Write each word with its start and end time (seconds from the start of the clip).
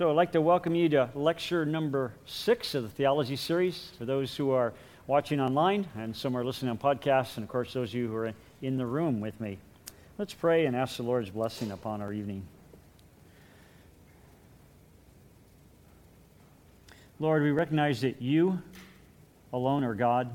So 0.00 0.08
I'd 0.08 0.16
like 0.16 0.32
to 0.32 0.40
welcome 0.40 0.74
you 0.74 0.88
to 0.88 1.10
lecture 1.14 1.66
number 1.66 2.14
six 2.24 2.74
of 2.74 2.84
the 2.84 2.88
theology 2.88 3.36
series 3.36 3.90
for 3.98 4.06
those 4.06 4.34
who 4.34 4.50
are 4.50 4.72
watching 5.06 5.42
online 5.42 5.86
and 5.94 6.16
some 6.16 6.34
are 6.34 6.42
listening 6.42 6.70
on 6.70 6.78
podcasts, 6.78 7.36
and 7.36 7.44
of 7.44 7.50
course, 7.50 7.74
those 7.74 7.90
of 7.90 7.96
you 7.96 8.08
who 8.08 8.16
are 8.16 8.32
in 8.62 8.78
the 8.78 8.86
room 8.86 9.20
with 9.20 9.38
me. 9.42 9.58
Let's 10.16 10.32
pray 10.32 10.64
and 10.64 10.74
ask 10.74 10.96
the 10.96 11.02
Lord's 11.02 11.28
blessing 11.28 11.70
upon 11.70 12.00
our 12.00 12.14
evening. 12.14 12.46
Lord, 17.18 17.42
we 17.42 17.50
recognize 17.50 18.00
that 18.00 18.22
you 18.22 18.58
alone 19.52 19.84
are 19.84 19.94
God. 19.94 20.30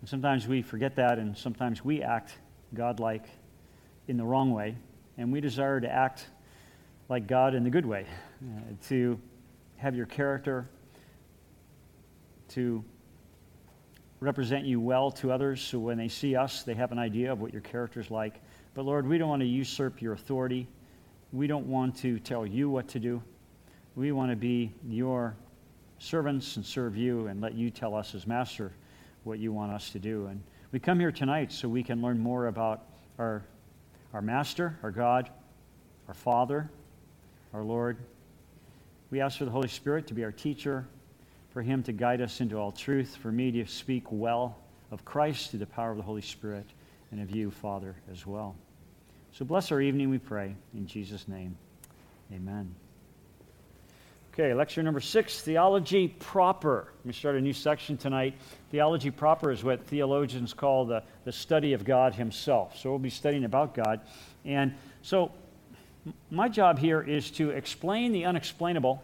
And 0.00 0.08
sometimes 0.08 0.48
we 0.48 0.62
forget 0.62 0.96
that, 0.96 1.18
and 1.18 1.36
sometimes 1.36 1.84
we 1.84 2.00
act 2.00 2.32
godlike 2.72 3.26
in 4.08 4.16
the 4.16 4.24
wrong 4.24 4.54
way. 4.54 4.76
And 5.18 5.30
we 5.30 5.42
desire 5.42 5.82
to 5.82 5.92
act 5.92 6.24
like 7.10 7.26
God 7.26 7.56
in 7.56 7.64
the 7.64 7.70
good 7.70 7.84
way, 7.84 8.06
uh, 8.40 8.60
to 8.86 9.18
have 9.78 9.96
your 9.96 10.06
character, 10.06 10.68
to 12.50 12.84
represent 14.20 14.64
you 14.64 14.78
well 14.78 15.10
to 15.10 15.32
others 15.32 15.60
so 15.60 15.80
when 15.80 15.98
they 15.98 16.06
see 16.06 16.36
us, 16.36 16.62
they 16.62 16.74
have 16.74 16.92
an 16.92 17.00
idea 17.00 17.32
of 17.32 17.40
what 17.40 17.52
your 17.52 17.62
character 17.62 17.98
is 17.98 18.12
like. 18.12 18.40
But 18.74 18.84
Lord, 18.84 19.08
we 19.08 19.18
don't 19.18 19.28
want 19.28 19.40
to 19.40 19.46
usurp 19.46 20.00
your 20.00 20.12
authority. 20.12 20.68
We 21.32 21.48
don't 21.48 21.66
want 21.66 21.96
to 21.96 22.20
tell 22.20 22.46
you 22.46 22.70
what 22.70 22.86
to 22.88 23.00
do. 23.00 23.20
We 23.96 24.12
want 24.12 24.30
to 24.30 24.36
be 24.36 24.72
your 24.86 25.34
servants 25.98 26.54
and 26.54 26.64
serve 26.64 26.96
you 26.96 27.26
and 27.26 27.40
let 27.40 27.54
you 27.54 27.70
tell 27.70 27.96
us 27.96 28.14
as 28.14 28.24
master 28.24 28.72
what 29.24 29.40
you 29.40 29.52
want 29.52 29.72
us 29.72 29.90
to 29.90 29.98
do. 29.98 30.26
And 30.26 30.40
we 30.70 30.78
come 30.78 31.00
here 31.00 31.10
tonight 31.10 31.50
so 31.50 31.68
we 31.68 31.82
can 31.82 32.00
learn 32.00 32.20
more 32.20 32.46
about 32.46 32.84
our, 33.18 33.42
our 34.12 34.22
master, 34.22 34.78
our 34.84 34.92
God, 34.92 35.28
our 36.06 36.14
Father, 36.14 36.70
our 37.52 37.62
Lord. 37.62 37.96
We 39.10 39.20
ask 39.20 39.38
for 39.38 39.44
the 39.44 39.50
Holy 39.50 39.68
Spirit 39.68 40.06
to 40.08 40.14
be 40.14 40.24
our 40.24 40.32
teacher, 40.32 40.86
for 41.52 41.62
him 41.62 41.82
to 41.84 41.92
guide 41.92 42.20
us 42.20 42.40
into 42.40 42.56
all 42.56 42.70
truth, 42.70 43.16
for 43.16 43.32
me 43.32 43.50
to 43.52 43.66
speak 43.66 44.04
well 44.10 44.56
of 44.90 45.04
Christ 45.04 45.50
through 45.50 45.60
the 45.60 45.66
power 45.66 45.90
of 45.90 45.96
the 45.96 46.02
Holy 46.02 46.22
Spirit, 46.22 46.66
and 47.10 47.20
of 47.20 47.30
you, 47.30 47.50
Father, 47.50 47.96
as 48.12 48.26
well. 48.26 48.54
So 49.32 49.44
bless 49.44 49.72
our 49.72 49.80
evening, 49.80 50.10
we 50.10 50.18
pray. 50.18 50.54
In 50.74 50.86
Jesus' 50.86 51.26
name, 51.26 51.56
amen. 52.32 52.72
Okay, 54.32 54.54
lecture 54.54 54.80
number 54.82 55.00
six 55.00 55.42
Theology 55.42 56.06
Proper. 56.06 56.92
We 57.04 57.12
start 57.12 57.34
a 57.34 57.40
new 57.40 57.52
section 57.52 57.96
tonight. 57.96 58.34
Theology 58.70 59.10
Proper 59.10 59.50
is 59.50 59.64
what 59.64 59.84
theologians 59.88 60.54
call 60.54 60.86
the, 60.86 61.02
the 61.24 61.32
study 61.32 61.72
of 61.72 61.84
God 61.84 62.14
Himself. 62.14 62.78
So 62.78 62.90
we'll 62.90 63.00
be 63.00 63.10
studying 63.10 63.44
about 63.44 63.74
God. 63.74 64.00
And 64.44 64.72
so 65.02 65.32
my 66.30 66.48
job 66.48 66.78
here 66.78 67.00
is 67.00 67.30
to 67.32 67.50
explain 67.50 68.12
the 68.12 68.24
unexplainable 68.24 69.02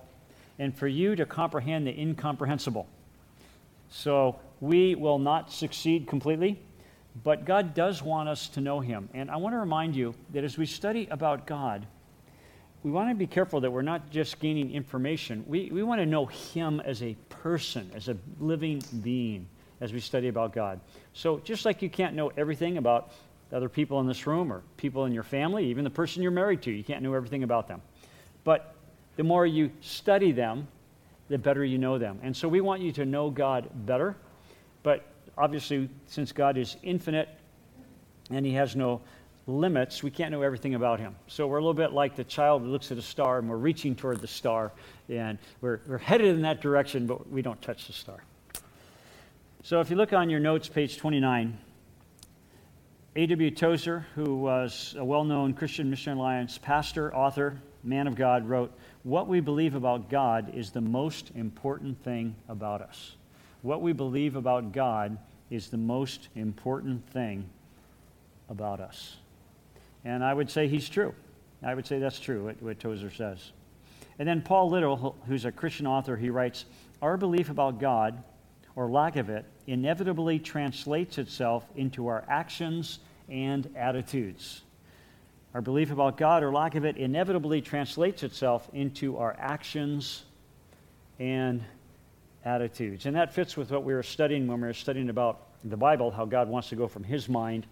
and 0.59 0.77
for 0.77 0.89
you 0.89 1.17
to 1.17 1.27
comprehend 1.27 1.87
the 1.87 1.98
incomprehensible. 1.98 2.87
So 3.91 4.39
we 4.61 4.95
will 4.95 5.19
not 5.19 5.53
succeed 5.53 6.07
completely, 6.07 6.61
but 7.23 7.45
God 7.45 7.75
does 7.75 8.03
want 8.03 8.29
us 8.29 8.48
to 8.51 8.61
know 8.61 8.81
Him. 8.81 9.09
And 9.15 9.31
I 9.31 9.37
want 9.37 9.55
to 9.55 9.59
remind 9.59 9.97
you 9.97 10.15
that 10.33 10.45
as 10.45 10.59
we 10.59 10.67
study 10.67 11.09
about 11.11 11.47
God, 11.47 11.87
we 12.83 12.91
want 12.91 13.11
to 13.11 13.15
be 13.15 13.27
careful 13.27 13.61
that 13.61 13.70
we're 13.70 13.83
not 13.83 14.11
just 14.11 14.39
gaining 14.39 14.73
information. 14.73 15.45
We, 15.47 15.70
we 15.73 15.83
want 15.83 16.01
to 16.01 16.07
know 16.07 16.27
Him 16.27 16.81
as 16.81 17.03
a 17.03 17.17
person, 17.29 17.91
as 17.95 18.09
a 18.09 18.17
living 18.39 18.83
being, 19.03 19.47
as 19.81 19.93
we 19.93 20.01
study 20.01 20.29
about 20.29 20.53
God. 20.53 20.81
So 21.13 21.39
just 21.39 21.65
like 21.65 21.83
you 21.83 21.91
can't 21.91 22.15
know 22.15 22.33
everything 22.37 22.79
about 22.79 23.13
other 23.52 23.69
people 23.69 24.00
in 24.00 24.06
this 24.06 24.27
room 24.27 24.52
or 24.52 24.62
people 24.77 25.05
in 25.05 25.12
your 25.12 25.22
family, 25.22 25.66
even 25.66 25.84
the 25.84 25.91
person 25.91 26.22
you're 26.22 26.33
married 26.33 26.62
to. 26.62 26.70
You 26.70 26.83
can't 26.83 27.02
know 27.02 27.14
everything 27.14 27.42
about 27.42 27.69
them. 27.69 27.80
But 28.44 28.75
the 29.16 29.22
more 29.22 29.47
you 29.47 29.70
study 29.80 30.33
them, 30.33 30.69
the 31.28 31.39
better 31.39 31.64
you 31.64 31.78
know 31.78 31.98
them. 31.98 32.19
And 32.22 32.36
so 32.36 32.48
we 32.48 32.61
want 32.61 32.83
you 32.83 32.92
to 32.92 33.05
know 33.05 33.30
God 33.30 33.69
better. 33.86 34.17
But 34.83 35.05
obviously, 35.36 35.89
since 36.06 36.33
God 36.33 36.56
is 36.56 36.77
infinite 36.83 37.29
and 38.30 38.45
He 38.45 38.52
has 38.52 38.77
no 38.77 39.01
limits, 39.46 40.02
we 40.02 40.11
can't 40.11 40.33
know 40.33 40.42
everything 40.42 40.74
about 40.74 40.98
Him. 41.01 41.14
So 41.29 41.46
we're 41.46 41.58
a 41.58 41.61
little 41.61 41.74
bit 41.74 41.92
like 41.92 42.17
the 42.17 42.24
child 42.24 42.62
who 42.62 42.68
looks 42.68 42.90
at 42.92 42.98
a 42.98 43.02
star 43.02 43.39
and 43.39 43.48
we're 43.48 43.56
reaching 43.56 43.95
toward 43.95 44.20
the 44.20 44.27
star 44.27 44.73
and 45.08 45.39
we're, 45.61 45.80
we're 45.86 45.98
headed 45.98 46.35
in 46.35 46.42
that 46.42 46.61
direction, 46.61 47.06
but 47.06 47.30
we 47.30 47.42
don't 47.42 47.61
touch 47.62 47.86
the 47.86 47.92
star. 47.92 48.18
So 49.62 49.80
if 49.80 49.90
you 49.90 49.96
look 49.96 50.12
on 50.12 50.30
your 50.30 50.40
notes, 50.40 50.68
page 50.68 50.96
29, 50.96 51.58
A.W. 53.17 53.51
Tozer, 53.53 54.05
who 54.15 54.37
was 54.37 54.95
a 54.99 55.03
well 55.03 55.25
known 55.25 55.55
Christian 55.55 55.89
Mission 55.89 56.19
Alliance 56.19 56.59
pastor, 56.59 57.15
author, 57.15 57.59
man 57.83 58.07
of 58.07 58.15
God, 58.15 58.47
wrote, 58.47 58.71
What 59.05 59.27
we 59.27 59.41
believe 59.41 59.75
about 59.75 60.11
God 60.11 60.53
is 60.55 60.71
the 60.71 60.83
most 60.83 61.31
important 61.35 62.05
thing 62.05 62.37
about 62.47 62.83
us. 62.83 63.17
What 63.63 63.81
we 63.81 63.95
believe 63.95 64.37
about 64.37 64.73
God 64.73 65.17
is 65.49 65.71
the 65.71 65.79
most 65.79 66.29
important 66.35 67.09
thing 67.09 67.49
about 68.51 68.81
us. 68.81 69.17
And 70.05 70.23
I 70.23 70.35
would 70.35 70.51
say 70.51 70.69
he's 70.69 70.87
true. 70.87 71.15
I 71.63 71.75
would 71.75 71.87
say 71.87 71.98
that's 71.98 72.21
true, 72.21 72.45
what, 72.45 72.63
what 72.63 72.79
Tozer 72.79 73.11
says. 73.11 73.53
And 74.19 74.29
then 74.29 74.43
Paul 74.43 74.69
Little, 74.69 75.17
who's 75.27 75.47
a 75.47 75.53
Christian 75.53 75.87
author, 75.87 76.19
he 76.19 76.29
writes, 76.29 76.67
Our 77.01 77.17
belief 77.17 77.48
about 77.48 77.81
God, 77.81 78.23
or 78.75 78.91
lack 78.91 79.17
of 79.17 79.31
it, 79.31 79.47
inevitably 79.67 80.39
translates 80.39 81.17
itself 81.17 81.65
into 81.77 82.09
our 82.09 82.23
actions 82.29 82.98
and 83.29 83.69
attitudes. 83.77 84.63
Our 85.55 85.61
belief 85.61 85.91
about 85.91 86.17
God 86.17 86.42
or 86.42 86.53
lack 86.53 86.75
of 86.75 86.85
it 86.85 86.97
inevitably 86.97 87.63
translates 87.63 88.23
itself 88.23 88.69
into 88.75 89.17
our 89.17 89.35
actions 89.39 90.25
and 91.19 91.65
attitudes. 92.45 93.07
And 93.07 93.17
that 93.17 93.33
fits 93.33 93.57
with 93.57 93.70
what 93.70 93.83
we 93.83 93.95
were 93.95 94.03
studying 94.03 94.47
when 94.47 94.61
we 94.61 94.67
were 94.67 94.75
studying 94.75 95.09
about 95.09 95.41
the 95.65 95.77
Bible, 95.77 96.11
how 96.11 96.25
God 96.25 96.48
wants 96.48 96.69
to 96.69 96.77
go 96.77 96.86
from 96.89 97.05
His 97.05 97.29
mind 97.29 97.67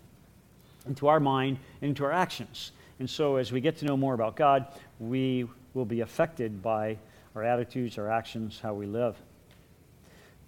into 0.87 1.09
our 1.09 1.21
mind 1.21 1.59
and 1.81 1.91
into 1.91 2.05
our 2.05 2.13
actions. 2.13 2.73
And 2.99 3.09
so, 3.09 3.37
as 3.37 3.53
we 3.53 3.61
get 3.61 3.77
to 3.79 3.85
know 3.85 3.97
more 3.97 4.15
about 4.15 4.37
God, 4.37 4.67
we 4.99 5.49
will 5.75 5.85
be 5.85 6.01
affected 6.01 6.63
by 6.63 6.97
our 7.35 7.43
attitudes, 7.43 7.99
our 7.99 8.11
actions, 8.11 8.61
how 8.63 8.75
we 8.75 8.87
live. 8.87 9.17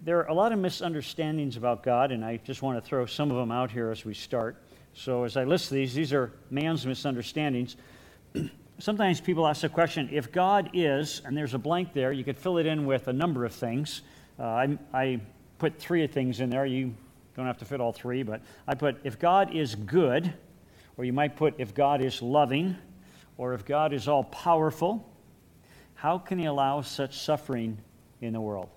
There 0.05 0.19
are 0.21 0.29
a 0.29 0.35
lot 0.35 0.53
of 0.53 0.59
misunderstandings 0.59 1.57
about 1.57 1.83
God, 1.83 2.13
and 2.13 2.25
I 2.25 2.37
just 2.39 2.63
want 2.63 2.83
to 2.83 2.87
throw 2.87 3.07
some 3.07 3.31
of 3.31 3.37
them 3.37 3.51
out 3.51 3.71
here 3.71 3.91
as 3.91 4.05
we 4.05 4.15
start. 4.15 4.57
So, 4.99 5.25
as 5.25 5.37
I 5.37 5.45
list 5.45 5.71
these, 5.71 5.93
these 5.93 6.15
are 6.15 6.33
man's 6.49 6.87
misunderstandings. 6.87 7.77
Sometimes 8.79 9.21
people 9.21 9.47
ask 9.47 9.61
the 9.61 9.69
question 9.69 10.09
if 10.11 10.33
God 10.33 10.71
is, 10.73 11.21
and 11.27 11.37
there's 11.37 11.53
a 11.53 11.59
blank 11.59 11.93
there, 11.93 12.13
you 12.13 12.25
could 12.25 12.39
fill 12.39 12.57
it 12.57 12.65
in 12.65 12.87
with 12.87 13.07
a 13.07 13.13
number 13.13 13.45
of 13.45 13.53
things. 13.53 14.01
Uh, 14.39 14.45
I, 14.45 14.79
I 14.95 15.21
put 15.59 15.79
three 15.79 16.07
things 16.07 16.41
in 16.41 16.49
there. 16.49 16.65
You 16.65 16.95
don't 17.37 17.45
have 17.45 17.59
to 17.59 17.67
fit 17.67 17.79
all 17.79 17.93
three, 17.93 18.23
but 18.23 18.41
I 18.67 18.75
put 18.75 18.97
if 19.05 19.19
God 19.19 19.55
is 19.55 19.75
good, 19.75 20.33
or 20.97 21.05
you 21.05 21.13
might 21.13 21.37
put 21.37 21.55
if 21.59 21.75
God 21.75 22.01
is 22.01 22.23
loving, 22.23 22.75
or 23.37 23.53
if 23.53 23.67
God 23.67 23.93
is 23.93 24.09
all 24.09 24.25
powerful, 24.25 25.07
how 25.95 26.17
can 26.17 26.39
He 26.39 26.47
allow 26.47 26.81
such 26.81 27.21
suffering 27.21 27.77
in 28.23 28.33
the 28.33 28.41
world? 28.41 28.71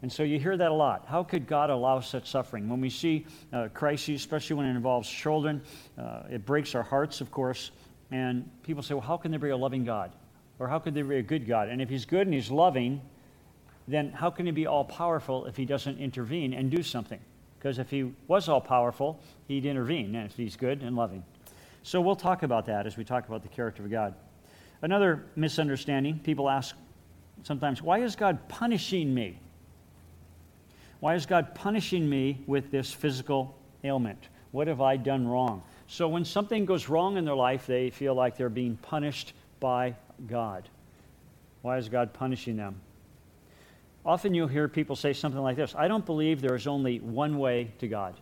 And 0.00 0.12
so 0.12 0.22
you 0.22 0.38
hear 0.38 0.56
that 0.56 0.70
a 0.70 0.74
lot. 0.74 1.06
How 1.08 1.24
could 1.24 1.46
God 1.46 1.70
allow 1.70 2.00
such 2.00 2.30
suffering? 2.30 2.68
When 2.68 2.80
we 2.80 2.90
see 2.90 3.26
uh, 3.52 3.68
crises, 3.74 4.20
especially 4.20 4.56
when 4.56 4.66
it 4.66 4.70
involves 4.70 5.08
children, 5.08 5.60
uh, 5.98 6.22
it 6.30 6.46
breaks 6.46 6.74
our 6.74 6.84
hearts, 6.84 7.20
of 7.20 7.32
course. 7.32 7.72
And 8.10 8.48
people 8.62 8.82
say, 8.82 8.94
well, 8.94 9.02
how 9.02 9.16
can 9.16 9.32
there 9.32 9.40
be 9.40 9.50
a 9.50 9.56
loving 9.56 9.84
God? 9.84 10.12
Or 10.60 10.68
how 10.68 10.78
could 10.78 10.94
there 10.94 11.04
be 11.04 11.16
a 11.16 11.22
good 11.22 11.46
God? 11.46 11.68
And 11.68 11.82
if 11.82 11.88
He's 11.88 12.04
good 12.04 12.26
and 12.26 12.34
He's 12.34 12.50
loving, 12.50 13.00
then 13.88 14.12
how 14.12 14.30
can 14.30 14.46
He 14.46 14.52
be 14.52 14.66
all 14.66 14.84
powerful 14.84 15.46
if 15.46 15.56
He 15.56 15.64
doesn't 15.64 15.98
intervene 15.98 16.54
and 16.54 16.70
do 16.70 16.82
something? 16.82 17.20
Because 17.58 17.78
if 17.78 17.90
He 17.90 18.12
was 18.28 18.48
all 18.48 18.60
powerful, 18.60 19.20
He'd 19.48 19.66
intervene, 19.66 20.14
and 20.14 20.30
if 20.30 20.36
He's 20.36 20.56
good 20.56 20.82
and 20.82 20.94
loving. 20.94 21.24
So 21.82 22.00
we'll 22.00 22.16
talk 22.16 22.44
about 22.44 22.66
that 22.66 22.86
as 22.86 22.96
we 22.96 23.04
talk 23.04 23.26
about 23.28 23.42
the 23.42 23.48
character 23.48 23.82
of 23.82 23.90
God. 23.90 24.14
Another 24.82 25.24
misunderstanding 25.34 26.20
people 26.20 26.48
ask 26.48 26.76
sometimes, 27.42 27.82
why 27.82 27.98
is 27.98 28.14
God 28.14 28.48
punishing 28.48 29.12
me? 29.12 29.40
Why 31.00 31.14
is 31.14 31.26
God 31.26 31.54
punishing 31.54 32.08
me 32.08 32.42
with 32.46 32.70
this 32.70 32.92
physical 32.92 33.56
ailment? 33.84 34.28
What 34.50 34.66
have 34.66 34.80
I 34.80 34.96
done 34.96 35.28
wrong? 35.28 35.62
So 35.86 36.08
when 36.08 36.24
something 36.24 36.64
goes 36.64 36.88
wrong 36.88 37.16
in 37.16 37.24
their 37.24 37.34
life, 37.34 37.66
they 37.66 37.90
feel 37.90 38.14
like 38.14 38.36
they're 38.36 38.48
being 38.48 38.76
punished 38.76 39.32
by 39.60 39.94
God. 40.26 40.68
Why 41.62 41.78
is 41.78 41.88
God 41.88 42.12
punishing 42.12 42.56
them? 42.56 42.80
Often 44.04 44.34
you'll 44.34 44.48
hear 44.48 44.68
people 44.68 44.96
say 44.96 45.12
something 45.12 45.40
like 45.40 45.56
this 45.56 45.74
I 45.74 45.88
don't 45.88 46.06
believe 46.06 46.40
there 46.40 46.54
is 46.54 46.66
only 46.66 47.00
one 47.00 47.38
way 47.38 47.72
to 47.78 47.88
God. 47.88 48.14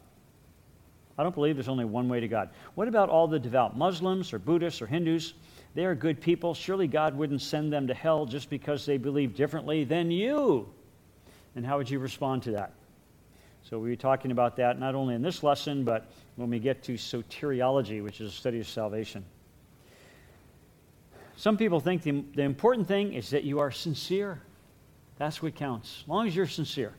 I 1.19 1.23
don't 1.23 1.35
believe 1.35 1.57
there's 1.57 1.69
only 1.69 1.87
one 1.87 2.09
way 2.09 2.21
to 2.21 2.29
God. 2.29 2.51
What 2.75 2.89
about 2.89 3.09
all 3.09 3.27
the 3.27 3.39
devout 3.39 3.77
Muslims 3.77 4.33
or 4.35 4.39
Buddhists 4.39 4.83
or 4.83 4.87
Hindus? 4.87 5.33
They 5.75 5.87
are 5.87 5.95
good 5.95 6.21
people. 6.21 6.53
Surely 6.53 6.87
God 6.87 7.17
wouldn't 7.17 7.41
send 7.41 7.73
them 7.73 7.87
to 7.87 7.95
hell 7.95 8.27
just 8.27 8.51
because 8.51 8.85
they 8.85 8.99
believe 8.99 9.35
differently 9.35 9.85
than 9.85 10.11
you. 10.11 10.69
And 11.57 11.65
how 11.65 11.79
would 11.79 11.91
you 11.91 11.99
respond 11.99 12.43
to 12.45 12.53
that? 12.53 12.73
So 13.63 13.79
we'll 13.79 13.91
be 13.91 13.97
talking 13.97 14.31
about 14.31 14.57
that 14.57 14.79
not 14.79 14.95
only 14.95 15.15
in 15.15 15.23
this 15.23 15.43
lesson, 15.43 15.83
but 15.83 16.07
when 16.37 16.51
we 16.51 16.61
get 16.61 16.85
to 16.85 16.93
soteriology, 16.93 18.05
which 18.05 18.21
is 18.21 18.33
a 18.33 18.37
study 18.37 18.61
of 18.61 18.69
salvation. 18.69 19.25
Some 21.37 21.57
people 21.57 21.81
think 21.81 22.03
the, 22.03 22.23
the 22.35 22.43
important 22.43 22.87
thing 22.87 23.15
is 23.15 23.31
that 23.31 23.43
you 23.43 23.59
are 23.59 23.71
sincere. 23.71 24.41
That's 25.19 25.43
what 25.43 25.55
counts, 25.55 26.03
as 26.03 26.09
long 26.09 26.29
as 26.29 26.37
you're 26.37 26.47
sincere. 26.47 26.95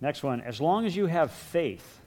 Next 0.00 0.22
one, 0.22 0.40
as 0.40 0.60
long 0.60 0.86
as 0.86 0.96
you 0.96 1.06
have 1.06 1.30
faith, 1.30 2.00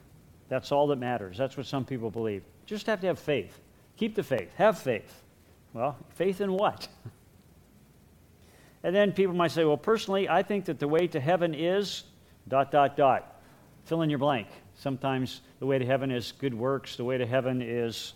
that's 0.48 0.72
all 0.72 0.88
that 0.88 0.96
matters. 0.96 1.38
That's 1.38 1.56
what 1.56 1.66
some 1.66 1.84
people 1.84 2.10
believe. 2.10 2.42
Just 2.66 2.86
have 2.86 3.00
to 3.00 3.06
have 3.06 3.18
faith. 3.18 3.58
Keep 3.96 4.14
the 4.14 4.22
faith. 4.22 4.52
Have 4.56 4.78
faith. 4.78 5.22
Well, 5.72 5.96
faith 6.10 6.40
in 6.40 6.52
what? 6.52 6.86
and 8.84 8.94
then 8.94 9.12
people 9.12 9.34
might 9.34 9.50
say, 9.50 9.64
well, 9.64 9.78
personally, 9.78 10.28
I 10.28 10.42
think 10.42 10.66
that 10.66 10.78
the 10.78 10.86
way 10.86 11.06
to 11.08 11.18
heaven 11.18 11.54
is 11.54 12.04
dot, 12.46 12.70
dot, 12.70 12.98
dot. 12.98 13.40
Fill 13.86 14.02
in 14.02 14.10
your 14.10 14.18
blank. 14.18 14.46
Sometimes 14.76 15.40
the 15.58 15.64
way 15.64 15.78
to 15.78 15.86
heaven 15.86 16.10
is 16.10 16.32
good 16.32 16.52
works, 16.52 16.96
the 16.96 17.04
way 17.04 17.16
to 17.16 17.24
heaven 17.24 17.62
is 17.62 18.12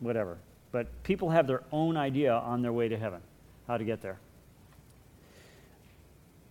whatever. 0.00 0.36
But 0.72 1.02
people 1.04 1.30
have 1.30 1.46
their 1.46 1.62
own 1.72 1.96
idea 1.96 2.34
on 2.34 2.60
their 2.60 2.72
way 2.72 2.86
to 2.88 2.98
heaven, 2.98 3.22
how 3.66 3.78
to 3.78 3.84
get 3.84 4.02
there. 4.02 4.18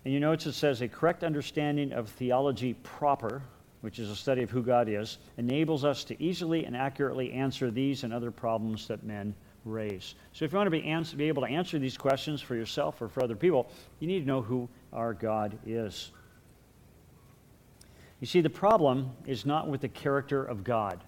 And 0.04 0.14
you 0.14 0.20
notice 0.20 0.48
it 0.48 0.54
says 0.54 0.82
a 0.82 0.88
correct 0.88 1.24
understanding 1.24 1.94
of 1.94 2.10
theology 2.10 2.74
proper, 2.82 3.44
which 3.82 4.00
is 4.00 4.10
a 4.10 4.16
study 4.16 4.42
of 4.42 4.50
who 4.50 4.64
God 4.64 4.90
is, 4.90 5.20
enables 5.38 5.86
us 5.86 6.04
to 6.06 6.22
easily 6.22 6.66
and 6.66 6.76
accurately 6.76 7.32
answer 7.34 7.70
these 7.70 8.04
and 8.04 8.12
other 8.12 8.32
problems 8.32 8.88
that 8.88 9.04
men 9.04 9.36
raise. 9.66 10.16
So 10.34 10.46
if 10.46 10.52
you 10.52 10.58
want 10.58 10.68
to 10.68 10.72
be, 10.72 10.84
answer, 10.84 11.16
be 11.16 11.28
able 11.28 11.44
to 11.44 11.50
answer 11.50 11.80
these 11.80 11.98
questions 11.98 12.42
for 12.42 12.56
yourself 12.56 13.02
or 13.02 13.08
for 13.08 13.24
other 13.24 13.36
people, 13.36 13.70
you 14.00 14.08
need 14.08 14.22
to 14.22 14.26
know 14.26 14.42
who 14.42 14.68
our 14.92 15.14
God 15.14 15.58
is. 15.66 16.12
You 18.20 18.28
see, 18.28 18.42
the 18.42 18.50
problem 18.50 19.12
is 19.26 19.46
not 19.46 19.68
with 19.68 19.82
the 19.82 19.90
character 19.90 20.44
of 20.44 20.64
God. 20.64 21.04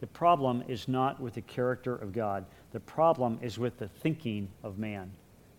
The 0.00 0.06
problem 0.06 0.64
is 0.68 0.88
not 0.88 1.20
with 1.20 1.34
the 1.34 1.42
character 1.42 1.94
of 1.94 2.12
God. 2.12 2.46
The 2.72 2.80
problem 2.80 3.38
is 3.42 3.58
with 3.58 3.78
the 3.78 3.88
thinking 3.88 4.48
of 4.62 4.78
man. 4.78 5.10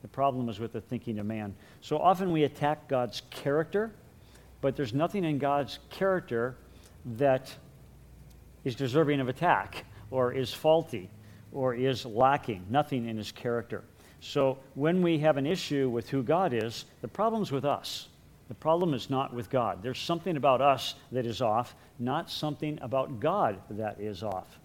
The 0.01 0.07
problem 0.07 0.49
is 0.49 0.59
with 0.59 0.73
the 0.73 0.81
thinking 0.81 1.19
of 1.19 1.27
man. 1.27 1.53
So 1.81 1.97
often 1.97 2.31
we 2.31 2.43
attack 2.43 2.87
God's 2.87 3.21
character, 3.29 3.91
but 4.59 4.75
there's 4.75 4.93
nothing 4.93 5.23
in 5.23 5.37
God's 5.37 5.77
character 5.91 6.55
that 7.17 7.55
is 8.63 8.73
deserving 8.73 9.19
of 9.19 9.29
attack 9.29 9.85
or 10.09 10.33
is 10.33 10.51
faulty 10.51 11.09
or 11.51 11.73
is 11.73 12.05
lacking. 12.05 12.65
Nothing 12.69 13.07
in 13.07 13.17
his 13.17 13.31
character. 13.31 13.83
So 14.19 14.59
when 14.75 15.01
we 15.01 15.17
have 15.19 15.37
an 15.37 15.47
issue 15.47 15.89
with 15.89 16.09
who 16.09 16.23
God 16.23 16.53
is, 16.53 16.85
the 17.01 17.07
problem's 17.07 17.51
with 17.51 17.65
us. 17.65 18.07
The 18.47 18.55
problem 18.55 18.93
is 18.93 19.09
not 19.09 19.33
with 19.33 19.49
God. 19.49 19.81
There's 19.81 19.99
something 19.99 20.35
about 20.35 20.61
us 20.61 20.95
that 21.11 21.25
is 21.25 21.41
off, 21.41 21.73
not 21.99 22.29
something 22.29 22.77
about 22.81 23.19
God 23.19 23.61
that 23.69 23.99
is 23.99 24.23
off. 24.23 24.59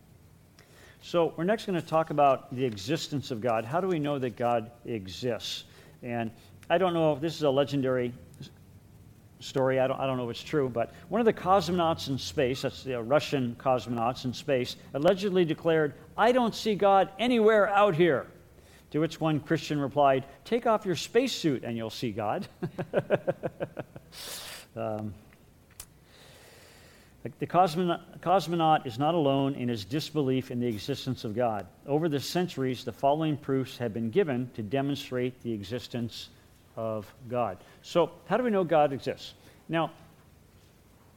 So, 1.00 1.32
we're 1.36 1.44
next 1.44 1.66
going 1.66 1.80
to 1.80 1.86
talk 1.86 2.10
about 2.10 2.52
the 2.52 2.64
existence 2.64 3.30
of 3.30 3.40
God. 3.40 3.64
How 3.64 3.80
do 3.80 3.86
we 3.86 4.00
know 4.00 4.18
that 4.18 4.34
God 4.36 4.72
exists? 4.86 5.64
And 6.02 6.32
I 6.68 6.78
don't 6.78 6.94
know 6.94 7.12
if 7.12 7.20
this 7.20 7.36
is 7.36 7.44
a 7.44 7.50
legendary 7.50 8.12
story. 9.40 9.80
I 9.80 9.86
don't, 9.86 10.00
I 10.00 10.06
don't 10.06 10.16
know 10.16 10.28
if 10.28 10.36
it's 10.36 10.42
true, 10.42 10.68
but 10.68 10.92
one 11.08 11.20
of 11.20 11.24
the 11.24 11.32
cosmonauts 11.32 12.08
in 12.08 12.18
space, 12.18 12.62
that's 12.62 12.82
the 12.82 13.02
Russian 13.02 13.56
cosmonauts 13.58 14.24
in 14.24 14.32
space, 14.32 14.76
allegedly 14.94 15.44
declared, 15.44 15.94
I 16.16 16.32
don't 16.32 16.54
see 16.54 16.74
God 16.74 17.10
anywhere 17.18 17.68
out 17.68 17.94
here. 17.94 18.26
To 18.92 19.00
which 19.00 19.20
one 19.20 19.40
Christian 19.40 19.80
replied, 19.80 20.24
Take 20.44 20.66
off 20.66 20.86
your 20.86 20.96
spacesuit 20.96 21.64
and 21.64 21.76
you'll 21.76 21.90
see 21.90 22.12
God. 22.12 22.46
um, 24.76 25.12
the 27.40 27.46
cosmonaut 27.46 28.86
is 28.86 28.98
not 28.98 29.14
alone 29.14 29.54
in 29.54 29.68
his 29.68 29.84
disbelief 29.84 30.50
in 30.50 30.60
the 30.60 30.66
existence 30.66 31.24
of 31.24 31.34
God. 31.34 31.66
Over 31.86 32.08
the 32.08 32.20
centuries, 32.20 32.84
the 32.84 32.92
following 32.92 33.36
proofs 33.36 33.76
have 33.78 33.92
been 33.92 34.10
given 34.10 34.50
to 34.54 34.62
demonstrate 34.62 35.42
the 35.42 35.52
existence 35.52 36.28
of 36.76 37.12
God. 37.28 37.58
So, 37.82 38.10
how 38.26 38.36
do 38.36 38.44
we 38.44 38.50
know 38.50 38.64
God 38.64 38.92
exists? 38.92 39.34
Now, 39.68 39.90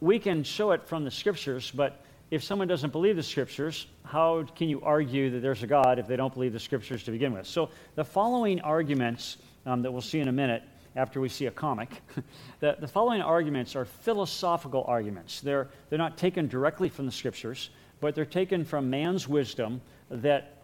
we 0.01 0.17
can 0.19 0.43
show 0.43 0.71
it 0.71 0.87
from 0.87 1.03
the 1.03 1.11
scriptures, 1.11 1.71
but 1.71 2.01
if 2.31 2.43
someone 2.43 2.67
doesn't 2.67 2.91
believe 2.91 3.15
the 3.15 3.23
scriptures, 3.23 3.87
how 4.05 4.43
can 4.55 4.69
you 4.69 4.81
argue 4.81 5.29
that 5.31 5.39
there's 5.39 5.63
a 5.63 5.67
God 5.67 5.99
if 5.99 6.07
they 6.07 6.15
don't 6.15 6.33
believe 6.33 6.53
the 6.53 6.59
scriptures 6.59 7.03
to 7.03 7.11
begin 7.11 7.33
with? 7.33 7.47
So, 7.47 7.69
the 7.95 8.05
following 8.05 8.61
arguments 8.61 9.37
um, 9.65 9.81
that 9.81 9.91
we'll 9.91 10.01
see 10.01 10.19
in 10.19 10.27
a 10.27 10.33
minute 10.33 10.63
after 10.95 11.21
we 11.21 11.29
see 11.29 11.45
a 11.45 11.51
comic. 11.51 11.89
the, 12.59 12.77
the 12.79 12.87
following 12.87 13.21
arguments 13.21 13.75
are 13.75 13.85
philosophical 13.85 14.83
arguments. 14.87 15.41
They're, 15.41 15.69
they're 15.89 15.99
not 15.99 16.17
taken 16.17 16.47
directly 16.47 16.89
from 16.89 17.05
the 17.05 17.11
scriptures, 17.11 17.69
but 17.99 18.15
they're 18.15 18.25
taken 18.25 18.65
from 18.65 18.89
man's 18.89 19.27
wisdom 19.27 19.81
that 20.09 20.57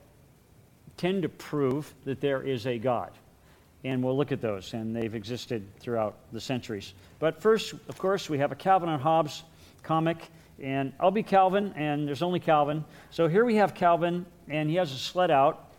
tend 0.98 1.24
to 1.24 1.30
prove 1.30 1.94
that 2.06 2.22
there 2.22 2.42
is 2.42 2.66
a 2.66 2.78
God. 2.78 3.12
And 3.86 4.04
we'll 4.04 4.18
look 4.18 4.34
at 4.34 4.42
those, 4.42 4.74
and 4.74 4.94
they've 4.94 5.16
existed 5.16 5.66
throughout 5.80 6.18
the 6.34 6.42
centuries. 6.42 6.94
But 7.20 7.42
first, 7.42 7.74
of 7.88 7.98
course, 7.98 8.30
we 8.30 8.38
have 8.40 8.52
a 8.52 8.56
Calvin 8.56 8.90
and 8.90 9.02
Hobbes 9.02 9.44
comic, 9.84 10.18
and 10.62 10.92
I'll 11.00 11.12
be 11.12 11.24
Calvin, 11.24 11.72
and 11.78 12.06
there's 12.06 12.22
only 12.22 12.40
Calvin. 12.40 12.84
So 13.12 13.28
here 13.28 13.46
we 13.46 13.56
have 13.56 13.74
Calvin, 13.74 14.26
and 14.50 14.70
he 14.70 14.76
has 14.76 14.92
a 14.92 14.98
sled 14.98 15.32
out, 15.32 15.72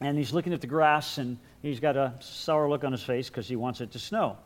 and 0.00 0.18
he's 0.18 0.32
looking 0.32 0.52
at 0.52 0.60
the 0.60 0.66
grass, 0.66 1.18
and 1.18 1.38
He's 1.62 1.80
got 1.80 1.96
a 1.96 2.14
sour 2.20 2.68
look 2.68 2.84
on 2.84 2.92
his 2.92 3.02
face 3.02 3.28
because 3.28 3.48
he 3.48 3.56
wants 3.56 3.80
it 3.80 3.90
to 3.92 3.98
snow. 3.98 4.36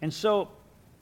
And 0.00 0.12
so 0.12 0.48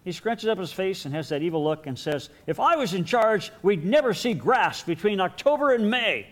he 0.05 0.11
scrunches 0.11 0.49
up 0.49 0.59
his 0.59 0.73
face 0.73 1.05
and 1.05 1.15
has 1.15 1.29
that 1.29 1.43
evil 1.43 1.63
look 1.63 1.87
and 1.87 1.99
says, 1.99 2.31
If 2.47 2.61
I 2.61 2.77
was 2.77 2.95
in 2.95 3.05
charge, 3.05 3.53
we'd 3.63 3.85
never 3.85 4.15
see 4.15 4.35
grass 4.35 4.83
between 4.83 5.21
October 5.21 5.75
and 5.75 5.91
May. 5.91 6.27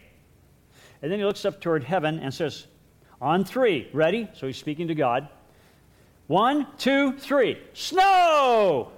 And 1.02 1.10
then 1.10 1.18
he 1.18 1.24
looks 1.24 1.44
up 1.44 1.60
toward 1.60 1.84
heaven 1.84 2.20
and 2.20 2.32
says, 2.32 2.66
On 3.22 3.44
three, 3.44 3.88
ready? 3.92 4.28
So 4.34 4.48
he's 4.48 4.56
speaking 4.56 4.88
to 4.88 4.96
God. 4.96 5.28
One, 6.26 6.66
two, 6.76 7.16
three. 7.18 7.56
Snow! 7.72 8.90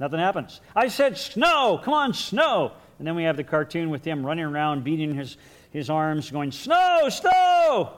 Nothing 0.00 0.20
happens. 0.20 0.62
I 0.74 0.88
said, 0.88 1.18
Snow! 1.18 1.78
Come 1.84 1.92
on, 1.92 2.14
snow! 2.14 2.72
And 2.98 3.06
then 3.06 3.14
we 3.14 3.24
have 3.24 3.36
the 3.36 3.44
cartoon 3.44 3.90
with 3.90 4.04
him 4.04 4.24
running 4.24 4.46
around, 4.46 4.84
beating 4.84 5.14
his, 5.14 5.36
his 5.70 5.90
arms, 5.90 6.30
going, 6.30 6.50
Snow! 6.50 7.10
Snow! 7.10 7.92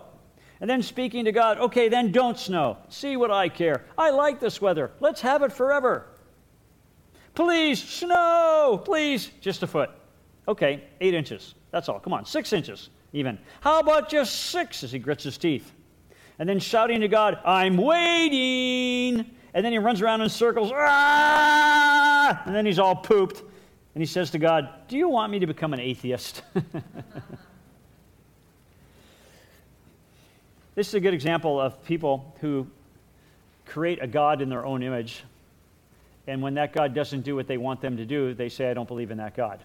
And 0.60 0.68
then 0.68 0.82
speaking 0.82 1.26
to 1.26 1.32
God, 1.32 1.58
okay, 1.58 1.88
then 1.88 2.10
don't 2.10 2.38
snow. 2.38 2.78
See 2.88 3.16
what 3.16 3.30
I 3.30 3.48
care. 3.48 3.84
I 3.96 4.10
like 4.10 4.40
this 4.40 4.60
weather. 4.60 4.90
Let's 4.98 5.20
have 5.20 5.42
it 5.42 5.52
forever. 5.52 6.06
Please, 7.34 7.82
snow, 7.82 8.80
please. 8.84 9.30
Just 9.40 9.62
a 9.62 9.66
foot. 9.66 9.90
Okay, 10.48 10.84
eight 11.00 11.14
inches. 11.14 11.54
That's 11.74 11.88
all. 11.88 11.98
Come 11.98 12.12
on, 12.12 12.24
six 12.24 12.52
inches 12.52 12.88
even. 13.12 13.36
How 13.60 13.80
about 13.80 14.08
just 14.08 14.50
six 14.50 14.84
as 14.84 14.92
he 14.92 15.00
grits 15.00 15.24
his 15.24 15.36
teeth? 15.36 15.72
And 16.38 16.48
then 16.48 16.60
shouting 16.60 17.00
to 17.00 17.08
God, 17.08 17.40
I'm 17.44 17.76
waiting. 17.76 19.28
And 19.52 19.64
then 19.64 19.72
he 19.72 19.78
runs 19.78 20.00
around 20.00 20.20
in 20.20 20.28
circles. 20.28 20.70
Ah! 20.72 22.42
And 22.46 22.54
then 22.54 22.64
he's 22.64 22.78
all 22.78 22.94
pooped. 22.94 23.40
And 23.40 24.00
he 24.00 24.06
says 24.06 24.30
to 24.30 24.38
God, 24.38 24.68
Do 24.86 24.96
you 24.96 25.08
want 25.08 25.32
me 25.32 25.40
to 25.40 25.48
become 25.48 25.72
an 25.72 25.80
atheist? 25.80 26.42
This 30.76 30.88
is 30.88 30.94
a 30.94 31.00
good 31.00 31.14
example 31.14 31.60
of 31.60 31.84
people 31.84 32.34
who 32.40 32.66
create 33.64 34.02
a 34.02 34.08
God 34.08 34.42
in 34.42 34.48
their 34.48 34.66
own 34.66 34.82
image, 34.82 35.22
and 36.26 36.42
when 36.42 36.54
that 36.54 36.72
God 36.72 36.94
doesn't 36.94 37.20
do 37.20 37.36
what 37.36 37.46
they 37.46 37.58
want 37.58 37.80
them 37.80 37.96
to 37.96 38.04
do, 38.04 38.34
they 38.34 38.48
say, 38.48 38.68
I 38.68 38.74
don't 38.74 38.88
believe 38.88 39.12
in 39.12 39.18
that 39.18 39.36
God. 39.36 39.60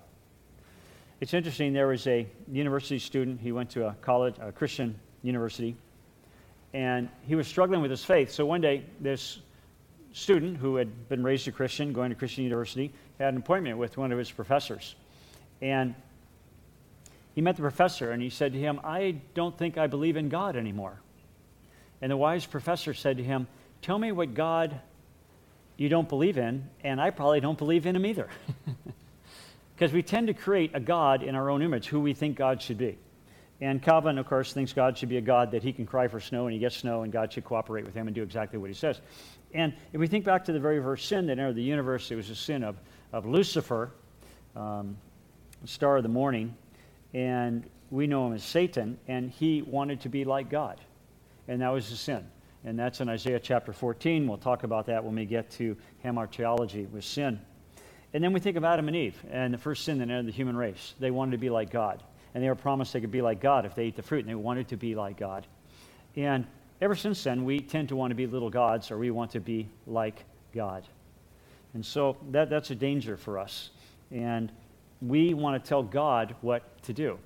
It's 1.21 1.33
interesting, 1.33 1.73
there 1.73 1.87
was 1.87 2.07
a 2.07 2.25
university 2.49 2.97
student, 2.97 3.41
he 3.41 3.51
went 3.51 3.69
to 3.71 3.87
a 3.87 3.93
college, 4.01 4.35
a 4.39 4.53
Christian 4.53 4.97
university, 5.21 5.75
and 6.73 7.09
he 7.27 7.35
was 7.35 7.45
struggling 7.45 7.81
with 7.81 7.91
his 7.91 8.05
faith. 8.05 8.31
So 8.31 8.45
one 8.45 8.61
day, 8.61 8.85
this 9.01 9.39
student 10.13 10.57
who 10.57 10.77
had 10.77 11.09
been 11.09 11.21
raised 11.21 11.45
a 11.49 11.51
Christian, 11.51 11.91
going 11.91 12.09
to 12.09 12.15
Christian 12.15 12.45
university, 12.45 12.93
had 13.19 13.33
an 13.33 13.41
appointment 13.41 13.77
with 13.77 13.97
one 13.97 14.13
of 14.13 14.17
his 14.17 14.31
professors. 14.31 14.95
And 15.61 15.93
he 17.35 17.41
met 17.41 17.57
the 17.57 17.63
professor 17.63 18.11
and 18.11 18.21
he 18.21 18.29
said 18.29 18.53
to 18.53 18.59
him, 18.59 18.79
I 18.83 19.17
don't 19.33 19.57
think 19.57 19.77
I 19.77 19.87
believe 19.87 20.15
in 20.15 20.29
God 20.29 20.55
anymore. 20.55 21.01
And 22.01 22.11
the 22.11 22.17
wise 22.17 22.45
professor 22.45 22.93
said 22.93 23.17
to 23.17 23.23
him, 23.23 23.47
Tell 23.81 23.99
me 23.99 24.13
what 24.13 24.33
God 24.33 24.79
you 25.75 25.89
don't 25.89 26.09
believe 26.09 26.37
in, 26.37 26.69
and 26.83 26.99
I 26.99 27.09
probably 27.09 27.39
don't 27.39 27.57
believe 27.57 27.85
in 27.85 27.95
him 27.95 28.05
either. 28.05 28.29
Because 29.79 29.93
we 29.93 30.03
tend 30.03 30.27
to 30.27 30.33
create 30.33 30.71
a 30.73 30.79
God 30.81 31.23
in 31.23 31.35
our 31.35 31.49
own 31.49 31.61
image, 31.61 31.87
who 31.87 32.01
we 32.01 32.13
think 32.13 32.35
God 32.35 32.61
should 32.61 32.77
be. 32.77 32.97
And 33.61 33.81
Calvin, 33.81 34.17
of 34.17 34.25
course, 34.25 34.51
thinks 34.51 34.73
God 34.73 34.97
should 34.97 35.07
be 35.07 35.15
a 35.15 35.21
God 35.21 35.51
that 35.51 35.63
he 35.63 35.71
can 35.71 35.85
cry 35.85 36.09
for 36.09 36.19
snow 36.19 36.47
and 36.47 36.53
he 36.53 36.59
gets 36.59 36.75
snow, 36.75 37.03
and 37.03 37.13
God 37.13 37.31
should 37.31 37.45
cooperate 37.45 37.85
with 37.85 37.93
him 37.93 38.07
and 38.07 38.13
do 38.13 38.21
exactly 38.21 38.59
what 38.59 38.69
he 38.69 38.73
says. 38.73 38.99
And 39.53 39.73
if 39.93 40.01
we 40.01 40.07
think 40.07 40.25
back 40.25 40.43
to 40.43 40.51
the 40.51 40.59
very 40.59 40.81
first 40.81 41.07
sin 41.07 41.27
that 41.27 41.39
entered 41.39 41.55
the 41.55 41.63
universe, 41.63 42.11
it 42.11 42.15
was 42.15 42.29
a 42.29 42.35
sin 42.35 42.61
of, 42.61 42.75
of 43.13 43.25
Lucifer, 43.25 43.91
um, 44.53 44.97
star 45.63 45.95
of 45.95 46.03
the 46.03 46.09
morning 46.09 46.53
and 47.13 47.65
we 47.89 48.05
know 48.05 48.27
him 48.27 48.33
as 48.33 48.43
Satan, 48.43 48.99
and 49.07 49.31
he 49.31 49.61
wanted 49.61 50.01
to 50.01 50.09
be 50.09 50.25
like 50.25 50.49
God. 50.49 50.81
And 51.47 51.61
that 51.61 51.69
was 51.69 51.89
a 51.89 51.97
sin. 51.97 52.27
And 52.65 52.77
that's 52.77 52.99
in 52.99 53.07
Isaiah 53.07 53.39
chapter 53.39 53.71
14. 53.71 54.27
We'll 54.27 54.37
talk 54.37 54.63
about 54.63 54.85
that 54.87 55.03
when 55.03 55.15
we 55.15 55.25
get 55.25 55.49
to 55.51 55.77
hamartiology 56.03 56.89
with 56.91 57.05
sin. 57.05 57.39
And 58.13 58.23
then 58.23 58.33
we 58.33 58.39
think 58.39 58.57
of 58.57 58.63
Adam 58.63 58.87
and 58.87 58.97
Eve 58.97 59.21
and 59.29 59.53
the 59.53 59.57
first 59.57 59.83
sin 59.83 59.99
that 59.99 60.09
entered 60.09 60.25
the 60.25 60.31
human 60.31 60.57
race. 60.57 60.95
They 60.99 61.11
wanted 61.11 61.31
to 61.31 61.37
be 61.37 61.49
like 61.49 61.69
God. 61.69 62.01
And 62.33 62.43
they 62.43 62.49
were 62.49 62.55
promised 62.55 62.93
they 62.93 63.01
could 63.01 63.11
be 63.11 63.21
like 63.21 63.41
God 63.41 63.65
if 63.65 63.75
they 63.75 63.85
ate 63.85 63.95
the 63.95 64.03
fruit, 64.03 64.19
and 64.19 64.29
they 64.29 64.35
wanted 64.35 64.67
to 64.69 64.77
be 64.77 64.95
like 64.95 65.17
God. 65.17 65.47
And 66.15 66.45
ever 66.81 66.95
since 66.95 67.23
then, 67.23 67.45
we 67.45 67.59
tend 67.59 67.89
to 67.89 67.95
want 67.95 68.11
to 68.11 68.15
be 68.15 68.27
little 68.27 68.49
gods 68.49 68.91
or 68.91 68.97
we 68.97 69.11
want 69.11 69.31
to 69.31 69.39
be 69.39 69.67
like 69.87 70.23
God. 70.53 70.83
And 71.73 71.85
so 71.85 72.17
that, 72.31 72.49
that's 72.49 72.71
a 72.71 72.75
danger 72.75 73.17
for 73.17 73.37
us. 73.37 73.69
And 74.11 74.51
we 75.01 75.33
want 75.33 75.63
to 75.63 75.67
tell 75.67 75.83
God 75.83 76.35
what 76.41 76.81
to 76.83 76.93
do. 76.93 77.17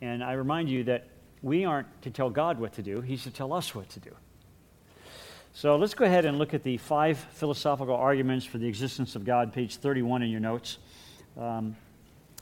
And 0.00 0.22
I 0.22 0.32
remind 0.32 0.68
you 0.68 0.84
that 0.84 1.06
we 1.42 1.64
aren't 1.64 2.02
to 2.02 2.10
tell 2.10 2.30
God 2.30 2.58
what 2.58 2.72
to 2.74 2.82
do, 2.82 3.00
He's 3.00 3.22
to 3.24 3.30
tell 3.30 3.52
us 3.52 3.74
what 3.74 3.88
to 3.90 4.00
do. 4.00 4.10
So 5.56 5.76
let's 5.76 5.94
go 5.94 6.04
ahead 6.04 6.26
and 6.26 6.38
look 6.38 6.52
at 6.52 6.62
the 6.62 6.76
five 6.76 7.16
philosophical 7.16 7.94
arguments 7.94 8.44
for 8.44 8.58
the 8.58 8.68
existence 8.68 9.16
of 9.16 9.24
God, 9.24 9.54
page 9.54 9.76
31 9.76 10.22
in 10.22 10.28
your 10.28 10.38
notes. 10.38 10.76
Um, 11.34 11.74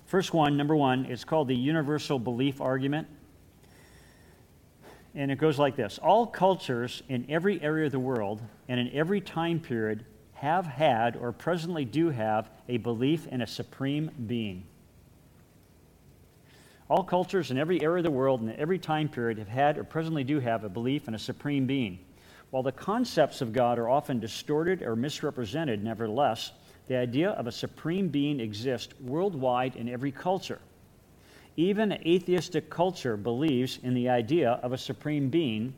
first 0.07 0.35
one, 0.35 0.57
number 0.57 0.75
one, 0.75 1.05
it's 1.05 1.23
called 1.23 1.47
the 1.47 1.55
universal 1.55 2.19
belief 2.19 2.61
argument. 2.61 3.07
And 5.15 5.31
it 5.31 5.39
goes 5.39 5.61
like 5.61 5.77
this 5.77 5.99
All 5.99 6.27
cultures 6.27 7.05
in 7.09 7.25
every 7.29 7.63
area 7.63 7.87
of 7.87 7.93
the 7.93 8.01
world 8.01 8.43
and 8.67 8.81
in 8.81 8.91
every 8.93 9.21
time 9.21 9.61
period 9.61 10.05
have 10.33 10.67
had 10.67 11.15
or 11.15 11.31
presently 11.31 11.85
do 11.85 12.11
have 12.11 12.51
a 12.69 12.79
belief 12.79 13.29
in 13.29 13.43
a 13.43 13.47
supreme 13.47 14.11
being. 14.27 14.65
All 16.91 17.05
cultures 17.05 17.53
in 17.53 17.59
every 17.59 17.81
area 17.81 17.99
of 17.99 18.03
the 18.03 18.11
world 18.11 18.41
and 18.41 18.51
in 18.51 18.57
every 18.57 18.81
time 18.81 19.09
period 19.09 19.39
have 19.39 19.47
had 19.47 19.79
or 19.79 19.85
presently 19.85 20.25
do 20.25 20.41
have 20.41 20.65
a 20.65 20.69
belief 20.69 21.07
in 21.07 21.15
a 21.15 21.19
supreme 21.21 21.65
being. 21.67 22.01
While 22.55 22.63
the 22.63 22.71
concepts 22.71 23.41
of 23.41 23.53
God 23.53 23.81
are 23.81 23.89
often 23.89 24.21
distorted 24.21 24.81
or 24.81 24.95
misrepresented, 24.95 25.83
nevertheless, 25.83 26.53
the 26.87 26.95
idea 26.95 27.31
of 27.31 27.49
a 27.49 27.51
supreme 27.51 28.07
being 28.07 28.39
exists 28.39 28.95
worldwide 29.01 29.75
in 29.75 29.89
every 29.89 30.13
culture. 30.13 30.61
Even 31.57 31.95
atheistic 32.07 32.71
culture 32.71 33.17
believes 33.17 33.81
in 33.83 33.93
the 33.93 34.09
idea 34.09 34.61
of 34.63 34.73
a 34.73 34.79
supreme 34.79 35.31
being, 35.31 35.75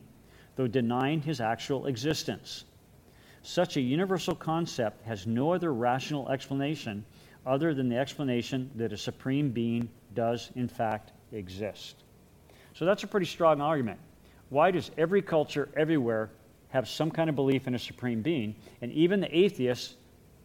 though 0.56 0.66
denying 0.66 1.22
his 1.22 1.40
actual 1.40 1.86
existence. 1.86 2.64
Such 3.42 3.78
a 3.78 3.80
universal 3.80 4.34
concept 4.34 5.02
has 5.06 5.26
no 5.26 5.54
other 5.54 5.72
rational 5.72 6.28
explanation 6.28 7.06
other 7.46 7.72
than 7.72 7.88
the 7.88 7.96
explanation 7.96 8.70
that 8.74 8.92
a 8.92 8.98
supreme 8.98 9.50
being 9.50 9.88
does, 10.12 10.50
in 10.56 10.68
fact, 10.68 11.12
exist. 11.32 12.04
So 12.74 12.84
that's 12.84 13.02
a 13.02 13.06
pretty 13.06 13.24
strong 13.24 13.62
argument. 13.62 13.98
Why 14.50 14.70
does 14.70 14.90
every 14.98 15.22
culture 15.22 15.70
everywhere 15.74 16.28
have 16.70 16.88
some 16.88 17.10
kind 17.10 17.30
of 17.30 17.36
belief 17.36 17.66
in 17.66 17.74
a 17.74 17.78
supreme 17.78 18.22
being. 18.22 18.54
And 18.82 18.92
even 18.92 19.20
the 19.20 19.36
atheist 19.36 19.94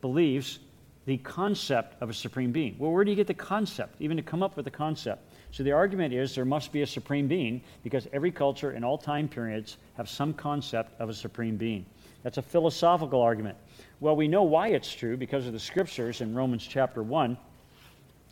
believes 0.01 0.59
the 1.05 1.17
concept 1.17 2.01
of 2.01 2.09
a 2.09 2.13
supreme 2.13 2.51
being. 2.51 2.75
Well, 2.77 2.91
where 2.91 3.03
do 3.03 3.09
you 3.09 3.15
get 3.15 3.27
the 3.27 3.33
concept, 3.33 3.95
even 3.99 4.17
to 4.17 4.23
come 4.23 4.43
up 4.43 4.55
with 4.55 4.65
the 4.65 4.71
concept? 4.71 5.23
So 5.51 5.63
the 5.63 5.71
argument 5.71 6.13
is 6.13 6.35
there 6.35 6.45
must 6.45 6.71
be 6.71 6.83
a 6.83 6.87
supreme 6.87 7.27
being 7.27 7.61
because 7.83 8.07
every 8.13 8.31
culture 8.31 8.71
in 8.71 8.83
all 8.83 8.97
time 8.97 9.27
periods 9.27 9.77
have 9.95 10.07
some 10.07 10.33
concept 10.33 10.99
of 10.99 11.09
a 11.09 11.13
supreme 11.13 11.57
being. 11.57 11.85
That's 12.23 12.37
a 12.37 12.41
philosophical 12.41 13.21
argument. 13.21 13.57
Well, 13.99 14.15
we 14.15 14.27
know 14.27 14.43
why 14.43 14.69
it's 14.69 14.93
true 14.93 15.17
because 15.17 15.47
of 15.47 15.53
the 15.53 15.59
scriptures 15.59 16.21
in 16.21 16.35
Romans 16.35 16.65
chapter 16.67 17.01
1, 17.01 17.37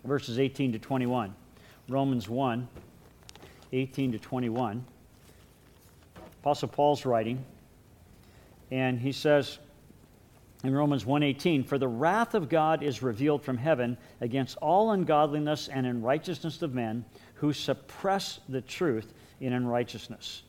verses 0.05 0.39
18 0.39 0.71
to 0.73 0.79
21. 0.79 1.33
Romans 1.87 2.29
1, 2.29 2.67
18 3.73 4.11
to 4.11 4.19
21. 4.19 4.85
Apostle 6.41 6.67
Paul's 6.67 7.05
writing, 7.05 7.43
and 8.71 8.99
he 8.99 9.11
says 9.11 9.59
in 10.63 10.73
Romans 10.73 11.05
1:18, 11.05 11.63
"For 11.63 11.77
the 11.77 11.87
wrath 11.87 12.35
of 12.35 12.49
God 12.49 12.83
is 12.83 13.01
revealed 13.01 13.43
from 13.43 13.57
heaven 13.57 13.97
against 14.19 14.57
all 14.57 14.91
ungodliness 14.91 15.69
and 15.69 15.85
unrighteousness 15.85 16.61
of 16.61 16.73
men 16.73 17.05
who 17.35 17.53
suppress 17.53 18.41
the 18.49 18.61
truth 18.61 19.13
in 19.39 19.53
unrighteousness." 19.53 20.43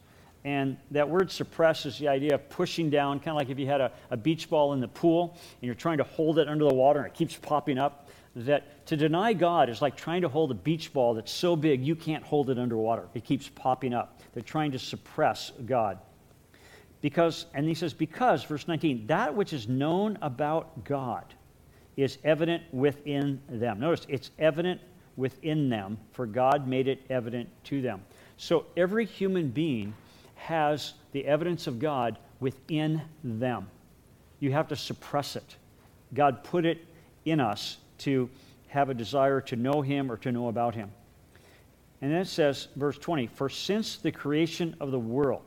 And 0.44 0.78
that 0.90 1.08
word 1.08 1.30
suppress 1.30 1.84
is 1.84 1.98
the 1.98 2.08
idea 2.08 2.34
of 2.34 2.48
pushing 2.48 2.88
down, 2.88 3.18
kind 3.18 3.28
of 3.28 3.36
like 3.36 3.50
if 3.50 3.58
you 3.58 3.66
had 3.66 3.80
a, 3.80 3.92
a 4.10 4.16
beach 4.16 4.48
ball 4.48 4.72
in 4.72 4.80
the 4.80 4.88
pool 4.88 5.36
and 5.36 5.66
you're 5.66 5.74
trying 5.74 5.98
to 5.98 6.04
hold 6.04 6.38
it 6.38 6.48
under 6.48 6.64
the 6.64 6.74
water 6.74 7.00
and 7.00 7.08
it 7.08 7.14
keeps 7.14 7.36
popping 7.36 7.78
up. 7.78 8.08
That 8.36 8.86
to 8.86 8.96
deny 8.96 9.32
God 9.32 9.68
is 9.68 9.82
like 9.82 9.96
trying 9.96 10.22
to 10.22 10.28
hold 10.28 10.50
a 10.50 10.54
beach 10.54 10.92
ball 10.92 11.14
that's 11.14 11.32
so 11.32 11.56
big 11.56 11.84
you 11.84 11.94
can't 11.96 12.24
hold 12.24 12.48
it 12.48 12.58
underwater. 12.58 13.08
It 13.12 13.24
keeps 13.24 13.48
popping 13.48 13.92
up. 13.92 14.20
They're 14.32 14.42
trying 14.42 14.72
to 14.72 14.78
suppress 14.78 15.50
God. 15.66 15.98
Because, 17.00 17.46
and 17.54 17.66
he 17.66 17.74
says, 17.74 17.94
because, 17.94 18.44
verse 18.44 18.68
19, 18.68 19.06
that 19.06 19.34
which 19.34 19.52
is 19.52 19.68
known 19.68 20.18
about 20.20 20.84
God 20.84 21.24
is 21.96 22.18
evident 22.24 22.62
within 22.72 23.40
them. 23.48 23.80
Notice, 23.80 24.06
it's 24.08 24.30
evident 24.38 24.80
within 25.16 25.68
them, 25.68 25.98
for 26.12 26.26
God 26.26 26.66
made 26.66 26.88
it 26.88 27.02
evident 27.10 27.48
to 27.64 27.82
them. 27.82 28.02
So 28.36 28.66
every 28.76 29.04
human 29.04 29.48
being 29.48 29.94
has 30.34 30.94
the 31.12 31.26
evidence 31.26 31.66
of 31.66 31.78
God 31.78 32.18
within 32.40 33.02
them. 33.22 33.68
You 34.40 34.52
have 34.52 34.68
to 34.68 34.76
suppress 34.76 35.36
it. 35.36 35.56
God 36.14 36.42
put 36.42 36.64
it 36.64 36.86
in 37.24 37.40
us 37.40 37.76
to 37.98 38.30
have 38.68 38.88
a 38.88 38.94
desire 38.94 39.40
to 39.42 39.56
know 39.56 39.82
Him 39.82 40.10
or 40.10 40.16
to 40.18 40.32
know 40.32 40.48
about 40.48 40.74
Him. 40.74 40.90
And 42.00 42.10
then 42.10 42.20
it 42.22 42.28
says, 42.28 42.68
verse 42.76 42.96
20, 42.96 43.26
For 43.26 43.48
since 43.48 43.98
the 43.98 44.10
creation 44.10 44.74
of 44.80 44.90
the 44.90 44.98
world, 44.98 45.42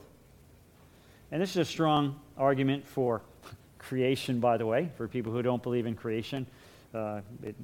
and 1.33 1.41
this 1.41 1.49
is 1.49 1.57
a 1.57 1.65
strong 1.65 2.19
argument 2.37 2.87
for 2.87 3.23
creation, 3.79 4.39
by 4.39 4.55
the 4.55 4.67
way, 4.67 4.91
for 4.95 5.07
people 5.07 5.33
who 5.33 5.41
don't 5.41 5.63
believe 5.63 5.87
in 5.87 5.95
creation. 5.95 6.45
Uh, 6.93 7.21
it, 7.41 7.55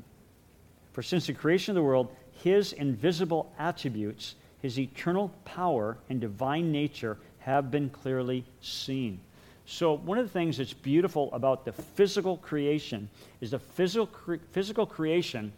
for 0.92 1.04
since 1.04 1.28
the 1.28 1.34
creation 1.34 1.74
of 1.74 1.76
the 1.76 1.84
world, 1.84 2.10
his 2.32 2.74
invisible 2.74 3.54
attributes, 3.60 4.34
his 4.64 4.80
eternal 4.80 5.32
power 5.46 6.00
and 6.10 6.20
divine 6.20 6.72
nature 6.72 7.20
have 7.38 7.70
been 7.70 7.92
clearly 7.92 8.44
seen. 8.60 9.20
So, 9.68 9.98
one 9.98 10.18
of 10.18 10.26
the 10.26 10.34
things 10.34 10.58
that's 10.58 10.74
beautiful 10.74 11.32
about 11.32 11.64
the 11.64 11.72
physical 11.72 12.38
creation 12.38 13.08
is 13.40 13.52
the 13.52 13.60
physical, 13.60 14.08
cre- 14.08 14.38
physical 14.52 14.88
creation 14.88 15.54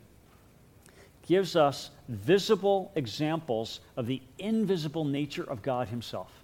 gives 1.30 1.56
us 1.56 1.92
visible 2.10 2.92
examples 2.96 3.80
of 3.96 4.06
the 4.06 4.22
invisible 4.38 5.06
nature 5.06 5.50
of 5.50 5.62
God 5.62 5.88
Himself. 5.88 6.41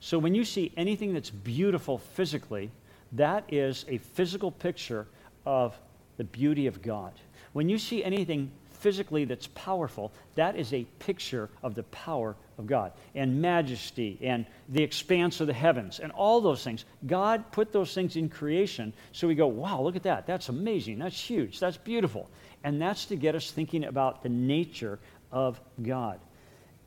So 0.00 0.18
when 0.18 0.34
you 0.34 0.44
see 0.44 0.72
anything 0.76 1.12
that's 1.12 1.30
beautiful 1.30 1.98
physically, 1.98 2.70
that 3.12 3.44
is 3.48 3.84
a 3.88 3.98
physical 3.98 4.50
picture 4.50 5.06
of 5.44 5.78
the 6.16 6.24
beauty 6.24 6.66
of 6.66 6.82
God. 6.82 7.12
When 7.52 7.68
you 7.68 7.78
see 7.78 8.02
anything 8.02 8.50
physically 8.70 9.26
that's 9.26 9.48
powerful, 9.48 10.10
that 10.36 10.56
is 10.56 10.72
a 10.72 10.84
picture 11.00 11.50
of 11.62 11.74
the 11.74 11.82
power 11.84 12.34
of 12.56 12.66
God 12.66 12.92
and 13.14 13.42
majesty 13.42 14.18
and 14.22 14.46
the 14.70 14.82
expanse 14.82 15.40
of 15.40 15.46
the 15.46 15.52
heavens 15.52 16.00
and 16.00 16.10
all 16.12 16.40
those 16.40 16.64
things. 16.64 16.86
God 17.06 17.52
put 17.52 17.72
those 17.72 17.92
things 17.92 18.16
in 18.16 18.30
creation 18.30 18.94
so 19.12 19.28
we 19.28 19.34
go, 19.34 19.48
wow, 19.48 19.82
look 19.82 19.96
at 19.96 20.04
that. 20.04 20.26
That's 20.26 20.48
amazing. 20.48 20.98
That's 20.98 21.20
huge. 21.20 21.60
That's 21.60 21.76
beautiful. 21.76 22.30
And 22.64 22.80
that's 22.80 23.04
to 23.06 23.16
get 23.16 23.34
us 23.34 23.50
thinking 23.50 23.84
about 23.84 24.22
the 24.22 24.28
nature 24.30 24.98
of 25.30 25.60
God 25.82 26.20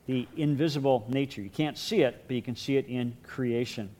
the 0.06 0.28
invisible 0.36 1.06
nature. 1.08 1.40
You 1.40 1.50
can't 1.50 1.78
see 1.78 2.02
it, 2.02 2.24
but 2.26 2.36
you 2.36 2.42
can 2.42 2.56
see 2.56 2.76
it 2.76 2.86
in 2.86 3.16
creation. 3.22 3.90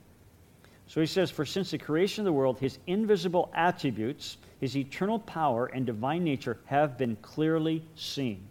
So 0.87 1.01
he 1.01 1.07
says, 1.07 1.31
For 1.31 1.45
since 1.45 1.71
the 1.71 1.77
creation 1.77 2.21
of 2.21 2.25
the 2.25 2.33
world, 2.33 2.59
his 2.59 2.77
invisible 2.85 3.51
attributes, 3.53 4.37
his 4.59 4.77
eternal 4.77 5.19
power, 5.19 5.65
and 5.65 5.85
divine 5.85 6.23
nature 6.23 6.57
have 6.65 6.97
been 6.97 7.15
clearly 7.17 7.83
seen, 7.95 8.47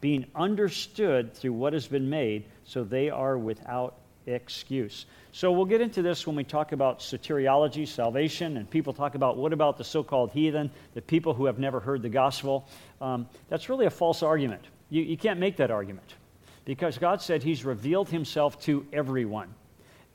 being 0.00 0.26
understood 0.34 1.34
through 1.34 1.52
what 1.52 1.72
has 1.72 1.86
been 1.86 2.10
made, 2.10 2.44
so 2.64 2.82
they 2.82 3.10
are 3.10 3.38
without 3.38 3.94
excuse. 4.26 5.06
So 5.32 5.52
we'll 5.52 5.66
get 5.66 5.80
into 5.80 6.02
this 6.02 6.26
when 6.26 6.34
we 6.34 6.44
talk 6.44 6.72
about 6.72 6.98
soteriology, 6.98 7.86
salvation, 7.86 8.56
and 8.56 8.68
people 8.68 8.92
talk 8.92 9.14
about 9.14 9.36
what 9.36 9.52
about 9.52 9.78
the 9.78 9.84
so 9.84 10.02
called 10.02 10.32
heathen, 10.32 10.70
the 10.94 11.02
people 11.02 11.32
who 11.32 11.46
have 11.46 11.60
never 11.60 11.78
heard 11.78 12.02
the 12.02 12.08
gospel. 12.08 12.66
Um, 13.00 13.28
that's 13.48 13.68
really 13.68 13.86
a 13.86 13.90
false 13.90 14.22
argument. 14.22 14.64
You, 14.90 15.02
you 15.02 15.16
can't 15.16 15.38
make 15.38 15.56
that 15.58 15.70
argument 15.70 16.14
because 16.68 16.98
God 16.98 17.22
said 17.22 17.42
He's 17.42 17.64
revealed 17.64 18.10
Himself 18.10 18.60
to 18.64 18.86
everyone. 18.92 19.54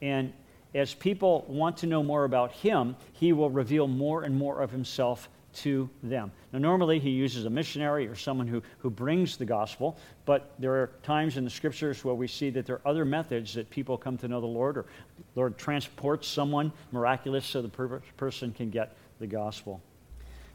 And 0.04 0.32
as 0.76 0.94
people 0.94 1.46
want 1.48 1.78
to 1.78 1.88
know 1.88 2.04
more 2.04 2.26
about 2.26 2.52
Him, 2.52 2.96
He 3.14 3.34
will 3.34 3.50
reveal 3.50 3.88
more 3.88 4.22
and 4.24 4.38
more 4.38 4.62
of 4.62 4.70
Himself 4.70 5.30
to 5.54 5.90
them. 6.04 6.32
Now, 6.52 6.60
normally 6.60 7.00
He 7.00 7.10
uses 7.10 7.46
a 7.46 7.50
missionary 7.50 8.06
or 8.06 8.14
someone 8.14 8.46
who, 8.46 8.62
who 8.78 8.92
brings 8.92 9.36
the 9.36 9.46
gospel, 9.46 9.98
but 10.26 10.54
there 10.60 10.74
are 10.74 10.92
times 11.02 11.38
in 11.38 11.44
the 11.44 11.50
scriptures 11.50 12.06
where 12.06 12.14
we 12.14 12.28
see 12.28 12.52
that 12.52 12.68
there 12.68 12.76
are 12.76 12.88
other 12.88 13.04
methods 13.04 13.56
that 13.56 13.68
people 13.72 13.98
come 13.98 14.16
to 14.20 14.28
know 14.28 14.40
the 14.40 14.46
Lord, 14.46 14.78
or 14.78 14.86
the 15.18 15.40
Lord 15.40 15.58
transports 15.58 16.28
someone 16.28 16.72
miraculous 16.92 17.48
so 17.48 17.64
the 17.64 17.68
per- 17.68 18.04
person 18.16 18.52
can 18.52 18.70
get 18.70 18.96
the 19.20 19.26
gospel. 19.26 19.82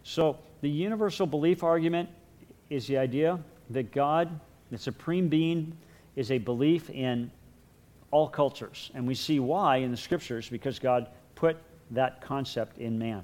So, 0.05 0.39
the 0.61 0.71
universal 0.71 1.27
belief 1.27 1.65
argument 1.65 2.09
is 2.71 2.87
the 2.87 2.99
idea 2.99 3.41
that 3.71 3.91
God, 3.91 4.39
the 4.71 4.79
supreme 4.79 5.27
being, 5.27 5.77
is 6.19 6.33
a 6.33 6.39
belief 6.39 6.91
in 6.91 7.31
all 8.11 8.29
cultures. 8.29 8.91
And 8.95 9.07
we 9.07 9.15
see 9.15 9.39
why 9.39 9.77
in 9.77 9.93
the 9.93 9.97
scriptures 9.97 10.49
because 10.49 10.81
God 10.81 11.07
put 11.37 11.57
that 11.93 12.21
concept 12.21 12.79
in 12.79 12.99
man. 12.99 13.23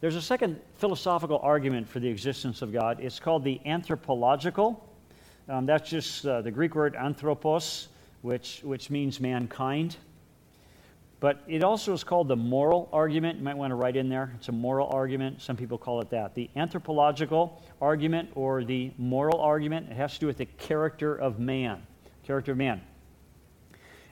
There's 0.00 0.16
a 0.16 0.22
second 0.22 0.60
philosophical 0.74 1.38
argument 1.38 1.88
for 1.88 2.00
the 2.00 2.08
existence 2.08 2.62
of 2.62 2.72
God. 2.72 2.98
It's 3.00 3.20
called 3.20 3.44
the 3.44 3.60
anthropological. 3.64 4.84
Um, 5.48 5.66
that's 5.66 5.88
just 5.88 6.26
uh, 6.26 6.42
the 6.42 6.50
Greek 6.50 6.74
word 6.74 6.96
anthropos, 6.96 7.88
which, 8.22 8.60
which 8.64 8.90
means 8.90 9.20
mankind. 9.20 9.96
But 11.20 11.44
it 11.46 11.62
also 11.62 11.92
is 11.92 12.02
called 12.02 12.26
the 12.26 12.36
moral 12.36 12.88
argument. 12.92 13.38
You 13.38 13.44
might 13.44 13.56
want 13.56 13.70
to 13.70 13.76
write 13.76 13.96
in 13.96 14.08
there. 14.08 14.32
It's 14.36 14.48
a 14.48 14.52
moral 14.52 14.88
argument. 14.88 15.40
Some 15.40 15.56
people 15.56 15.78
call 15.78 16.00
it 16.00 16.10
that. 16.10 16.34
The 16.34 16.50
anthropological 16.56 17.62
argument 17.80 18.30
or 18.34 18.64
the 18.64 18.90
moral 18.98 19.40
argument, 19.40 19.90
it 19.90 19.96
has 19.96 20.14
to 20.14 20.20
do 20.20 20.26
with 20.26 20.38
the 20.38 20.46
character 20.46 21.14
of 21.14 21.38
man. 21.38 21.86
Character 22.26 22.52
of 22.52 22.58
man. 22.58 22.80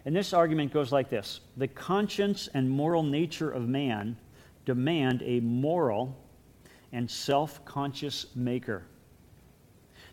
And 0.05 0.15
this 0.15 0.33
argument 0.33 0.73
goes 0.73 0.93
like 0.93 1.09
this 1.09 1.41
The 1.57 1.67
conscience 1.67 2.49
and 2.55 2.71
moral 2.71 3.03
nature 3.03 3.51
of 3.51 3.69
man 3.69 4.17
demand 4.65 5.23
a 5.25 5.41
moral 5.41 6.17
and 6.93 7.11
self 7.11 7.65
conscious 7.65 8.27
maker. 8.37 8.85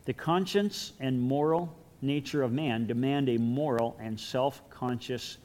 The 0.05 0.13
conscience 0.13 0.93
and 1.00 1.22
moral 1.22 1.77
nature 2.01 2.41
of 2.41 2.51
man 2.51 2.88
demand 2.88 3.29
a 3.29 3.38
moral 3.38 3.96
and 4.01 4.20
self 4.20 4.67
conscious 4.72 5.38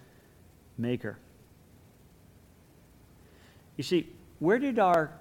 maker. 0.79 1.19
You 3.77 3.85
see, 3.85 4.09
where 4.39 4.59
did 4.59 4.79
our 4.79 5.13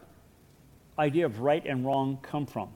idea 0.98 1.26
of 1.26 1.42
right 1.42 1.66
and 1.66 1.86
wrong 1.86 2.18
come 2.22 2.46
from? 2.46 2.70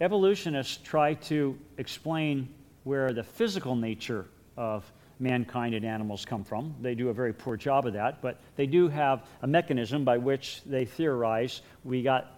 Evolutionists 0.00 0.78
try 0.78 1.14
to 1.14 1.56
explain 1.78 2.48
where 2.90 3.12
the 3.12 3.22
physical 3.22 3.76
nature 3.76 4.26
of 4.56 4.82
mankind 5.20 5.76
and 5.76 5.84
animals 5.84 6.24
come 6.24 6.42
from. 6.42 6.74
They 6.82 6.96
do 6.96 7.08
a 7.08 7.12
very 7.12 7.32
poor 7.32 7.56
job 7.56 7.86
of 7.86 7.92
that, 7.92 8.20
but 8.20 8.40
they 8.56 8.66
do 8.66 8.88
have 8.88 9.24
a 9.42 9.46
mechanism 9.46 10.04
by 10.04 10.18
which 10.18 10.60
they 10.66 10.86
theorize 10.86 11.62
we 11.84 12.02
got 12.02 12.36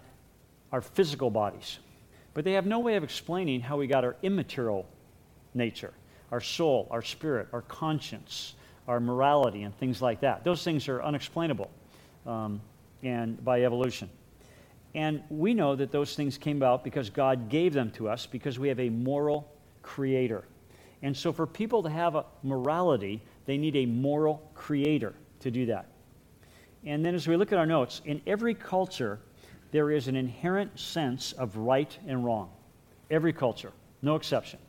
our 0.71 0.79
physical 0.79 1.31
bodies. 1.31 1.79
But 2.35 2.45
they 2.45 2.51
have 2.51 2.67
no 2.67 2.77
way 2.77 2.97
of 2.97 3.03
explaining 3.03 3.61
how 3.61 3.77
we 3.77 3.87
got 3.87 4.03
our 4.03 4.15
immaterial 4.21 4.87
nature, 5.55 5.91
our 6.31 6.39
soul, 6.39 6.87
our 6.91 7.01
spirit, 7.01 7.47
our 7.51 7.63
conscience, 7.63 8.53
our 8.87 8.99
morality, 8.99 9.63
and 9.63 9.75
things 9.79 10.03
like 10.03 10.19
that. 10.19 10.43
Those 10.43 10.63
things 10.63 10.87
are 10.87 11.01
unexplainable 11.01 11.71
um, 12.27 12.61
and 13.01 13.43
by 13.43 13.63
evolution. 13.63 14.07
And 14.93 15.23
we 15.31 15.55
know 15.55 15.75
that 15.75 15.91
those 15.91 16.15
things 16.15 16.37
came 16.37 16.57
about 16.57 16.83
because 16.83 17.09
God 17.09 17.49
gave 17.49 17.73
them 17.73 17.89
to 17.93 18.07
us 18.07 18.27
because 18.27 18.59
we 18.59 18.67
have 18.67 18.79
a 18.79 18.89
moral 18.89 19.49
creator. 19.83 20.45
And 21.03 21.15
so, 21.15 21.31
for 21.31 21.45
people 21.45 21.83
to 21.83 21.89
have 21.89 22.15
a 22.15 22.25
morality, 22.41 23.21
they 23.45 23.57
need 23.57 23.75
a 23.75 23.85
moral 23.85 24.49
creator 24.55 25.13
to 25.41 25.51
do 25.51 25.67
that. 25.67 25.87
And 26.85 27.05
then, 27.05 27.13
as 27.13 27.27
we 27.27 27.35
look 27.35 27.51
at 27.51 27.59
our 27.59 27.65
notes, 27.65 28.01
in 28.05 28.21
every 28.25 28.55
culture, 28.55 29.19
there 29.71 29.91
is 29.91 30.07
an 30.07 30.15
inherent 30.15 30.79
sense 30.79 31.33
of 31.33 31.57
right 31.57 31.95
and 32.07 32.23
wrong. 32.23 32.49
Every 33.11 33.33
culture, 33.33 33.71
no 34.01 34.15
exception. 34.15 34.59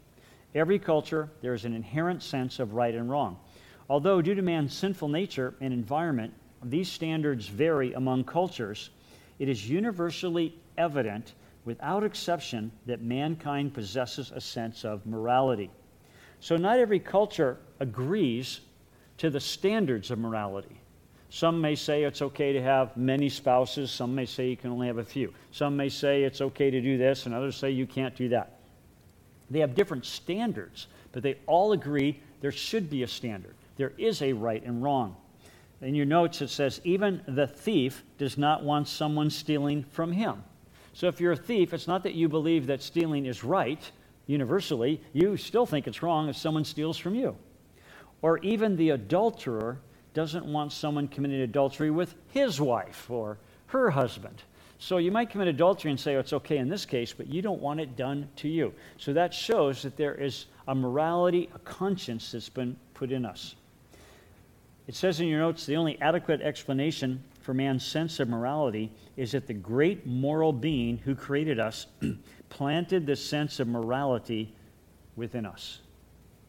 Every 0.55 0.79
culture, 0.79 1.31
there 1.41 1.55
is 1.55 1.65
an 1.65 1.75
inherent 1.75 2.23
sense 2.23 2.59
of 2.59 2.75
right 2.75 2.95
and 2.95 3.11
wrong. 3.11 3.39
Although, 3.89 4.23
due 4.23 4.35
to 4.35 4.43
man's 4.43 4.75
sinful 4.75 5.09
nature 5.09 5.55
and 5.61 5.73
environment, 5.73 6.33
these 6.63 6.91
standards 6.91 7.49
vary 7.49 7.93
among 7.93 8.25
cultures, 8.25 8.91
it 9.39 9.49
is 9.49 9.69
universally 9.69 10.57
evident, 10.79 11.35
without 11.65 12.05
exception, 12.05 12.71
that 12.87 13.03
mankind 13.03 13.75
possesses 13.75 14.33
a 14.35 14.41
sense 14.41 14.85
of 14.85 15.07
morality. 15.07 15.71
So, 16.41 16.57
not 16.57 16.79
every 16.79 17.01
culture 17.01 17.59
agrees 17.81 18.61
to 19.19 19.31
the 19.31 19.41
standards 19.41 20.11
of 20.11 20.19
morality. 20.19 20.81
Some 21.31 21.61
may 21.61 21.75
say 21.75 22.05
it's 22.05 22.23
okay 22.23 22.53
to 22.53 22.63
have 22.63 22.97
many 22.97 23.29
spouses. 23.29 23.91
Some 23.91 24.15
may 24.15 24.27
say 24.27 24.51
you 24.51 24.57
can 24.57 24.71
only 24.71 24.87
have 24.87 24.99
a 24.99 25.05
few. 25.05 25.33
Some 25.51 25.77
may 25.77 25.89
say 25.89 26.23
it's 26.23 26.41
okay 26.41 26.71
to 26.71 26.81
do 26.81 26.97
this, 26.97 27.27
and 27.27 27.35
others 27.35 27.57
say 27.57 27.71
you 27.71 27.87
can't 27.87 28.15
do 28.15 28.29
that. 28.29 28.61
They 29.51 29.59
have 29.61 29.75
different 29.75 30.07
standards, 30.07 30.87
but 31.13 31.23
they 31.23 31.37
all 31.47 31.73
agree 31.73 32.21
there 32.41 32.53
should 32.53 32.89
be 32.91 33.03
a 33.03 33.09
standard. 33.09 33.55
There 33.77 33.93
is 33.99 34.23
a 34.23 34.33
right 34.33 34.63
and 34.65 34.83
wrong. 34.83 35.17
In 35.81 35.95
your 35.95 36.07
notes, 36.07 36.41
it 36.41 36.49
says, 36.49 36.81
even 36.85 37.21
the 37.27 37.47
thief 37.47 38.05
does 38.17 38.39
not 38.39 38.63
want 38.63 38.89
someone 38.89 39.29
stealing 39.29 39.85
from 39.91 40.13
him. 40.13 40.43
So 40.95 41.09
if 41.09 41.21
you're 41.21 41.33
a 41.33 41.37
thief, 41.37 41.75
it's 41.75 41.89
not 41.89 42.05
that 42.05 42.15
you 42.15 42.29
believe 42.29 42.69
that 42.69 42.81
stealing 42.81 43.27
is 43.27 43.45
right, 43.45 43.91
universally, 44.27 45.01
you 45.13 45.37
still 45.37 45.67
think 45.67 45.87
it's 45.87 46.03
wrong 46.03 46.29
if 46.29 46.37
someone 46.37 46.65
steals 46.65 46.97
from 46.97 47.15
you. 47.15 47.37
Or 48.23 48.39
even 48.39 48.77
the 48.77 48.91
adulterer 48.91 49.81
doesn't 50.15 50.47
want 50.47 50.73
someone 50.73 51.09
committing 51.09 51.41
adultery 51.41 51.91
with 51.91 52.15
his 52.29 52.61
wife 52.61 53.11
or 53.11 53.39
her 53.67 53.91
husband. 53.91 54.43
So 54.79 54.99
you 54.99 55.11
might 55.11 55.31
commit 55.31 55.49
adultery 55.49 55.91
and 55.91 55.99
say, 55.99 56.15
oh, 56.15 56.21
it's 56.21 56.33
okay 56.33 56.59
in 56.59 56.69
this 56.69 56.87
case, 56.87 57.13
but 57.13 57.27
you 57.27 57.43
don't 57.43 57.61
want 57.61 57.81
it 57.81 57.97
done 57.97 58.29
to 58.37 58.49
you. 58.49 58.73
So 58.97 59.13
that 59.15 59.35
shows 59.35 59.83
that 59.83 59.97
there 59.97 60.15
is 60.15 60.47
a 60.69 60.75
morality, 60.75 61.51
a 61.55 61.59
conscience 61.61 62.31
that's 62.33 62.49
been 62.49 62.77
put 62.95 63.11
in 63.11 63.25
us. 63.25 63.57
It 64.87 64.95
says 64.95 65.21
in 65.21 65.27
your 65.27 65.41
notes 65.41 65.67
the 65.67 65.77
only 65.77 66.01
adequate 66.01 66.41
explanation 66.41 67.23
for 67.45 67.53
man's 67.53 67.85
sense 67.85 68.21
of 68.21 68.29
morality 68.29 68.91
is 69.19 69.33
that 69.33 69.47
the 69.47 69.53
great 69.53 70.07
moral 70.07 70.51
being 70.51 70.97
who 70.97 71.15
created 71.15 71.61
us 71.61 71.87
planted 72.49 73.05
this 73.07 73.23
sense 73.23 73.61
of 73.61 73.69
morality 73.69 74.51
within 75.15 75.45
us. 75.45 75.81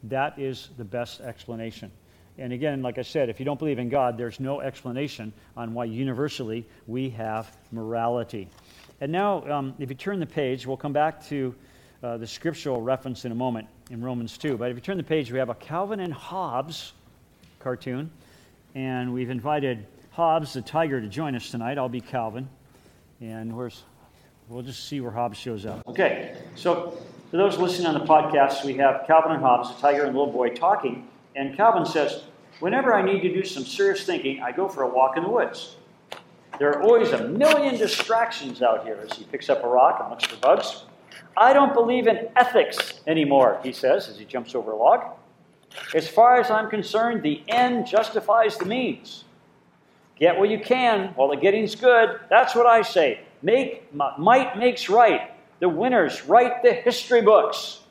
That 0.04 0.40
is 0.40 0.70
the 0.78 0.86
best 0.86 1.20
explanation. 1.20 1.92
And 2.38 2.54
again, 2.54 2.82
like 2.82 2.98
I 2.98 3.02
said, 3.02 3.28
if 3.28 3.40
you 3.40 3.46
don't 3.46 3.60
believe 3.60 3.78
in 3.78 3.90
God, 3.90 4.18
there's 4.18 4.40
no 4.40 4.62
explanation 4.62 5.34
on 5.58 5.74
why 5.74 5.84
universally 5.84 6.66
we 6.88 7.10
have 7.10 7.58
morality. 7.74 8.48
And 9.02 9.12
now, 9.12 9.46
um, 9.52 9.74
if 9.80 9.90
you 9.90 9.96
turn 9.96 10.22
the 10.22 10.26
page, 10.26 10.66
we'll 10.66 10.78
come 10.78 10.94
back 10.94 11.26
to 11.28 11.54
uh, 12.04 12.16
the 12.16 12.28
scriptural 12.28 12.82
reference 12.82 13.26
in 13.26 13.34
a 13.34 13.36
moment 13.36 13.68
in 13.90 14.02
Romans 14.02 14.38
2. 14.38 14.56
But 14.56 14.72
if 14.72 14.78
you 14.78 14.82
turn 14.82 14.96
the 14.96 15.04
page, 15.04 15.30
we 15.30 15.40
have 15.40 15.50
a 15.50 15.56
Calvin 15.56 16.00
and 16.00 16.14
Hobbes 16.14 16.94
cartoon. 17.60 18.10
And 18.76 19.14
we've 19.14 19.30
invited 19.30 19.86
Hobbes, 20.16 20.54
the 20.54 20.62
tiger, 20.62 21.02
to 21.02 21.10
join 21.10 21.36
us 21.36 21.52
tonight. 21.52 21.78
I'll 21.78 21.90
be 21.90 22.00
Calvin. 22.00 22.48
And 23.20 23.54
where's 23.54 23.84
We'll 24.48 24.62
just 24.62 24.88
see 24.88 25.02
where 25.02 25.12
Hobbes 25.12 25.38
shows 25.38 25.66
up. 25.66 25.86
Okay, 25.88 26.38
so 26.56 26.98
for 27.32 27.38
those 27.38 27.58
listening 27.58 27.88
on 27.88 27.96
the 27.96 28.06
podcast, 28.06 28.64
we 28.64 28.76
have 28.76 29.06
Calvin 29.08 29.34
and 29.34 29.42
Hobbes, 29.42 29.76
the 29.76 29.82
tiger 29.82 30.06
and 30.06 30.16
little 30.16 30.32
boy, 30.32 30.50
talking. 30.50 31.08
And 31.36 31.58
Calvin 31.58 31.86
says, 31.86 32.24
Whenever 32.62 32.94
I 32.94 33.02
need 33.02 33.22
to 33.24 33.34
do 33.34 33.44
some 33.44 33.66
serious 33.66 34.06
thinking, 34.06 34.42
I 34.42 34.54
go 34.54 34.70
for 34.70 34.84
a 34.84 34.88
walk 34.88 35.18
in 35.18 35.24
the 35.24 35.30
woods. 35.30 35.76
There 36.60 36.70
are 36.70 36.82
always 36.82 37.12
a 37.12 37.28
million 37.28 37.76
distractions 37.76 38.62
out 38.62 38.86
here 38.86 38.98
as 39.04 39.18
he 39.18 39.26
picks 39.26 39.50
up 39.50 39.66
a 39.66 39.68
rock 39.68 40.00
and 40.00 40.10
looks 40.10 40.24
for 40.24 40.38
bugs. 40.38 40.86
I 41.36 41.52
don't 41.52 41.74
believe 41.74 42.08
in 42.08 42.30
ethics 42.38 43.02
anymore, 43.06 43.60
he 43.64 43.74
says 43.74 44.08
as 44.08 44.18
he 44.18 44.24
jumps 44.24 44.56
over 44.56 44.72
a 44.72 44.78
log. 44.78 45.18
As 45.94 46.08
far 46.08 46.40
as 46.40 46.50
I'm 46.50 46.70
concerned, 46.70 47.22
the 47.22 47.44
end 47.50 47.86
justifies 47.86 48.58
the 48.58 48.66
means. 48.66 49.25
Get 50.20 50.38
what 50.38 50.50
you 50.50 50.60
can 50.60 51.10
while 51.16 51.28
the 51.28 51.36
getting's 51.36 51.76
good. 51.76 52.20
That's 52.30 52.56
what 52.56 52.66
I 52.66 52.82
say. 52.82 53.22
Make, 53.42 53.94
might 53.94 54.58
makes 54.58 54.90
right. 54.90 55.32
The 55.60 55.70
winners 55.70 56.26
write 56.26 56.64
the 56.64 56.74
history 56.74 57.22
books. 57.22 57.82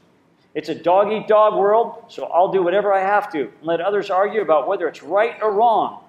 It's 0.54 0.68
a 0.68 0.74
dog 0.74 1.12
eat 1.12 1.26
dog 1.26 1.58
world, 1.58 2.04
so 2.08 2.26
I'll 2.26 2.52
do 2.52 2.62
whatever 2.62 2.92
I 2.92 3.00
have 3.00 3.30
to 3.32 3.42
and 3.42 3.62
let 3.62 3.80
others 3.80 4.08
argue 4.08 4.40
about 4.40 4.68
whether 4.68 4.86
it's 4.88 5.02
right 5.02 5.34
or 5.42 5.52
wrong. 5.52 6.02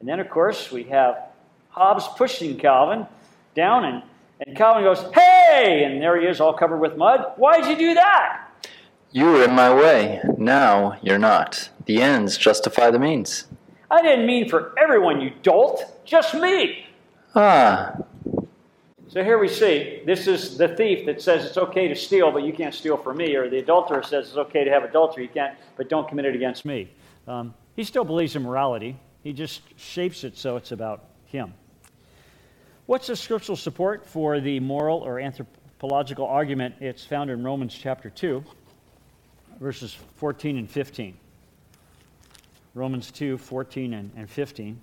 And 0.00 0.08
then, 0.08 0.20
of 0.20 0.30
course, 0.30 0.72
we 0.72 0.84
have 0.84 1.28
Hobbes 1.68 2.08
pushing 2.16 2.58
Calvin 2.58 3.06
down, 3.54 3.84
and, 3.84 4.02
and 4.44 4.56
Calvin 4.56 4.82
goes, 4.82 5.04
Hey! 5.14 5.84
And 5.84 6.02
there 6.02 6.20
he 6.20 6.26
is, 6.26 6.40
all 6.40 6.54
covered 6.54 6.78
with 6.78 6.96
mud. 6.96 7.32
Why'd 7.36 7.66
you 7.66 7.76
do 7.76 7.94
that? 7.94 8.48
You 9.12 9.26
were 9.26 9.44
in 9.44 9.54
my 9.54 9.72
way. 9.72 10.22
Now 10.38 10.98
you're 11.02 11.18
not. 11.18 11.68
The 11.84 12.00
ends 12.00 12.38
justify 12.38 12.90
the 12.90 12.98
means. 12.98 13.46
I 13.92 14.00
didn't 14.00 14.26
mean 14.26 14.48
for 14.48 14.72
everyone, 14.78 15.20
you 15.20 15.30
dolt. 15.42 15.84
Just 16.04 16.34
me. 16.34 16.86
Ah, 17.34 17.94
so 19.12 19.22
here 19.22 19.36
we 19.36 19.46
see 19.48 20.00
this 20.06 20.26
is 20.26 20.56
the 20.56 20.68
thief 20.68 21.04
that 21.04 21.20
says 21.20 21.44
it's 21.44 21.58
okay 21.58 21.86
to 21.86 21.94
steal, 21.94 22.30
but 22.32 22.44
you 22.44 22.52
can't 22.54 22.74
steal 22.74 22.96
from 22.96 23.18
me, 23.18 23.34
or 23.36 23.50
the 23.50 23.58
adulterer 23.58 24.02
says 24.02 24.28
it's 24.28 24.38
okay 24.38 24.64
to 24.64 24.70
have 24.70 24.84
adultery, 24.84 25.24
you 25.24 25.28
can't, 25.28 25.54
but 25.76 25.90
don't 25.90 26.08
commit 26.08 26.24
it 26.24 26.34
against 26.34 26.64
me. 26.64 26.90
Um, 27.28 27.52
he 27.76 27.84
still 27.84 28.04
believes 28.04 28.34
in 28.36 28.42
morality. 28.42 28.96
He 29.22 29.34
just 29.34 29.60
shapes 29.78 30.24
it 30.24 30.38
so 30.38 30.56
it's 30.56 30.72
about 30.72 31.04
him. 31.26 31.52
What's 32.86 33.08
the 33.08 33.16
scriptural 33.16 33.56
support 33.56 34.06
for 34.06 34.40
the 34.40 34.58
moral 34.60 35.00
or 35.00 35.20
anthropological 35.20 36.26
argument? 36.26 36.76
It's 36.80 37.04
found 37.04 37.28
in 37.28 37.42
Romans 37.42 37.74
chapter 37.78 38.08
2, 38.08 38.42
verses 39.60 39.94
14 40.16 40.56
and 40.56 40.70
15. 40.70 41.18
Romans 42.74 43.10
2, 43.10 43.38
14 43.38 43.94
and, 43.94 44.10
and 44.16 44.30
15. 44.30 44.80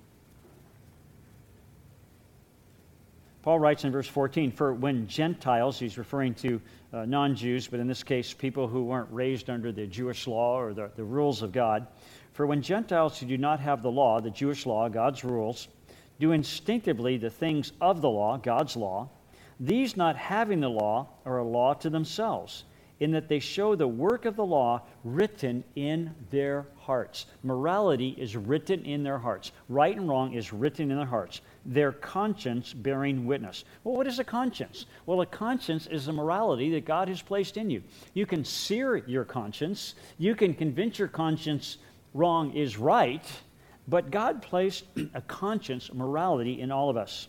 Paul 3.42 3.60
writes 3.60 3.84
in 3.84 3.92
verse 3.92 4.08
14, 4.08 4.52
For 4.52 4.74
when 4.74 5.08
Gentiles, 5.08 5.80
he's 5.80 5.98
referring 5.98 6.34
to 6.36 6.62
uh, 6.92 7.06
non 7.06 7.36
Jews, 7.36 7.68
but 7.68 7.80
in 7.80 7.88
this 7.88 8.04
case, 8.04 8.34
people 8.34 8.68
who 8.68 8.84
weren't 8.84 9.12
raised 9.12 9.50
under 9.50 9.72
the 9.72 9.88
Jewish 9.88 10.28
law 10.28 10.60
or 10.60 10.74
the, 10.74 10.92
the 10.96 11.04
rules 11.04 11.42
of 11.42 11.52
God, 11.52 11.88
for 12.34 12.46
when 12.46 12.62
Gentiles 12.62 13.18
who 13.18 13.26
do 13.26 13.38
not 13.38 13.60
have 13.60 13.82
the 13.82 13.92
law, 13.92 14.20
the 14.20 14.30
Jewish 14.30 14.66
law, 14.66 14.88
God's 14.90 15.24
rules, 15.24 15.68
do 16.20 16.32
instinctively 16.32 17.18
the 17.18 17.30
things 17.30 17.72
of 17.80 18.02
the 18.02 18.10
law, 18.10 18.38
God's 18.38 18.76
law, 18.76 19.10
these 19.60 19.98
not 19.98 20.16
having 20.16 20.60
the 20.60 20.70
law 20.70 21.08
are 21.26 21.40
a 21.40 21.44
law 21.44 21.74
to 21.76 21.90
themselves, 21.90 22.64
in 23.00 23.12
that 23.12 23.30
they 23.30 23.40
show 23.40 23.76
the 23.76 23.88
work 23.88 24.26
of 24.26 24.36
the 24.36 24.46
law 24.46 24.82
written 25.04 25.64
in 25.76 26.14
their 26.30 26.68
hearts. 26.78 27.28
Morality 27.44 28.16
is 28.18 28.36
written 28.36 28.84
in 28.86 29.04
their 29.04 29.18
hearts. 29.18 29.52
Right 29.70 29.96
and 29.96 30.08
wrong 30.08 30.34
is 30.34 30.52
written 30.52 30.92
in 30.92 30.98
their 30.98 31.06
hearts. 31.06 31.42
Their 31.66 31.94
conscience 31.94 32.74
bearing 32.74 33.26
witness. 33.26 33.64
Well, 33.84 33.96
what 33.96 34.08
is 34.08 34.20
a 34.20 34.24
conscience? 34.24 34.86
Well, 35.06 35.22
a 35.22 35.26
conscience 35.26 35.88
is 35.88 36.08
a 36.08 36.14
morality 36.14 36.72
that 36.72 36.86
God 36.86 37.08
has 37.08 37.22
placed 37.22 37.58
in 37.58 37.70
you. 37.70 37.84
You 38.14 38.26
can 38.26 38.44
sear 38.44 38.98
your 38.98 39.24
conscience, 39.24 39.96
you 40.18 40.36
can 40.36 40.54
convince 40.54 41.00
your 41.00 41.08
conscience 41.08 41.78
wrong 42.14 42.54
is 42.54 42.78
right, 42.78 43.26
but 43.88 44.12
God 44.12 44.42
placed 44.42 44.86
a 45.14 45.22
conscience, 45.22 45.94
morality 45.94 46.60
in 46.62 46.72
all 46.72 46.90
of 46.90 46.98
us. 46.98 47.28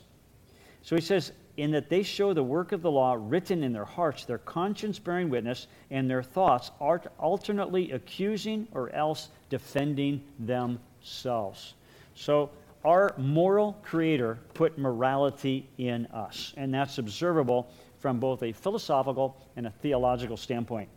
So 0.83 0.97
he 0.97 1.03
says, 1.03 1.33
in 1.61 1.71
that 1.73 1.91
they 1.91 2.03
show 2.03 2.33
the 2.33 2.43
work 2.43 2.73
of 2.73 2.81
the 2.81 2.91
law 2.91 3.15
written 3.19 3.63
in 3.63 3.73
their 3.73 3.85
hearts, 3.85 4.25
their 4.25 4.39
conscience 4.39 4.99
bearing 4.99 5.29
witness, 5.29 5.67
and 5.91 6.09
their 6.09 6.23
thoughts 6.23 6.71
are 6.81 7.03
alternately 7.19 7.93
accusing 7.93 8.67
or 8.73 8.91
else 8.95 9.29
defending 9.51 10.23
themselves. 10.39 11.75
So, 12.15 12.51
our 12.83 13.15
moral 13.19 13.75
creator 13.83 14.39
put 14.55 14.79
morality 14.79 15.69
in 15.77 16.07
us, 16.07 16.55
and 16.57 16.73
that's 16.73 16.97
observable 16.97 17.71
from 17.99 18.19
both 18.19 18.43
a 18.43 18.53
philosophical 18.53 19.37
and 19.57 19.67
a 19.67 19.71
theological 19.71 20.39
standpoint. 20.39 20.89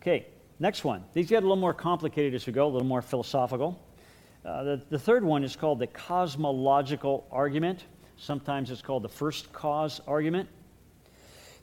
Okay, 0.00 0.28
next 0.58 0.82
one. 0.82 1.04
These 1.12 1.28
get 1.28 1.42
a 1.42 1.46
little 1.46 1.56
more 1.56 1.74
complicated 1.74 2.34
as 2.34 2.46
we 2.46 2.54
go, 2.54 2.66
a 2.66 2.72
little 2.72 2.88
more 2.88 3.02
philosophical. 3.02 3.78
Uh, 4.46 4.62
the, 4.62 4.82
the 4.88 4.98
third 4.98 5.22
one 5.22 5.44
is 5.44 5.56
called 5.56 5.78
the 5.78 5.88
cosmological 5.88 7.26
argument. 7.30 7.84
Sometimes 8.20 8.70
it's 8.70 8.82
called 8.82 9.02
the 9.02 9.08
first 9.08 9.50
cause 9.50 9.98
argument. 10.06 10.46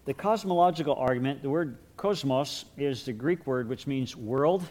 The 0.06 0.13
cosmological 0.15 0.96
argument, 0.96 1.43
the 1.43 1.52
word 1.52 1.78
cosmos 1.98 2.65
is 2.78 3.06
the 3.06 3.13
Greek 3.13 3.46
word 3.46 3.70
which 3.70 3.86
means 3.86 4.15
world. 4.15 4.67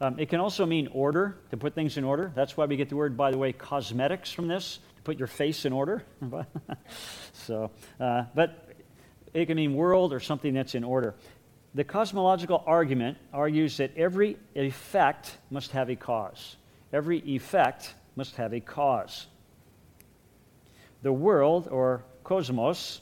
Um, 0.00 0.18
it 0.18 0.30
can 0.30 0.40
also 0.40 0.64
mean 0.64 0.88
order, 0.94 1.36
to 1.50 1.58
put 1.58 1.74
things 1.74 1.98
in 1.98 2.04
order. 2.04 2.32
That's 2.34 2.56
why 2.56 2.64
we 2.64 2.76
get 2.76 2.88
the 2.88 2.96
word, 2.96 3.14
by 3.14 3.30
the 3.30 3.36
way, 3.36 3.52
cosmetics 3.52 4.32
from 4.32 4.48
this, 4.48 4.78
to 4.96 5.02
put 5.02 5.18
your 5.18 5.28
face 5.28 5.66
in 5.66 5.72
order. 5.74 6.02
so, 7.34 7.70
uh, 8.00 8.24
but 8.34 8.70
it 9.34 9.44
can 9.44 9.56
mean 9.56 9.74
world 9.74 10.14
or 10.14 10.20
something 10.20 10.54
that's 10.54 10.74
in 10.74 10.82
order. 10.82 11.14
The 11.74 11.84
cosmological 11.84 12.64
argument 12.66 13.18
argues 13.34 13.76
that 13.76 13.94
every 13.98 14.38
effect 14.54 15.36
must 15.50 15.72
have 15.72 15.90
a 15.90 15.96
cause. 15.96 16.56
Every 16.90 17.18
effect 17.18 17.92
must 18.16 18.36
have 18.36 18.54
a 18.54 18.60
cause. 18.60 19.26
The 21.02 21.12
world, 21.12 21.68
or 21.70 22.04
cosmos, 22.24 23.00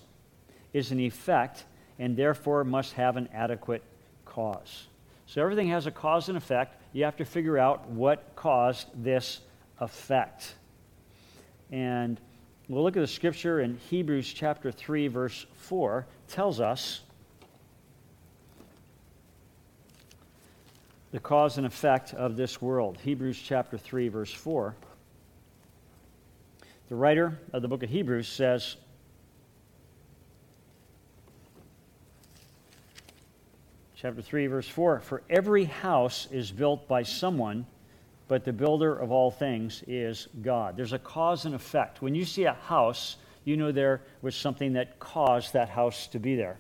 is 0.72 0.90
an 0.90 1.00
effect 1.00 1.64
and 1.98 2.16
therefore 2.16 2.64
must 2.64 2.94
have 2.94 3.16
an 3.16 3.28
adequate 3.32 3.82
cause. 4.24 4.86
So 5.26 5.42
everything 5.42 5.68
has 5.68 5.86
a 5.86 5.90
cause 5.90 6.28
and 6.28 6.36
effect. 6.36 6.82
You 6.92 7.04
have 7.04 7.16
to 7.18 7.24
figure 7.24 7.58
out 7.58 7.88
what 7.88 8.34
caused 8.34 8.88
this 8.94 9.40
effect. 9.78 10.54
And 11.70 12.18
we'll 12.68 12.82
look 12.82 12.96
at 12.96 13.00
the 13.00 13.06
scripture 13.06 13.60
in 13.60 13.76
Hebrews 13.90 14.32
chapter 14.32 14.72
3, 14.72 15.08
verse 15.08 15.46
4, 15.56 16.06
tells 16.28 16.60
us 16.60 17.02
the 21.12 21.20
cause 21.20 21.58
and 21.58 21.66
effect 21.66 22.14
of 22.14 22.36
this 22.36 22.62
world. 22.62 22.98
Hebrews 23.02 23.40
chapter 23.40 23.76
3, 23.76 24.08
verse 24.08 24.32
4. 24.32 24.74
The 26.90 26.96
writer 26.96 27.38
of 27.53 27.62
the 27.62 27.68
book 27.68 27.85
of 27.85 27.88
Hebrews 27.88 28.26
says, 28.26 28.76
chapter 33.94 34.20
3, 34.20 34.48
verse 34.48 34.68
4 34.68 34.98
For 34.98 35.22
every 35.31 35.66
house 35.66 36.26
is 36.33 36.50
built 36.50 36.88
by 36.88 37.05
someone, 37.05 37.64
but 38.26 38.44
the 38.44 38.53
builder 38.53 38.92
of 38.92 39.12
all 39.12 39.31
things 39.31 39.85
is 39.87 40.26
God. 40.42 40.76
There's 40.76 40.92
a 40.92 40.98
cause 40.98 41.44
and 41.44 41.55
effect. 41.55 42.03
When 42.03 42.16
you 42.16 42.24
see 42.24 42.42
a 42.42 42.55
house, 42.55 43.18
you 43.44 43.57
know 43.57 43.70
there 43.70 44.03
was 44.20 44.35
something 44.35 44.72
that 44.72 44.98
caused 44.98 45.53
that 45.53 45.68
house 45.68 46.09
to 46.09 46.18
be 46.18 46.35
there. 46.35 46.59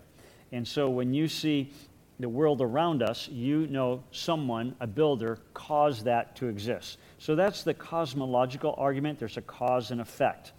And 0.52 0.66
so 0.66 0.90
when 0.90 1.12
you 1.12 1.26
see 1.26 1.72
the 2.20 2.28
world 2.28 2.62
around 2.62 3.02
us, 3.02 3.28
you 3.28 3.66
know 3.66 4.04
someone, 4.12 4.76
a 4.78 4.86
builder, 4.86 5.40
caused 5.54 6.04
that 6.04 6.36
to 6.36 6.46
exist. 6.46 6.98
So 7.20 7.36
that's 7.36 7.62
the 7.64 7.74
cosmological 7.74 8.74
argument. 8.78 9.18
There's 9.18 9.36
a 9.36 9.42
cause 9.42 9.90
and 9.90 10.00
effect. 10.00 10.52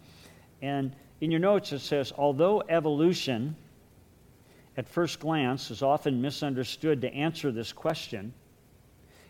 And 0.61 0.95
in 1.19 1.31
your 1.31 1.39
notes, 1.39 1.71
it 1.71 1.79
says, 1.79 2.13
although 2.15 2.61
evolution 2.69 3.55
at 4.77 4.87
first 4.87 5.19
glance 5.19 5.71
is 5.71 5.81
often 5.81 6.21
misunderstood 6.21 7.01
to 7.01 7.11
answer 7.15 7.51
this 7.51 7.73
question, 7.73 8.31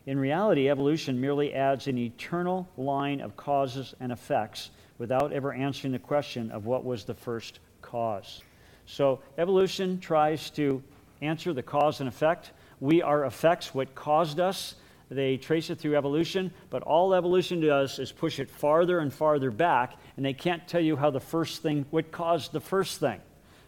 in 0.05 0.19
reality, 0.19 0.69
evolution 0.69 1.21
merely 1.21 1.53
adds 1.53 1.87
an 1.87 1.97
eternal 1.97 2.67
line 2.75 3.21
of 3.21 3.37
causes 3.37 3.95
and 4.01 4.11
effects 4.11 4.71
without 4.97 5.31
ever 5.31 5.53
answering 5.53 5.93
the 5.93 5.99
question 5.99 6.51
of 6.51 6.65
what 6.65 6.83
was 6.83 7.05
the 7.05 7.13
first 7.13 7.59
cause. 7.81 8.41
So, 8.85 9.21
evolution 9.37 10.01
tries 10.01 10.49
to 10.51 10.83
answer 11.21 11.53
the 11.53 11.63
cause 11.63 12.01
and 12.01 12.09
effect. 12.09 12.51
We 12.81 13.01
are 13.01 13.23
effects, 13.23 13.73
what 13.73 13.95
caused 13.95 14.41
us, 14.41 14.75
they 15.15 15.35
trace 15.35 15.69
it 15.69 15.77
through 15.77 15.97
evolution, 15.97 16.53
but 16.69 16.83
all 16.83 17.13
evolution 17.13 17.59
does 17.59 17.99
is 17.99 18.13
push 18.13 18.39
it 18.39 18.49
farther 18.49 18.99
and 18.99 19.13
farther 19.13 19.51
back, 19.51 19.97
and 20.15 20.25
they 20.25 20.33
can't 20.33 20.65
tell 20.69 20.79
you 20.79 20.95
how 20.95 21.09
the 21.09 21.19
first 21.19 21.61
thing, 21.61 21.85
what 21.91 22.11
caused 22.11 22.53
the 22.53 22.61
first 22.61 22.99
thing. 23.01 23.19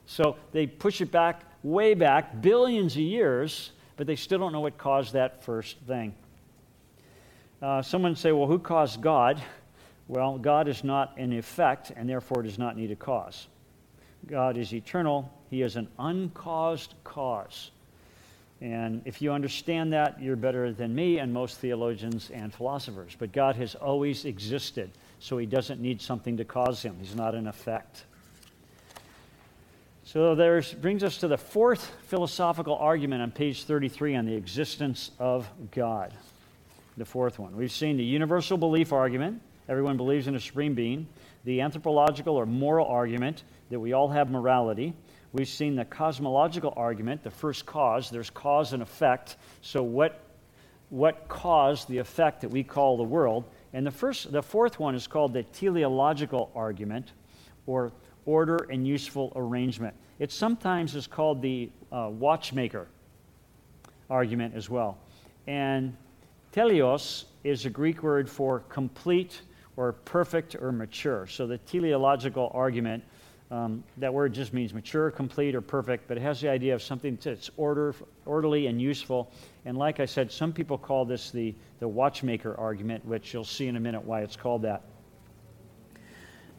So 0.05 0.37
they 0.53 0.67
push 0.67 1.01
it 1.01 1.11
back, 1.11 1.41
way 1.61 1.95
back, 1.95 2.41
billions 2.41 2.93
of 2.93 3.01
years, 3.01 3.71
but 3.97 4.07
they 4.07 4.15
still 4.15 4.39
don't 4.39 4.53
know 4.53 4.61
what 4.61 4.77
caused 4.77 5.13
that 5.13 5.43
first 5.43 5.77
thing. 5.79 6.15
Uh, 7.61 7.81
someone 7.81 8.15
say, 8.15 8.31
well, 8.31 8.47
who 8.47 8.59
caused 8.59 9.01
God? 9.01 9.41
Well, 10.07 10.37
God 10.37 10.69
is 10.69 10.85
not 10.85 11.17
an 11.17 11.33
effect, 11.33 11.91
and 11.93 12.09
therefore 12.09 12.43
does 12.43 12.57
not 12.57 12.77
need 12.77 12.91
a 12.91 12.95
cause. 12.95 13.47
God 14.27 14.57
is 14.57 14.73
eternal, 14.73 15.29
He 15.49 15.61
is 15.61 15.75
an 15.75 15.89
uncaused 15.99 16.93
cause. 17.03 17.71
And 18.63 19.01
if 19.03 19.21
you 19.21 19.33
understand 19.33 19.91
that, 19.91 20.21
you're 20.21 20.37
better 20.37 20.71
than 20.71 20.95
me 20.95 21.19
and 21.19 21.33
most 21.33 21.57
theologians 21.57 22.31
and 22.33 22.53
philosophers. 22.53 23.13
But 23.19 23.33
God 23.33 23.57
has 23.57 23.75
always 23.75 24.23
existed, 24.23 24.89
so 25.19 25.37
he 25.37 25.45
doesn't 25.45 25.81
need 25.81 26.01
something 26.01 26.37
to 26.37 26.45
cause 26.45 26.81
him. 26.81 26.95
He's 26.97 27.13
not 27.13 27.35
an 27.35 27.45
effect. 27.45 28.05
So 30.05 30.33
there's 30.33 30.73
brings 30.73 31.03
us 31.03 31.17
to 31.17 31.27
the 31.27 31.37
fourth 31.37 31.91
philosophical 32.07 32.75
argument 32.75 33.21
on 33.21 33.31
page 33.31 33.65
33 33.65 34.15
on 34.15 34.25
the 34.25 34.35
existence 34.35 35.11
of 35.19 35.45
God. 35.71 36.13
The 36.95 37.03
fourth 37.03 37.39
one. 37.39 37.57
We've 37.57 37.69
seen 37.69 37.97
the 37.97 38.05
universal 38.05 38.57
belief 38.57 38.93
argument. 38.93 39.41
Everyone 39.67 39.97
believes 39.97 40.27
in 40.27 40.35
a 40.35 40.39
supreme 40.39 40.73
being. 40.73 41.07
The 41.43 41.59
anthropological 41.59 42.37
or 42.37 42.45
moral 42.45 42.87
argument 42.87 43.43
that 43.71 43.79
we 43.81 43.91
all 43.91 44.07
have 44.07 44.31
morality. 44.31 44.93
We've 45.33 45.47
seen 45.47 45.75
the 45.75 45.85
cosmological 45.85 46.73
argument, 46.77 47.23
the 47.23 47.31
first 47.31 47.65
cause. 47.65 48.11
There's 48.11 48.29
cause 48.29 48.73
and 48.73 48.83
effect. 48.83 49.37
So, 49.61 49.81
what, 49.81 50.21
what 50.89 51.27
caused 51.27 51.89
the 51.89 51.97
effect 51.97 52.41
that 52.41 52.49
we 52.49 52.63
call 52.63 52.97
the 52.97 53.03
world? 53.03 53.45
And 53.73 53.85
the, 53.85 53.91
first, 53.91 54.31
the 54.31 54.43
fourth 54.43 54.79
one 54.79 54.93
is 54.93 55.07
called 55.07 55.33
the 55.33 55.41
teleological 55.41 56.51
argument, 56.55 57.13
or 57.65 57.91
order 58.25 58.67
and 58.69 58.87
useful 58.87 59.33
arrangement. 59.35 59.95
It 60.19 60.31
sometimes 60.31 60.95
is 60.95 61.07
called 61.07 61.41
the 61.41 61.69
uh, 61.91 62.09
watchmaker 62.11 62.87
argument 64.11 64.53
as 64.55 64.69
well. 64.69 64.99
And 65.47 65.97
teleos 66.53 67.25
is 67.43 67.65
a 67.65 67.69
Greek 67.69 68.03
word 68.03 68.29
for 68.29 68.59
complete 68.69 69.41
or 69.75 69.93
perfect 69.93 70.55
or 70.55 70.71
mature. 70.71 71.25
So 71.25 71.47
the 71.47 71.57
teleological 71.57 72.51
argument 72.53 73.03
um, 73.53 73.83
that 73.97 74.11
word 74.11 74.33
just 74.33 74.51
means 74.51 74.73
mature, 74.73 75.11
complete, 75.11 75.53
or 75.53 75.61
perfect, 75.61 76.07
but 76.07 76.17
it 76.17 76.21
has 76.21 76.41
the 76.41 76.49
idea 76.49 76.73
of 76.73 76.81
something 76.81 77.19
that's 77.21 77.51
order, 77.55 77.93
orderly 78.25 78.65
and 78.65 78.81
useful. 78.81 79.31
And 79.65 79.77
like 79.77 79.99
I 79.99 80.05
said, 80.05 80.31
some 80.31 80.51
people 80.51 80.75
call 80.75 81.05
this 81.05 81.29
the, 81.29 81.53
the 81.79 81.87
watchmaker 81.87 82.55
argument, 82.57 83.05
which 83.05 83.31
you'll 83.31 83.43
see 83.43 83.67
in 83.67 83.75
a 83.75 83.79
minute 83.79 84.03
why 84.03 84.21
it's 84.21 84.35
called 84.35 84.63
that. 84.63 84.81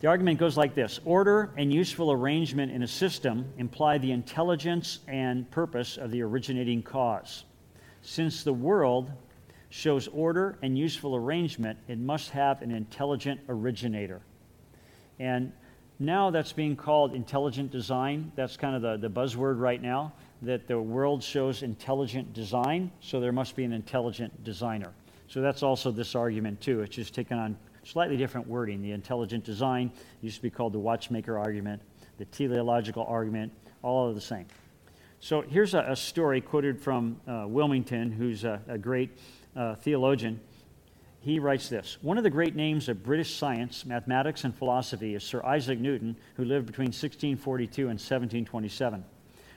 The 0.03 0.07
argument 0.07 0.39
goes 0.39 0.57
like 0.57 0.77
this 0.77 1.01
Order 1.05 1.51
and 1.57 1.73
useful 1.73 2.13
arrangement 2.13 2.71
in 2.71 2.85
a 2.85 2.89
system 2.89 3.53
imply 3.59 3.99
the 3.99 4.13
intelligence 4.13 5.01
and 5.09 5.51
purpose 5.51 5.97
of 5.97 6.13
the 6.13 6.23
originating 6.23 6.81
cause. 6.81 7.43
Since 8.03 8.45
the 8.45 8.53
world 8.53 9.11
shows 9.69 10.07
order 10.07 10.61
and 10.63 10.79
useful 10.79 11.17
arrangement, 11.17 11.77
it 11.89 11.99
must 11.99 12.31
have 12.31 12.63
an 12.63 12.71
intelligent 12.71 13.41
originator. 13.49 14.21
And 15.19 15.53
now 15.99 16.31
that's 16.31 16.53
being 16.53 16.77
called 16.77 17.15
intelligent 17.15 17.71
design. 17.71 18.33
That's 18.37 18.57
kind 18.57 18.77
of 18.77 18.83
the, 18.83 19.09
the 19.09 19.13
buzzword 19.13 19.61
right 19.61 19.81
now, 19.81 20.13
that 20.43 20.67
the 20.67 20.81
world 20.81 21.23
shows 21.23 21.63
intelligent 21.63 22.33
design, 22.33 22.91
so 23.01 23.21
there 23.21 23.33
must 23.33 23.57
be 23.57 23.65
an 23.65 23.73
intelligent 23.73 24.45
designer. 24.45 24.93
So 25.29 25.41
that's 25.41 25.63
also 25.63 25.91
this 25.91 26.15
argument, 26.15 26.61
too. 26.61 26.81
It's 26.83 26.97
just 26.97 27.15
taken 27.15 27.39
on 27.39 27.57
Slightly 27.85 28.17
different 28.17 28.47
wording. 28.47 28.81
The 28.81 28.93
intelligent 28.93 29.45
design 29.45 29.93
used 30.23 30.37
to 30.37 30.43
be 30.43 30.49
called 30.49 30.73
the 30.73 30.79
watchmaker 30.79 31.39
argument, 31.39 31.83
the 32.17 32.25
teleological 32.25 33.05
argument, 33.07 33.53
all 33.83 34.09
are 34.09 34.15
the 34.15 34.23
same. 34.23 34.47
So 35.21 35.43
here's 35.43 35.75
a, 35.75 35.81
a 35.81 35.97
story 35.97 36.41
quoted 36.41 36.81
from 36.81 37.21
uh, 37.29 37.45
Willmington, 37.45 38.15
who's 38.15 38.45
a, 38.45 38.63
a 38.69 38.79
great 38.79 39.11
uh, 39.55 39.75
theologian. 39.75 40.41
He 41.25 41.39
writes 41.39 41.71
this 41.71 41.97
One 42.03 42.19
of 42.19 42.23
the 42.23 42.29
great 42.29 42.55
names 42.55 42.91
of 42.91 43.03
British 43.03 43.35
science, 43.35 43.87
mathematics, 43.87 44.45
and 44.45 44.55
philosophy 44.55 45.15
is 45.15 45.25
Sir 45.25 45.43
Isaac 45.43 45.79
Newton, 45.79 46.17
who 46.35 46.45
lived 46.45 46.67
between 46.67 46.89
1642 46.89 47.83
and 47.85 47.99
1727. 47.99 49.03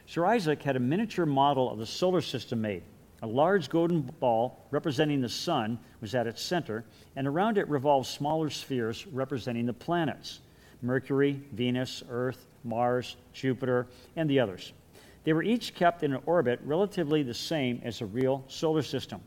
Sir 0.05 0.25
Isaac 0.25 0.63
had 0.63 0.77
a 0.77 0.79
miniature 0.79 1.25
model 1.25 1.69
of 1.69 1.77
the 1.77 1.85
solar 1.85 2.21
system 2.21 2.61
made. 2.61 2.83
A 3.21 3.27
large 3.27 3.69
golden 3.69 4.03
ball 4.21 4.65
representing 4.71 5.19
the 5.19 5.27
sun 5.27 5.77
was 5.99 6.15
at 6.15 6.25
its 6.25 6.41
center, 6.41 6.85
and 7.17 7.27
around 7.27 7.57
it 7.57 7.67
revolved 7.67 8.07
smaller 8.07 8.49
spheres 8.49 9.05
representing 9.07 9.65
the 9.65 9.73
planets 9.73 10.39
Mercury, 10.81 11.41
Venus, 11.51 12.01
Earth, 12.09 12.47
Mars, 12.63 13.17
Jupiter, 13.33 13.87
and 14.15 14.29
the 14.29 14.39
others. 14.39 14.71
They 15.25 15.33
were 15.33 15.43
each 15.43 15.75
kept 15.75 16.03
in 16.03 16.13
an 16.13 16.21
orbit 16.25 16.61
relatively 16.63 17.23
the 17.23 17.33
same 17.33 17.81
as 17.83 17.99
a 17.99 18.05
real 18.05 18.45
solar 18.47 18.83
system. 18.83 19.19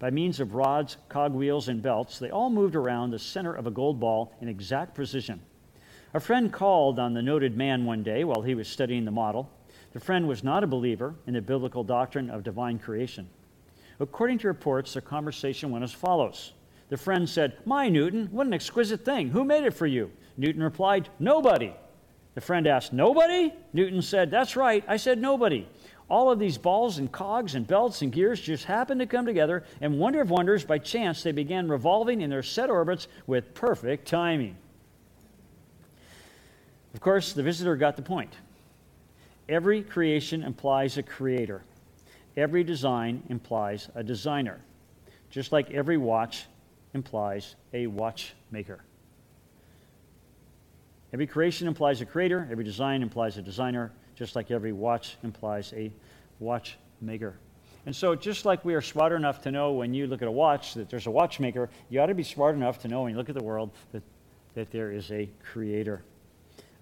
By 0.00 0.10
means 0.10 0.40
of 0.40 0.54
rods, 0.54 0.96
cogwheels, 1.10 1.68
and 1.68 1.82
belts, 1.82 2.18
they 2.18 2.30
all 2.30 2.48
moved 2.48 2.74
around 2.74 3.10
the 3.10 3.18
center 3.18 3.54
of 3.54 3.66
a 3.66 3.70
gold 3.70 4.00
ball 4.00 4.34
in 4.40 4.48
exact 4.48 4.94
precision. 4.94 5.40
A 6.14 6.20
friend 6.20 6.50
called 6.50 6.98
on 6.98 7.12
the 7.12 7.22
noted 7.22 7.56
man 7.56 7.84
one 7.84 8.02
day 8.02 8.24
while 8.24 8.40
he 8.40 8.54
was 8.54 8.66
studying 8.66 9.04
the 9.04 9.10
model. 9.10 9.48
The 9.92 10.00
friend 10.00 10.26
was 10.26 10.42
not 10.42 10.64
a 10.64 10.66
believer 10.66 11.14
in 11.26 11.34
the 11.34 11.42
biblical 11.42 11.84
doctrine 11.84 12.30
of 12.30 12.42
divine 12.42 12.78
creation. 12.78 13.28
According 14.00 14.38
to 14.38 14.48
reports, 14.48 14.94
the 14.94 15.02
conversation 15.02 15.70
went 15.70 15.84
as 15.84 15.92
follows. 15.92 16.54
The 16.88 16.96
friend 16.96 17.28
said, 17.28 17.58
My 17.66 17.90
Newton, 17.90 18.28
what 18.32 18.46
an 18.46 18.54
exquisite 18.54 19.04
thing. 19.04 19.28
Who 19.28 19.44
made 19.44 19.64
it 19.64 19.74
for 19.74 19.86
you? 19.86 20.10
Newton 20.38 20.62
replied, 20.62 21.10
Nobody. 21.18 21.74
The 22.34 22.40
friend 22.40 22.66
asked, 22.66 22.94
Nobody? 22.94 23.52
Newton 23.74 24.00
said, 24.00 24.30
That's 24.30 24.56
right. 24.56 24.82
I 24.88 24.96
said 24.96 25.18
nobody. 25.18 25.68
All 26.10 26.28
of 26.28 26.40
these 26.40 26.58
balls 26.58 26.98
and 26.98 27.10
cogs 27.10 27.54
and 27.54 27.64
belts 27.64 28.02
and 28.02 28.10
gears 28.10 28.40
just 28.40 28.64
happened 28.64 28.98
to 29.00 29.06
come 29.06 29.24
together, 29.24 29.62
and 29.80 29.98
wonder 29.98 30.20
of 30.20 30.28
wonders, 30.28 30.64
by 30.64 30.78
chance, 30.78 31.22
they 31.22 31.30
began 31.30 31.68
revolving 31.68 32.20
in 32.20 32.30
their 32.30 32.42
set 32.42 32.68
orbits 32.68 33.06
with 33.28 33.54
perfect 33.54 34.08
timing. 34.08 34.56
Of 36.94 37.00
course, 37.00 37.32
the 37.32 37.44
visitor 37.44 37.76
got 37.76 37.94
the 37.94 38.02
point. 38.02 38.34
Every 39.48 39.82
creation 39.82 40.42
implies 40.42 40.98
a 40.98 41.02
creator, 41.04 41.62
every 42.36 42.64
design 42.64 43.22
implies 43.28 43.88
a 43.94 44.02
designer, 44.02 44.60
just 45.30 45.52
like 45.52 45.70
every 45.70 45.96
watch 45.96 46.46
implies 46.92 47.54
a 47.72 47.86
watchmaker. 47.86 48.82
Every 51.12 51.28
creation 51.28 51.68
implies 51.68 52.00
a 52.00 52.06
creator, 52.06 52.48
every 52.50 52.64
design 52.64 53.02
implies 53.02 53.36
a 53.36 53.42
designer, 53.42 53.92
just 54.20 54.36
like 54.36 54.50
every 54.50 54.70
watch 54.70 55.16
implies 55.22 55.72
a 55.74 55.90
watchmaker. 56.40 57.38
And 57.86 57.96
so, 57.96 58.14
just 58.14 58.44
like 58.44 58.62
we 58.66 58.74
are 58.74 58.82
smart 58.82 59.12
enough 59.12 59.40
to 59.44 59.50
know 59.50 59.72
when 59.72 59.94
you 59.94 60.06
look 60.06 60.20
at 60.20 60.28
a 60.28 60.30
watch 60.30 60.74
that 60.74 60.90
there's 60.90 61.06
a 61.06 61.10
watchmaker, 61.10 61.70
you 61.88 62.02
ought 62.02 62.06
to 62.06 62.14
be 62.14 62.22
smart 62.22 62.54
enough 62.54 62.80
to 62.80 62.88
know 62.88 63.00
when 63.00 63.12
you 63.12 63.16
look 63.16 63.30
at 63.30 63.34
the 63.34 63.42
world 63.42 63.70
that, 63.92 64.02
that 64.54 64.70
there 64.72 64.92
is 64.92 65.10
a 65.10 65.26
creator. 65.42 66.02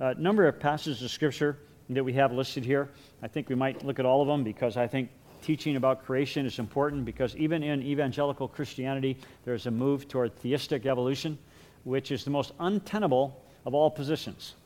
A 0.01 0.07
uh, 0.07 0.14
number 0.18 0.48
of 0.48 0.59
passages 0.59 1.01
of 1.01 1.12
Scripture 1.12 1.59
that 1.90 2.03
we 2.03 2.12
have 2.14 2.33
listed 2.33 2.64
here. 2.64 2.88
I 3.22 3.29
think 3.29 3.48
we 3.48 3.55
might 3.55 3.85
look 3.85 4.01
at 4.01 4.05
all 4.05 4.20
of 4.20 4.27
them 4.27 4.42
because 4.42 4.77
I 4.77 4.88
think 4.88 5.09
teaching 5.40 5.77
about 5.77 6.05
creation 6.05 6.44
is 6.44 6.59
important 6.59 7.05
because 7.05 7.37
even 7.37 7.62
in 7.62 7.85
evangelical 7.85 8.48
Christianity, 8.48 9.16
there's 9.44 9.66
a 9.66 9.70
move 9.70 10.09
toward 10.09 10.35
theistic 10.35 10.87
evolution, 10.87 11.38
which 11.85 12.11
is 12.11 12.24
the 12.24 12.31
most 12.31 12.51
untenable 12.59 13.40
of 13.64 13.74
all 13.74 13.92
positions. 13.92 14.57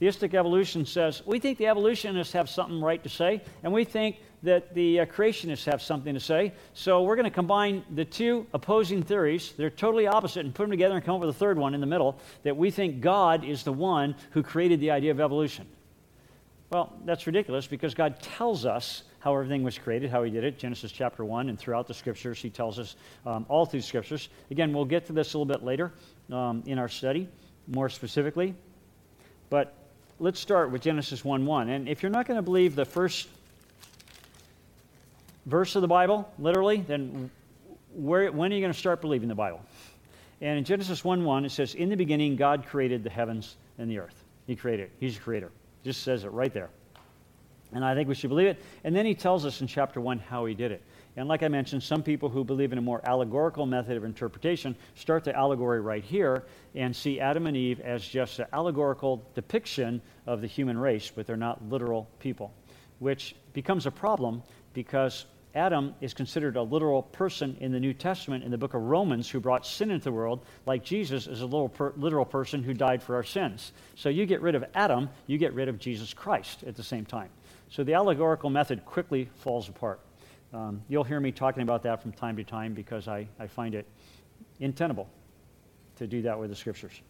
Theistic 0.00 0.32
evolution 0.32 0.86
says 0.86 1.22
we 1.26 1.38
think 1.38 1.58
the 1.58 1.66
evolutionists 1.66 2.32
have 2.32 2.48
something 2.48 2.80
right 2.80 3.02
to 3.02 3.08
say, 3.10 3.42
and 3.62 3.70
we 3.70 3.84
think 3.84 4.16
that 4.42 4.74
the 4.74 5.00
uh, 5.00 5.04
creationists 5.04 5.66
have 5.66 5.82
something 5.82 6.14
to 6.14 6.20
say. 6.20 6.54
So 6.72 7.02
we're 7.02 7.16
going 7.16 7.24
to 7.24 7.30
combine 7.30 7.84
the 7.94 8.06
two 8.06 8.46
opposing 8.54 9.02
theories. 9.02 9.52
They're 9.58 9.68
totally 9.68 10.06
opposite 10.06 10.46
and 10.46 10.54
put 10.54 10.64
them 10.64 10.70
together 10.70 10.94
and 10.94 11.04
come 11.04 11.16
up 11.16 11.20
with 11.20 11.28
a 11.28 11.38
third 11.38 11.58
one 11.58 11.74
in 11.74 11.82
the 11.82 11.86
middle 11.86 12.18
that 12.44 12.56
we 12.56 12.70
think 12.70 13.02
God 13.02 13.44
is 13.44 13.62
the 13.62 13.74
one 13.74 14.14
who 14.30 14.42
created 14.42 14.80
the 14.80 14.90
idea 14.90 15.10
of 15.10 15.20
evolution. 15.20 15.66
Well, 16.70 16.96
that's 17.04 17.26
ridiculous 17.26 17.66
because 17.66 17.94
God 17.94 18.20
tells 18.22 18.64
us 18.64 19.02
how 19.18 19.34
everything 19.34 19.62
was 19.62 19.76
created, 19.76 20.10
how 20.10 20.22
He 20.22 20.30
did 20.30 20.44
it. 20.44 20.58
Genesis 20.58 20.92
chapter 20.92 21.26
1, 21.26 21.50
and 21.50 21.58
throughout 21.58 21.86
the 21.86 21.92
scriptures, 21.92 22.40
He 22.40 22.48
tells 22.48 22.78
us 22.78 22.96
um, 23.26 23.44
all 23.50 23.66
through 23.66 23.82
scriptures. 23.82 24.30
Again, 24.50 24.72
we'll 24.72 24.86
get 24.86 25.04
to 25.06 25.12
this 25.12 25.34
a 25.34 25.38
little 25.38 25.52
bit 25.52 25.62
later 25.62 25.92
um, 26.32 26.62
in 26.64 26.78
our 26.78 26.88
study, 26.88 27.28
more 27.66 27.90
specifically. 27.90 28.54
But 29.50 29.74
let's 30.20 30.38
start 30.38 30.70
with 30.70 30.82
Genesis 30.82 31.24
1 31.24 31.44
1. 31.44 31.70
And 31.70 31.88
if 31.88 32.02
you're 32.02 32.10
not 32.10 32.26
going 32.26 32.36
to 32.36 32.42
believe 32.42 32.76
the 32.76 32.84
first 32.84 33.26
verse 35.46 35.74
of 35.74 35.82
the 35.82 35.88
Bible, 35.88 36.30
literally, 36.38 36.76
then 36.76 37.30
where, 37.94 38.30
when 38.30 38.52
are 38.52 38.54
you 38.54 38.60
going 38.60 38.72
to 38.72 38.78
start 38.78 39.00
believing 39.00 39.28
the 39.28 39.34
Bible? 39.34 39.64
And 40.42 40.58
in 40.58 40.64
Genesis 40.64 41.02
1 41.02 41.24
1, 41.24 41.44
it 41.46 41.50
says, 41.50 41.74
In 41.74 41.88
the 41.88 41.96
beginning, 41.96 42.36
God 42.36 42.66
created 42.66 43.02
the 43.02 43.10
heavens 43.10 43.56
and 43.78 43.90
the 43.90 43.98
earth. 43.98 44.22
He 44.46 44.54
created 44.54 44.84
it. 44.84 44.92
He's 45.00 45.16
a 45.16 45.20
creator. 45.20 45.50
Just 45.84 46.02
says 46.02 46.24
it 46.24 46.28
right 46.28 46.52
there. 46.52 46.68
And 47.72 47.84
I 47.84 47.94
think 47.94 48.08
we 48.08 48.14
should 48.14 48.30
believe 48.30 48.48
it. 48.48 48.62
And 48.84 48.94
then 48.94 49.06
he 49.06 49.14
tells 49.14 49.46
us 49.46 49.60
in 49.60 49.66
chapter 49.66 50.00
1 50.00 50.18
how 50.18 50.44
he 50.44 50.54
did 50.54 50.70
it. 50.70 50.82
And 51.16 51.28
like 51.28 51.42
I 51.42 51.48
mentioned, 51.48 51.82
some 51.82 52.02
people 52.02 52.28
who 52.28 52.44
believe 52.44 52.72
in 52.72 52.78
a 52.78 52.82
more 52.82 53.00
allegorical 53.04 53.66
method 53.66 53.96
of 53.96 54.04
interpretation 54.04 54.76
start 54.94 55.24
the 55.24 55.36
allegory 55.36 55.80
right 55.80 56.04
here 56.04 56.44
and 56.74 56.94
see 56.94 57.18
Adam 57.18 57.46
and 57.46 57.56
Eve 57.56 57.80
as 57.80 58.04
just 58.06 58.38
an 58.38 58.46
allegorical 58.52 59.24
depiction 59.34 60.00
of 60.26 60.40
the 60.40 60.46
human 60.46 60.78
race, 60.78 61.10
but 61.14 61.26
they're 61.26 61.36
not 61.36 61.68
literal 61.68 62.08
people, 62.20 62.54
which 63.00 63.34
becomes 63.52 63.86
a 63.86 63.90
problem 63.90 64.42
because 64.72 65.26
Adam 65.54 65.96
is 66.00 66.14
considered 66.14 66.56
a 66.56 66.62
literal 66.62 67.02
person 67.02 67.56
in 67.58 67.72
the 67.72 67.80
New 67.80 67.92
Testament 67.92 68.44
in 68.44 68.52
the 68.52 68.58
book 68.58 68.74
of 68.74 68.82
Romans 68.82 69.28
who 69.28 69.40
brought 69.40 69.66
sin 69.66 69.90
into 69.90 70.04
the 70.04 70.12
world, 70.12 70.44
like 70.64 70.84
Jesus 70.84 71.26
is 71.26 71.42
a 71.42 71.68
per, 71.68 71.92
literal 71.96 72.24
person 72.24 72.62
who 72.62 72.72
died 72.72 73.02
for 73.02 73.16
our 73.16 73.24
sins. 73.24 73.72
So 73.96 74.10
you 74.10 74.26
get 74.26 74.42
rid 74.42 74.54
of 74.54 74.64
Adam, 74.74 75.08
you 75.26 75.38
get 75.38 75.54
rid 75.54 75.68
of 75.68 75.80
Jesus 75.80 76.14
Christ 76.14 76.62
at 76.64 76.76
the 76.76 76.84
same 76.84 77.04
time. 77.04 77.30
So 77.68 77.82
the 77.82 77.94
allegorical 77.94 78.48
method 78.48 78.84
quickly 78.84 79.28
falls 79.34 79.68
apart. 79.68 80.00
Um, 80.52 80.82
you'll 80.88 81.04
hear 81.04 81.20
me 81.20 81.32
talking 81.32 81.62
about 81.62 81.82
that 81.84 82.02
from 82.02 82.12
time 82.12 82.36
to 82.36 82.44
time 82.44 82.74
because 82.74 83.08
I, 83.08 83.28
I 83.38 83.46
find 83.46 83.74
it 83.74 83.86
untenable 84.60 85.08
to 85.96 86.06
do 86.06 86.22
that 86.22 86.38
with 86.38 86.50
the 86.50 86.56
scriptures. 86.56 87.00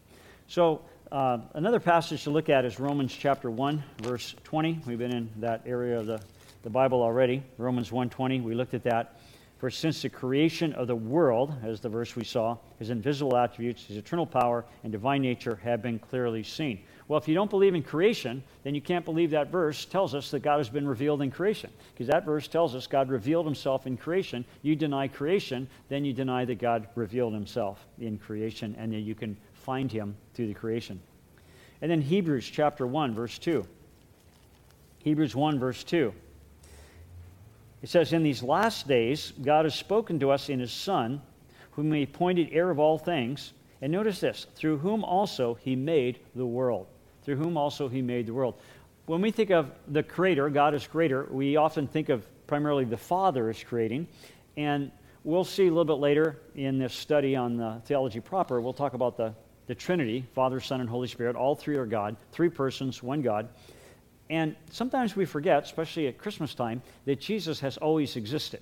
So 0.47 0.81
uh, 1.11 1.39
another 1.53 1.79
passage 1.79 2.23
to 2.23 2.29
look 2.29 2.49
at 2.49 2.65
is 2.65 2.79
Romans 2.79 3.15
chapter 3.17 3.49
1, 3.49 3.83
verse 4.01 4.35
20. 4.43 4.81
We've 4.85 4.97
been 4.97 5.15
in 5.15 5.29
that 5.37 5.63
area 5.65 5.99
of 5.99 6.05
the 6.05 6.21
the 6.63 6.69
Bible 6.69 7.01
already, 7.01 7.43
Romans 7.57 7.89
1:20. 7.89 8.43
We 8.43 8.53
looked 8.53 8.73
at 8.73 8.83
that. 8.83 9.19
For 9.57 9.69
since 9.69 10.01
the 10.01 10.09
creation 10.09 10.73
of 10.73 10.87
the 10.87 10.95
world, 10.95 11.53
as 11.63 11.79
the 11.79 11.89
verse 11.89 12.15
we 12.15 12.23
saw, 12.23 12.57
his 12.79 12.89
invisible 12.89 13.37
attributes, 13.37 13.85
his 13.85 13.97
eternal 13.97 14.25
power, 14.25 14.65
and 14.83 14.91
divine 14.91 15.21
nature 15.21 15.59
have 15.63 15.83
been 15.83 15.99
clearly 15.99 16.41
seen. 16.41 16.83
Well, 17.11 17.17
if 17.17 17.27
you 17.27 17.35
don't 17.35 17.49
believe 17.49 17.75
in 17.75 17.83
creation, 17.83 18.41
then 18.63 18.73
you 18.73 18.79
can't 18.79 19.03
believe 19.03 19.31
that 19.31 19.51
verse 19.51 19.83
tells 19.83 20.15
us 20.15 20.31
that 20.31 20.43
God 20.43 20.59
has 20.59 20.69
been 20.69 20.87
revealed 20.87 21.21
in 21.21 21.29
creation. 21.29 21.69
Because 21.93 22.07
that 22.07 22.23
verse 22.23 22.47
tells 22.47 22.73
us 22.73 22.87
God 22.87 23.09
revealed 23.09 23.45
himself 23.45 23.85
in 23.85 23.97
creation. 23.97 24.45
You 24.61 24.77
deny 24.77 25.09
creation, 25.09 25.67
then 25.89 26.05
you 26.05 26.13
deny 26.13 26.45
that 26.45 26.59
God 26.59 26.87
revealed 26.95 27.33
himself 27.33 27.85
in 27.99 28.17
creation 28.17 28.77
and 28.79 28.93
that 28.93 28.99
you 28.99 29.13
can 29.13 29.35
find 29.51 29.91
him 29.91 30.15
through 30.33 30.47
the 30.47 30.53
creation. 30.53 31.01
And 31.81 31.91
then 31.91 31.99
Hebrews 31.99 32.49
chapter 32.49 32.87
1, 32.87 33.13
verse 33.13 33.37
2. 33.39 33.67
Hebrews 34.99 35.35
1, 35.35 35.59
verse 35.59 35.83
2. 35.83 36.13
It 37.81 37.89
says, 37.89 38.13
In 38.13 38.23
these 38.23 38.41
last 38.41 38.87
days, 38.87 39.33
God 39.41 39.65
has 39.65 39.75
spoken 39.75 40.17
to 40.21 40.31
us 40.31 40.47
in 40.47 40.61
his 40.61 40.71
Son, 40.71 41.21
whom 41.71 41.91
he 41.91 42.03
appointed 42.03 42.51
heir 42.53 42.69
of 42.69 42.79
all 42.79 42.97
things. 42.97 43.51
And 43.81 43.91
notice 43.91 44.21
this 44.21 44.47
through 44.55 44.77
whom 44.77 45.03
also 45.03 45.55
he 45.55 45.75
made 45.75 46.21
the 46.35 46.45
world. 46.45 46.87
Through 47.23 47.37
whom 47.37 47.57
also 47.57 47.87
he 47.87 48.01
made 48.01 48.25
the 48.25 48.33
world. 48.33 48.55
When 49.05 49.21
we 49.21 49.31
think 49.31 49.49
of 49.49 49.71
the 49.87 50.03
Creator, 50.03 50.49
God 50.49 50.73
is 50.73 50.87
greater, 50.87 51.27
we 51.29 51.55
often 51.55 51.87
think 51.87 52.09
of 52.09 52.25
primarily 52.47 52.85
the 52.85 52.97
Father 52.97 53.49
as 53.49 53.63
creating. 53.63 54.07
And 54.57 54.91
we'll 55.23 55.43
see 55.43 55.67
a 55.67 55.69
little 55.69 55.85
bit 55.85 55.99
later 56.01 56.39
in 56.55 56.77
this 56.77 56.93
study 56.93 57.35
on 57.35 57.57
the 57.57 57.81
theology 57.85 58.19
proper, 58.19 58.59
we'll 58.61 58.73
talk 58.73 58.93
about 58.93 59.17
the, 59.17 59.33
the 59.67 59.75
Trinity 59.75 60.25
Father, 60.33 60.59
Son, 60.59 60.81
and 60.81 60.89
Holy 60.89 61.07
Spirit. 61.07 61.35
All 61.35 61.55
three 61.55 61.77
are 61.77 61.85
God, 61.85 62.15
three 62.31 62.49
persons, 62.49 63.01
one 63.01 63.21
God. 63.21 63.49
And 64.29 64.55
sometimes 64.69 65.15
we 65.15 65.25
forget, 65.25 65.63
especially 65.63 66.07
at 66.07 66.17
Christmas 66.17 66.55
time, 66.55 66.81
that 67.05 67.19
Jesus 67.19 67.59
has 67.59 67.77
always 67.77 68.15
existed. 68.15 68.61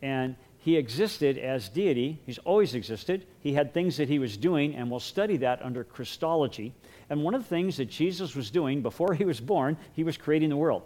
And 0.00 0.36
he 0.58 0.76
existed 0.76 1.38
as 1.38 1.68
deity. 1.68 2.20
He's 2.24 2.38
always 2.38 2.74
existed. 2.74 3.26
He 3.40 3.52
had 3.52 3.74
things 3.74 3.96
that 3.96 4.08
he 4.08 4.18
was 4.18 4.36
doing, 4.36 4.74
and 4.74 4.90
we'll 4.90 5.00
study 5.00 5.36
that 5.38 5.60
under 5.62 5.84
Christology. 5.84 6.72
And 7.12 7.22
one 7.22 7.34
of 7.34 7.42
the 7.42 7.48
things 7.48 7.76
that 7.76 7.90
Jesus 7.90 8.34
was 8.34 8.50
doing 8.50 8.80
before 8.80 9.12
he 9.12 9.26
was 9.26 9.38
born, 9.38 9.76
he 9.92 10.02
was 10.02 10.16
creating 10.16 10.48
the 10.48 10.56
world. 10.56 10.82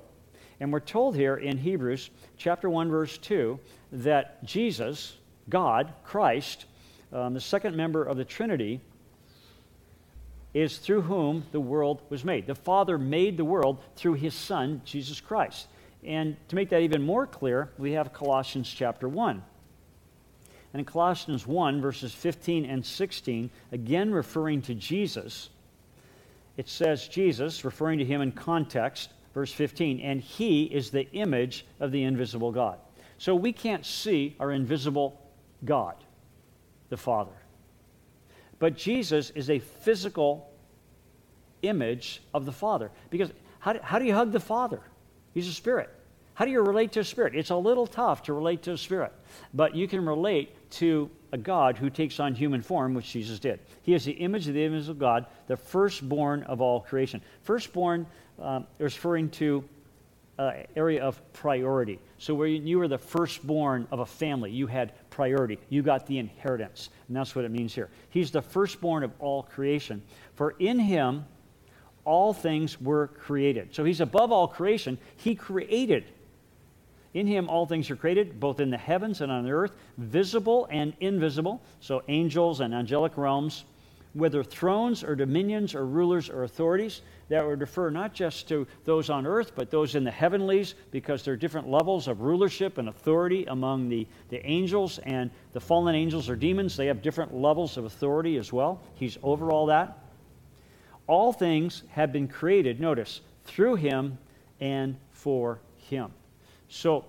And 0.59 0.73
we're 0.73 0.81
told 0.81 1.15
here 1.15 1.37
in 1.37 1.57
Hebrews 1.57 2.11
chapter 2.37 2.69
1, 2.69 2.91
verse 2.91 3.17
2, 3.19 3.61
that 3.93 4.43
Jesus, 4.43 5.15
God, 5.49 5.93
Christ, 6.03 6.65
um, 7.12 7.33
the 7.33 7.41
second 7.41 7.77
member 7.77 8.03
of 8.03 8.17
the 8.17 8.25
Trinity, 8.25 8.81
is 10.53 10.79
through 10.79 11.03
whom 11.03 11.45
the 11.53 11.61
world 11.61 12.03
was 12.09 12.25
made. 12.25 12.49
The 12.49 12.57
Father 12.57 12.99
made 12.99 13.37
the 13.37 13.45
world 13.45 13.81
through 13.95 14.15
his 14.15 14.35
Son, 14.35 14.83
Jesus 14.85 15.21
Christ. 15.21 15.69
And 16.03 16.37
to 16.49 16.57
make 16.57 16.71
that 16.71 16.81
even 16.81 17.07
more 17.07 17.29
clear, 17.29 17.71
we 17.79 17.93
have 17.93 18.12
Colossians 18.12 18.69
chapter 18.69 19.09
1. 19.09 19.45
And 20.73 20.81
in 20.81 20.85
Colossians 20.87 21.47
1, 21.47 21.81
verses 21.81 22.12
15 22.12 22.65
and 22.65 22.85
16, 22.85 23.49
again 23.71 24.11
referring 24.11 24.62
to 24.62 24.75
Jesus, 24.75 25.51
it 26.57 26.69
says, 26.69 27.09
Jesus, 27.09 27.64
referring 27.64 27.99
to 27.99 28.05
him 28.05 28.21
in 28.21 28.33
context, 28.33 29.11
verse 29.35 29.53
15, 29.53 30.01
and 30.01 30.21
he 30.21 30.64
is 30.64 30.90
the 30.90 31.11
image 31.12 31.66
of 31.81 31.92
the 31.92 32.03
invisible 32.03 32.51
God. 32.51 32.79
So 33.19 33.35
we 33.35 33.53
can't 33.53 33.85
see 33.85 34.37
our 34.40 34.53
invisible 34.53 35.21
God, 35.64 35.97
the 36.88 36.97
Father. 36.97 37.33
But 38.59 38.77
Jesus 38.77 39.31
is 39.31 39.51
a 39.51 39.59
physical 39.59 40.51
image 41.62 42.23
of 42.33 42.47
the 42.47 42.53
Father. 42.53 42.90
Because 43.11 43.31
how 43.59 43.75
do, 43.75 43.81
how 43.83 43.99
do 43.99 44.05
you 44.05 44.14
hug 44.14 44.33
the 44.33 44.40
Father? 44.40 44.81
He's 45.35 45.49
a 45.49 45.53
spirit. 45.53 45.90
How 46.37 46.44
do 46.44 46.51
you 46.51 46.61
relate 46.61 46.92
to 46.92 47.01
a 47.01 47.05
spirit? 47.05 47.35
It's 47.35 47.49
a 47.49 47.57
little 47.57 47.87
tough 47.87 48.25
to 48.25 48.35
relate 48.35 48.62
to 48.64 48.72
a 48.72 48.77
spirit, 48.77 49.11
but 49.55 49.75
you 49.75 49.88
can 49.88 50.05
relate 50.05 50.70
to 50.72 51.11
a 51.33 51.38
God 51.38 51.79
who 51.79 51.88
takes 51.88 52.20
on 52.20 52.35
human 52.35 52.61
form, 52.61 52.92
which 52.92 53.11
Jesus 53.11 53.38
did. 53.38 53.59
He 53.81 53.94
is 53.94 54.05
the 54.05 54.12
image 54.12 54.46
of 54.46 54.53
the 54.53 54.62
image 54.62 54.90
of 54.90 54.99
God, 54.99 55.25
the 55.46 55.57
firstborn 55.57 56.42
of 56.42 56.61
all 56.61 56.81
creation. 56.81 57.22
Firstborn 57.40 58.07
um, 58.38 58.66
is 58.79 58.94
referring 58.94 59.31
to 59.31 59.64
uh, 60.38 60.53
area 60.77 61.03
of 61.03 61.22
priority. 61.33 61.99
So 62.18 62.35
where 62.35 62.49
you 62.49 62.81
were 62.81 62.88
the 62.88 62.99
firstborn 62.99 63.88
of 63.90 64.01
a 64.01 64.07
family, 64.07 64.51
you 64.51 64.66
had 64.66 64.92
priority. 65.09 65.59
You 65.70 65.81
got 65.81 66.07
the 66.07 66.18
inheritance. 66.18 66.90
And 67.09 67.16
that's 67.16 67.35
what 67.35 67.46
it 67.46 67.51
means 67.51 67.75
here. 67.75 67.88
He's 68.11 68.31
the 68.31 68.42
firstborn 68.42 69.05
of 69.05 69.12
all 69.20 69.42
creation. 69.42 70.03
For 70.35 70.51
in 70.59 70.79
him 70.79 71.25
all 72.05 72.35
things 72.35 72.79
were 72.79 73.07
created. 73.07 73.75
So 73.75 73.85
he's 73.85 74.03
above 74.03 74.31
all 74.33 74.46
creation. 74.46 74.99
He 75.16 75.35
created. 75.35 76.05
In 77.17 77.27
him 77.27 77.49
all 77.49 77.65
things 77.65 77.91
are 77.91 77.97
created, 77.97 78.39
both 78.39 78.61
in 78.61 78.69
the 78.69 78.77
heavens 78.77 79.23
and 79.23 79.33
on 79.33 79.43
the 79.43 79.51
earth, 79.51 79.75
visible 79.97 80.69
and 80.71 80.93
invisible. 81.01 81.63
So 81.81 82.03
angels 82.09 82.61
and 82.61 82.75
angelic 82.75 83.17
realms, 83.17 83.65
whether 84.13 84.45
thrones 84.45 85.03
or 85.03 85.17
dominions 85.17 85.75
or 85.75 85.87
rulers 85.87 86.29
or 86.29 86.45
authorities 86.45 87.01
that 87.31 87.43
would 87.43 87.63
refer 87.63 87.89
not 87.89 88.13
just 88.13 88.49
to 88.49 88.67
those 88.85 89.09
on 89.09 89.27
earth, 89.27 89.53
but 89.57 89.71
those 89.71 89.95
in 89.95 90.05
the 90.05 90.11
heavenlies, 90.11 90.75
because 90.91 91.25
there 91.25 91.33
are 91.33 91.39
different 91.39 91.71
levels 91.71 92.07
of 92.07 92.21
rulership 92.21 92.77
and 92.77 92.91
authority 92.91 93.47
among 93.47 93.89
the, 93.89 94.07
the 94.29 94.45
angels 94.45 94.99
and 95.05 95.31
the 95.55 95.61
fallen 95.61 95.95
angels 95.95 96.29
or 96.29 96.37
demons. 96.37 96.77
They 96.77 96.87
have 96.87 97.01
different 97.01 97.35
levels 97.35 97.79
of 97.79 97.87
authority 97.87 98.37
as 98.37 98.53
well. 98.53 98.83
He's 98.95 99.17
over 99.23 99.51
all 99.51 99.65
that. 99.67 100.01
All 101.07 101.33
things 101.33 101.83
have 101.93 102.13
been 102.13 102.29
created, 102.29 102.79
notice, 102.79 103.23
through 103.45 103.77
him 103.77 104.19
and 104.61 104.99
for 105.13 105.61
him. 105.79 106.13
So 106.69 107.05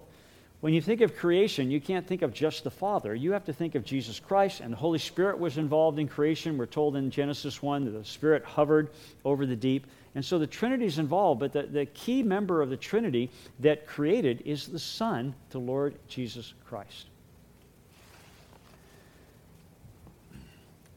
when 0.60 0.74
you 0.74 0.82
think 0.82 1.02
of 1.02 1.15
creation, 1.15 1.70
you 1.70 1.80
can't 1.80 2.08
think 2.08 2.24
of 2.24 2.34
just 2.34 2.63
the 2.63 2.72
Father. 2.72 3.13
You 3.13 3.32
have 3.32 3.46
to 3.46 3.54
think 3.54 3.76
of 3.76 3.84
Jesus 3.84 4.20
Christ, 4.20 4.62
and 4.62 4.74
the 4.74 4.78
Holy 4.78 4.98
Spirit 4.98 5.38
was 5.38 5.58
involved 5.58 6.00
in 6.00 6.08
creation. 6.08 6.58
We're 6.58 6.65
told 6.65 6.96
in 6.96 7.12
Genesis 7.12 7.62
1 7.62 7.86
that 7.86 7.91
the 7.91 8.04
Spirit 8.04 8.43
hovered 8.43 8.89
over 9.24 9.46
the 9.46 9.56
deep. 9.56 9.86
And 10.15 10.26
so 10.26 10.39
the 10.39 10.48
Trinity 10.48 10.86
is 10.86 10.98
involved, 10.98 11.39
but 11.39 11.54
the, 11.54 11.63
the 11.63 11.86
key 11.86 12.24
member 12.24 12.63
of 12.63 12.72
the 12.72 12.78
Trinity 12.78 13.30
that 13.60 13.86
created 13.86 14.41
is 14.46 14.65
the 14.67 14.80
Son, 14.80 15.36
the 15.52 15.60
Lord 15.60 15.96
Jesus 16.08 16.56
Christ. 16.65 17.06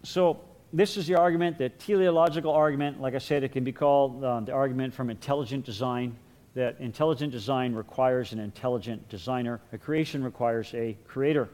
So 0.02 0.40
this 0.72 0.96
is 0.96 1.06
the 1.06 1.16
argument, 1.16 1.58
the 1.58 1.68
teleological 1.68 2.50
argument. 2.50 2.98
Like 2.98 3.14
I 3.14 3.18
said, 3.18 3.44
it 3.44 3.52
can 3.52 3.64
be 3.64 3.72
called 3.72 4.24
uh, 4.24 4.40
the 4.40 4.52
argument 4.52 4.94
from 4.94 5.10
intelligent 5.10 5.66
design 5.66 6.16
that 6.54 6.76
intelligent 6.80 7.32
design 7.32 7.74
requires 7.74 8.32
an 8.32 8.38
intelligent 8.38 9.08
designer, 9.08 9.60
a 9.72 9.78
creation 9.78 10.24
requires 10.24 10.72
a 10.74 10.96
creator. 11.06 11.48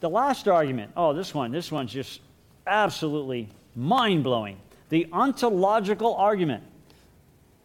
The 0.00 0.08
last 0.08 0.48
argument, 0.48 0.92
oh, 0.96 1.12
this 1.12 1.34
one, 1.34 1.50
this 1.50 1.72
one's 1.72 1.92
just 1.92 2.20
absolutely 2.66 3.48
mind 3.74 4.24
blowing. 4.24 4.58
The 4.88 5.08
ontological 5.12 6.14
argument. 6.14 6.64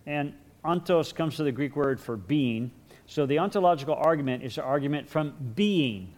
And 0.06 0.34
ontos 0.64 1.14
comes 1.14 1.38
to 1.38 1.44
the 1.44 1.52
Greek 1.52 1.76
word 1.76 2.00
for 2.00 2.18
being. 2.18 2.72
So 3.08 3.26
the 3.26 3.40
ontological 3.40 3.96
argument 3.96 4.44
is 4.44 4.58
an 4.58 4.64
argument 4.64 5.10
from 5.10 5.34
being. 5.56 6.14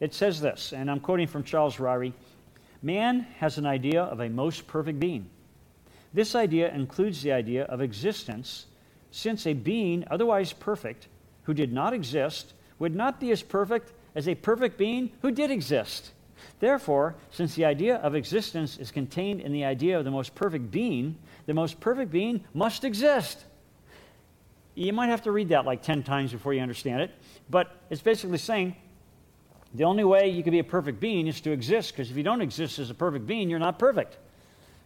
It 0.00 0.14
says 0.14 0.40
this, 0.40 0.72
and 0.72 0.90
I'm 0.90 1.00
quoting 1.00 1.26
from 1.26 1.44
Charles 1.44 1.76
Ryrie 1.76 2.12
Man 2.82 3.20
has 3.38 3.58
an 3.58 3.66
idea 3.66 4.02
of 4.02 4.20
a 4.20 4.28
most 4.28 4.66
perfect 4.66 4.98
being. 4.98 5.30
This 6.12 6.34
idea 6.34 6.74
includes 6.74 7.22
the 7.22 7.30
idea 7.30 7.64
of 7.64 7.80
existence 7.80 8.66
since 9.12 9.46
a 9.46 9.52
being 9.52 10.04
otherwise 10.10 10.52
perfect 10.52 11.06
who 11.44 11.54
did 11.54 11.72
not 11.72 11.92
exist 11.92 12.54
would 12.80 12.96
not 12.96 13.20
be 13.20 13.30
as 13.30 13.42
perfect 13.42 13.92
as 14.16 14.26
a 14.26 14.34
perfect 14.34 14.76
being 14.76 15.12
who 15.20 15.30
did 15.30 15.50
exist. 15.50 16.10
Therefore, 16.58 17.14
since 17.30 17.54
the 17.54 17.64
idea 17.64 17.96
of 17.96 18.16
existence 18.16 18.78
is 18.78 18.90
contained 18.90 19.40
in 19.40 19.52
the 19.52 19.64
idea 19.64 19.98
of 19.98 20.04
the 20.04 20.10
most 20.10 20.34
perfect 20.34 20.70
being, 20.70 21.16
the 21.46 21.54
most 21.54 21.78
perfect 21.78 22.10
being 22.10 22.42
must 22.54 22.84
exist. 22.84 23.44
You 24.74 24.92
might 24.92 25.08
have 25.08 25.22
to 25.22 25.32
read 25.32 25.50
that 25.50 25.66
like 25.66 25.82
10 25.82 26.02
times 26.02 26.32
before 26.32 26.54
you 26.54 26.60
understand 26.60 27.02
it, 27.02 27.10
but 27.50 27.76
it's 27.90 28.02
basically 28.02 28.38
saying 28.38 28.74
the 29.74 29.84
only 29.84 30.04
way 30.04 30.28
you 30.30 30.42
can 30.42 30.52
be 30.52 30.58
a 30.58 30.64
perfect 30.64 31.00
being 31.00 31.26
is 31.26 31.40
to 31.42 31.52
exist, 31.52 31.92
because 31.92 32.10
if 32.10 32.16
you 32.16 32.22
don't 32.22 32.42
exist 32.42 32.78
as 32.78 32.90
a 32.90 32.94
perfect 32.94 33.26
being, 33.26 33.50
you're 33.50 33.58
not 33.58 33.78
perfect. 33.78 34.18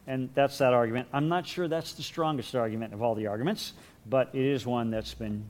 And 0.06 0.28
that's 0.34 0.58
that 0.58 0.72
argument. 0.72 1.08
I'm 1.12 1.28
not 1.28 1.46
sure 1.46 1.66
that's 1.66 1.92
the 1.92 2.02
strongest 2.02 2.54
argument 2.54 2.94
of 2.94 3.02
all 3.02 3.14
the 3.14 3.26
arguments, 3.26 3.72
but 4.08 4.30
it 4.32 4.44
is 4.44 4.64
one 4.64 4.90
that's 4.90 5.14
been 5.14 5.44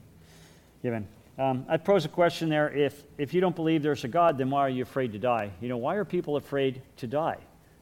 given. 0.83 1.07
Um, 1.38 1.66
I 1.69 1.77
pose 1.77 2.07
a 2.07 2.09
question 2.09 2.49
there. 2.49 2.73
If, 2.73 3.03
if 3.19 3.35
you 3.35 3.42
don't 3.42 3.55
believe 3.55 3.83
there's 3.83 4.05
a 4.05 4.09
God, 4.09 4.38
then 4.38 4.49
why 4.49 4.61
are 4.61 4.71
you 4.71 4.83
afraid 4.83 5.12
to 5.12 5.19
die? 5.19 5.51
You 5.61 5.69
know, 5.69 5.77
why 5.77 5.97
are 5.97 6.05
people 6.05 6.37
afraid 6.37 6.81
to 6.97 7.07
die? 7.07 7.37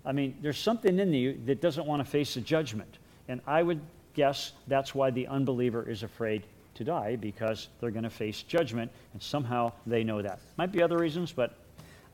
I 0.05 0.13
mean, 0.13 0.37
there's 0.43 0.59
something 0.59 0.99
in 0.99 1.13
you 1.13 1.41
that 1.47 1.61
doesn't 1.61 1.87
want 1.87 2.05
to 2.05 2.11
face 2.11 2.37
a 2.37 2.41
judgment. 2.41 2.99
And 3.29 3.41
I 3.47 3.63
would 3.63 3.81
guess 4.15 4.53
that's 4.67 4.95
why 4.95 5.11
the 5.11 5.29
unbeliever 5.29 5.89
is 5.89 6.03
afraid 6.03 6.43
to 6.75 6.85
die, 6.85 7.15
because 7.15 7.69
they're 7.81 7.93
going 7.93 8.03
to 8.03 8.11
face 8.11 8.43
judgment, 8.43 8.91
and 9.13 9.23
somehow 9.23 9.71
they 9.87 10.03
know 10.03 10.21
that. 10.21 10.41
Might 10.57 10.73
be 10.73 10.83
other 10.83 10.99
reasons, 10.99 11.31
but 11.31 11.55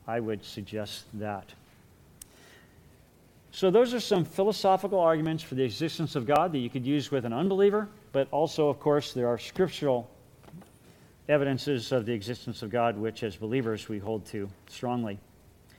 I 0.07 0.19
would 0.19 0.45
suggest 0.45 1.05
that. 1.15 1.51
So, 3.53 3.69
those 3.69 3.93
are 3.93 3.99
some 3.99 4.23
philosophical 4.23 4.99
arguments 4.99 5.43
for 5.43 5.55
the 5.55 5.63
existence 5.63 6.15
of 6.15 6.25
God 6.25 6.53
that 6.53 6.59
you 6.59 6.69
could 6.69 6.85
use 6.85 7.11
with 7.11 7.25
an 7.25 7.33
unbeliever, 7.33 7.89
but 8.13 8.29
also, 8.31 8.69
of 8.69 8.79
course, 8.79 9.11
there 9.11 9.27
are 9.27 9.37
scriptural 9.37 10.09
evidences 11.27 11.91
of 11.91 12.05
the 12.05 12.13
existence 12.13 12.61
of 12.61 12.69
God, 12.69 12.97
which 12.97 13.23
as 13.23 13.35
believers 13.35 13.89
we 13.89 13.99
hold 13.99 14.25
to 14.27 14.49
strongly. 14.67 15.19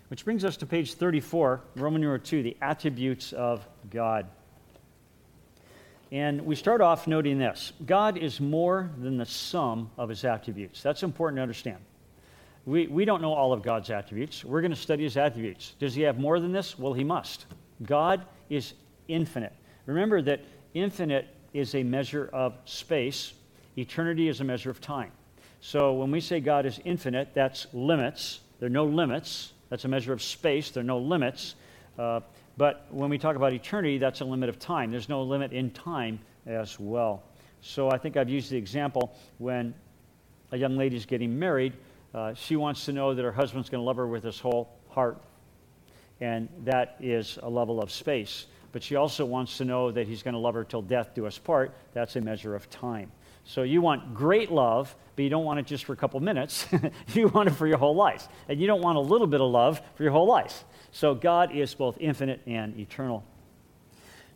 Which 0.09 0.27
brings 0.27 0.45
us 0.45 0.59
to 0.59 0.67
page 0.67 0.95
34, 0.95 1.63
Roman 1.77 2.03
number 2.03 2.19
2, 2.19 2.43
the 2.43 2.57
attributes 2.61 3.33
of 3.33 3.67
God. 3.91 4.27
And 6.11 6.43
we 6.43 6.55
start 6.55 6.83
off 6.83 7.07
noting 7.07 7.39
this 7.39 7.73
God 7.87 8.19
is 8.19 8.39
more 8.39 8.91
than 8.99 9.17
the 9.17 9.25
sum 9.25 9.91
of 9.97 10.11
his 10.11 10.27
attributes. 10.27 10.83
That's 10.83 11.03
important 11.03 11.39
to 11.39 11.43
understand. 11.43 11.79
We, 12.67 12.87
we 12.87 13.07
don't 13.07 13.23
know 13.23 13.33
all 13.33 13.55
of 13.55 13.63
God's 13.63 13.89
attributes. 13.89 14.45
We're 14.45 14.61
going 14.61 14.73
to 14.73 14.77
study 14.77 15.05
his 15.05 15.17
attributes. 15.17 15.75
Does 15.79 15.95
he 15.95 16.03
have 16.03 16.19
more 16.19 16.39
than 16.39 16.53
this? 16.53 16.79
Well, 16.79 16.93
he 16.93 17.03
must. 17.03 17.47
God 17.83 18.25
is 18.49 18.75
infinite. 19.09 19.53
Remember 19.87 20.23
that 20.23 20.41
infinite 20.75 21.29
is 21.53 21.75
a 21.75 21.83
measure 21.83 22.31
of 22.33 22.55
space, 22.65 23.35
eternity 23.77 24.29
is 24.29 24.41
a 24.41 24.45
measure 24.45 24.71
of 24.71 24.81
time. 24.81 25.13
So 25.61 25.93
when 25.93 26.11
we 26.11 26.21
say 26.21 26.41
God 26.41 26.67
is 26.67 26.81
infinite, 26.85 27.31
that's 27.35 27.67
limits. 27.73 28.41
There 28.59 28.67
are 28.67 28.71
no 28.71 28.85
limits. 28.85 29.53
That's 29.69 29.85
a 29.85 29.89
measure 29.89 30.13
of 30.13 30.23
space. 30.23 30.71
There 30.71 30.83
are 30.83 30.85
no 30.85 30.99
limits. 30.99 31.55
Uh, 31.99 32.21
but 32.57 32.87
when 32.91 33.11
we 33.11 33.19
talk 33.19 33.37
about 33.37 33.53
eternity, 33.53 33.99
that's 33.99 34.21
a 34.21 34.25
limit 34.25 34.49
of 34.49 34.59
time. 34.59 34.91
There's 34.91 35.09
no 35.09 35.23
limit 35.23 35.53
in 35.53 35.71
time 35.71 36.19
as 36.47 36.79
well. 36.81 37.23
So 37.61 37.91
I 37.91 37.97
think 37.97 38.17
I've 38.17 38.29
used 38.29 38.51
the 38.51 38.57
example 38.57 39.17
when 39.39 39.73
a 40.51 40.57
young 40.57 40.77
lady 40.77 40.97
is 40.97 41.07
getting 41.07 41.39
married, 41.39 41.75
uh, 42.13 42.35
she 42.35 42.57
wants 42.57 42.85
to 42.87 42.93
know 42.93 43.15
that 43.15 43.25
her 43.25 43.33
husband's 43.33 43.71
going 43.71 43.81
to 43.81 43.87
love 43.87 43.97
her 43.97 44.07
with 44.07 44.25
his 44.25 44.39
whole 44.39 44.69
heart, 44.91 45.19
and 46.23 46.49
that 46.63 46.97
is 47.01 47.37
a 47.43 47.51
level 47.51 47.83
of 47.83 47.91
space. 47.91 48.47
But 48.71 48.83
she 48.83 48.95
also 48.95 49.27
wants 49.27 49.59
to 49.59 49.65
know 49.65 49.91
that 49.91 50.07
he's 50.07 50.23
going 50.23 50.35
to 50.35 50.41
love 50.41 50.55
her 50.55 50.63
till 50.63 50.81
death 50.81 51.15
do 51.15 51.27
us 51.27 51.37
part. 51.37 51.75
That's 51.95 52.15
a 52.15 52.21
measure 52.21 52.55
of 52.55 52.71
time. 52.71 53.11
So 53.45 53.65
you 53.65 53.81
want 53.81 54.15
great 54.15 54.53
love, 54.53 54.95
but 55.17 55.25
you 55.25 55.29
don't 55.29 55.45
want 55.45 55.59
it 55.59 55.67
just 55.67 55.85
for 55.85 55.95
a 55.95 55.97
couple 55.97 56.21
minutes. 56.21 56.69
you 57.09 57.27
want 57.27 57.49
it 57.49 57.53
for 57.53 57.67
your 57.67 57.77
whole 57.77 57.97
life. 57.97 58.29
And 58.49 58.61
you 58.61 58.69
don't 58.69 58.81
want 58.81 58.99
a 58.99 59.01
little 59.01 59.27
bit 59.27 59.41
of 59.41 59.51
love 59.51 59.83
for 59.97 60.05
your 60.05 60.13
whole 60.13 60.29
life. 60.29 60.65
So 60.93 61.13
God 61.13 61.55
is 61.55 61.75
both 61.75 61.99
infinite 61.99 62.41
and 62.47 62.79
eternal. 62.79 63.25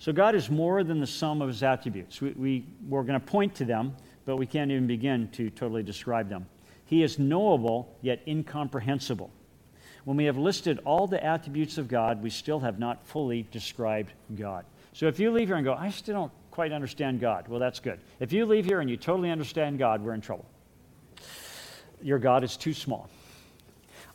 So 0.00 0.12
God 0.12 0.34
is 0.34 0.50
more 0.50 0.82
than 0.82 1.00
the 1.00 1.06
sum 1.06 1.40
of 1.40 1.46
his 1.46 1.62
attributes. 1.62 2.20
We, 2.20 2.30
we, 2.32 2.66
we're 2.88 3.04
going 3.04 3.18
to 3.18 3.24
point 3.24 3.54
to 3.54 3.64
them, 3.64 3.96
but 4.24 4.36
we 4.36 4.46
can't 4.46 4.72
even 4.72 4.88
begin 4.88 5.28
to 5.32 5.50
totally 5.50 5.84
describe 5.84 6.28
them. 6.28 6.46
He 6.84 7.04
is 7.04 7.20
knowable, 7.20 7.96
yet 8.02 8.22
incomprehensible. 8.26 9.30
When 10.06 10.16
we 10.16 10.26
have 10.26 10.38
listed 10.38 10.78
all 10.84 11.08
the 11.08 11.22
attributes 11.22 11.78
of 11.78 11.88
God, 11.88 12.22
we 12.22 12.30
still 12.30 12.60
have 12.60 12.78
not 12.78 13.04
fully 13.08 13.44
described 13.50 14.12
God. 14.36 14.64
So 14.92 15.08
if 15.08 15.18
you 15.18 15.32
leave 15.32 15.48
here 15.48 15.56
and 15.56 15.64
go, 15.64 15.74
I 15.74 15.90
still 15.90 16.14
don't 16.14 16.32
quite 16.52 16.70
understand 16.70 17.18
God, 17.18 17.48
well, 17.48 17.58
that's 17.58 17.80
good. 17.80 17.98
If 18.20 18.32
you 18.32 18.46
leave 18.46 18.64
here 18.64 18.80
and 18.80 18.88
you 18.88 18.96
totally 18.96 19.32
understand 19.32 19.80
God, 19.80 20.04
we're 20.04 20.14
in 20.14 20.20
trouble. 20.20 20.46
Your 22.00 22.20
God 22.20 22.44
is 22.44 22.56
too 22.56 22.72
small. 22.72 23.10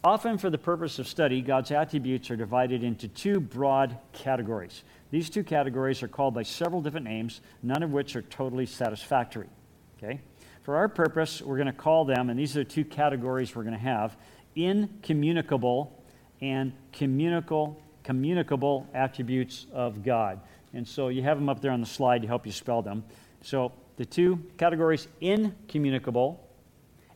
Often, 0.02 0.38
for 0.38 0.50
the 0.50 0.58
purpose 0.58 0.98
of 0.98 1.10
study, 1.10 1.42
God's 1.42 1.72
attributes 1.72 2.32
are 2.32 2.38
divided 2.38 2.86
into 2.86 3.10
two 3.10 3.42
broad 3.42 3.98
categories. 4.14 4.84
These 5.12 5.30
two 5.30 5.44
categories 5.44 6.02
are 6.04 6.08
called 6.08 6.34
by 6.34 6.44
several 6.44 6.82
different 6.82 7.06
names, 7.06 7.42
none 7.62 7.84
of 7.84 7.92
which 7.92 8.16
are 8.16 8.22
totally 8.22 8.66
satisfactory. 8.66 9.50
Okay? 9.98 10.22
For 10.64 10.78
our 10.78 10.88
purpose, 10.88 11.42
we're 11.42 11.58
going 11.58 11.68
to 11.68 11.74
call 11.74 12.06
them, 12.06 12.30
and 12.30 12.39
these 12.39 12.56
are 12.56 12.64
the 12.64 12.70
two 12.70 12.86
categories 12.86 13.54
we're 13.54 13.64
going 13.64 13.74
to 13.74 13.80
have 13.80 14.16
incommunicable 14.56 16.04
and 16.41 16.74
communicable, 16.91 17.80
communicable 18.04 18.88
attributes 18.93 19.68
of 19.72 20.04
God. 20.04 20.39
And 20.74 20.88
so 20.88 21.10
you 21.10 21.22
have 21.24 21.38
them 21.38 21.49
up 21.49 21.62
there 21.62 21.72
on 21.72 21.82
the 21.82 21.88
slide 21.88 22.22
to 22.22 22.28
help 22.28 22.45
you 22.45 22.52
spell 22.52 22.82
them. 22.82 23.04
So 23.41 23.72
the 23.97 24.06
two 24.06 24.39
categories 24.58 25.08
incommunicable 25.20 26.47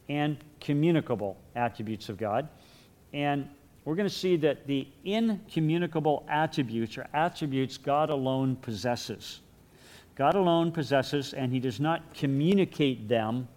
and 0.09 0.37
communicable 0.59 1.37
attributes 1.55 2.09
of 2.09 2.17
God. 2.17 2.47
And 3.13 3.49
we're 3.85 3.95
going 3.95 4.09
to 4.09 4.13
see 4.13 4.35
that 4.37 4.67
the 4.67 4.87
incommunicable 5.03 6.25
attributes 6.27 6.97
are 6.97 7.07
attributes 7.13 7.77
God 7.77 8.09
alone 8.09 8.55
possesses. 8.55 9.41
God 10.15 10.35
alone 10.35 10.71
possesses, 10.71 11.33
and 11.33 11.51
He 11.51 11.59
does 11.59 11.79
not 11.79 12.13
communicate 12.13 13.07
them 13.07 13.47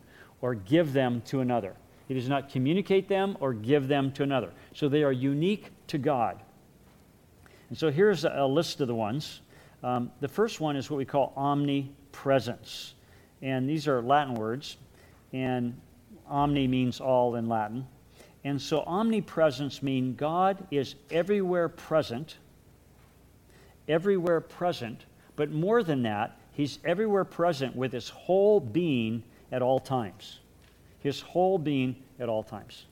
or 0.41 0.55
give 0.55 0.93
them 0.93 1.23
to 1.27 1.41
another. 1.41 1.75
He 2.09 2.15
does 2.15 2.29
not 2.29 2.49
communicate 2.49 3.07
them 3.07 3.37
or 3.39 3.53
give 3.53 3.87
them 3.87 4.11
to 4.13 4.23
another. 4.23 4.51
So 4.75 4.89
they 4.89 5.03
are 5.03 5.13
unique 5.13 5.71
to 5.89 5.99
God. 5.99 6.41
And 7.69 7.77
so 7.77 7.91
here's 7.91 8.25
a, 8.25 8.47
list 8.47 8.81
of 8.81 8.89
the 8.89 8.95
ones. 8.95 9.43
Um, 9.83 10.11
the 10.21 10.29
first 10.29 10.59
one 10.59 10.75
is 10.75 10.91
what 10.91 10.97
we 10.97 11.05
call 11.05 11.35
omnipresence. 11.37 12.95
And 13.43 13.69
these 13.69 13.87
are 13.87 14.01
Latin 14.01 14.35
words. 14.35 14.79
And 15.35 15.79
omni 16.27 16.67
means 16.67 16.99
all 16.99 17.35
in 17.35 17.47
Latin. 17.47 17.87
And 18.43 18.61
so 18.61 18.83
omnipresence 18.87 19.83
means 19.83 20.17
God 20.17 20.67
is 20.71 20.95
everywhere 21.11 21.69
present, 21.69 22.39
everywhere 23.87 24.41
present, 24.41 25.05
but 25.37 25.51
more 25.51 25.83
than 25.83 26.03
that, 26.05 26.39
He's 26.53 26.79
everywhere 26.85 27.25
present 27.25 27.77
with 27.77 27.93
His 27.93 28.09
whole 28.09 28.59
being 28.61 29.23
at 29.53 29.61
all 29.61 29.79
times. 29.79 30.41
His 31.01 31.21
whole 31.21 31.59
being 31.59 31.97
at 32.19 32.29
all 32.29 32.43
times. 32.43 32.85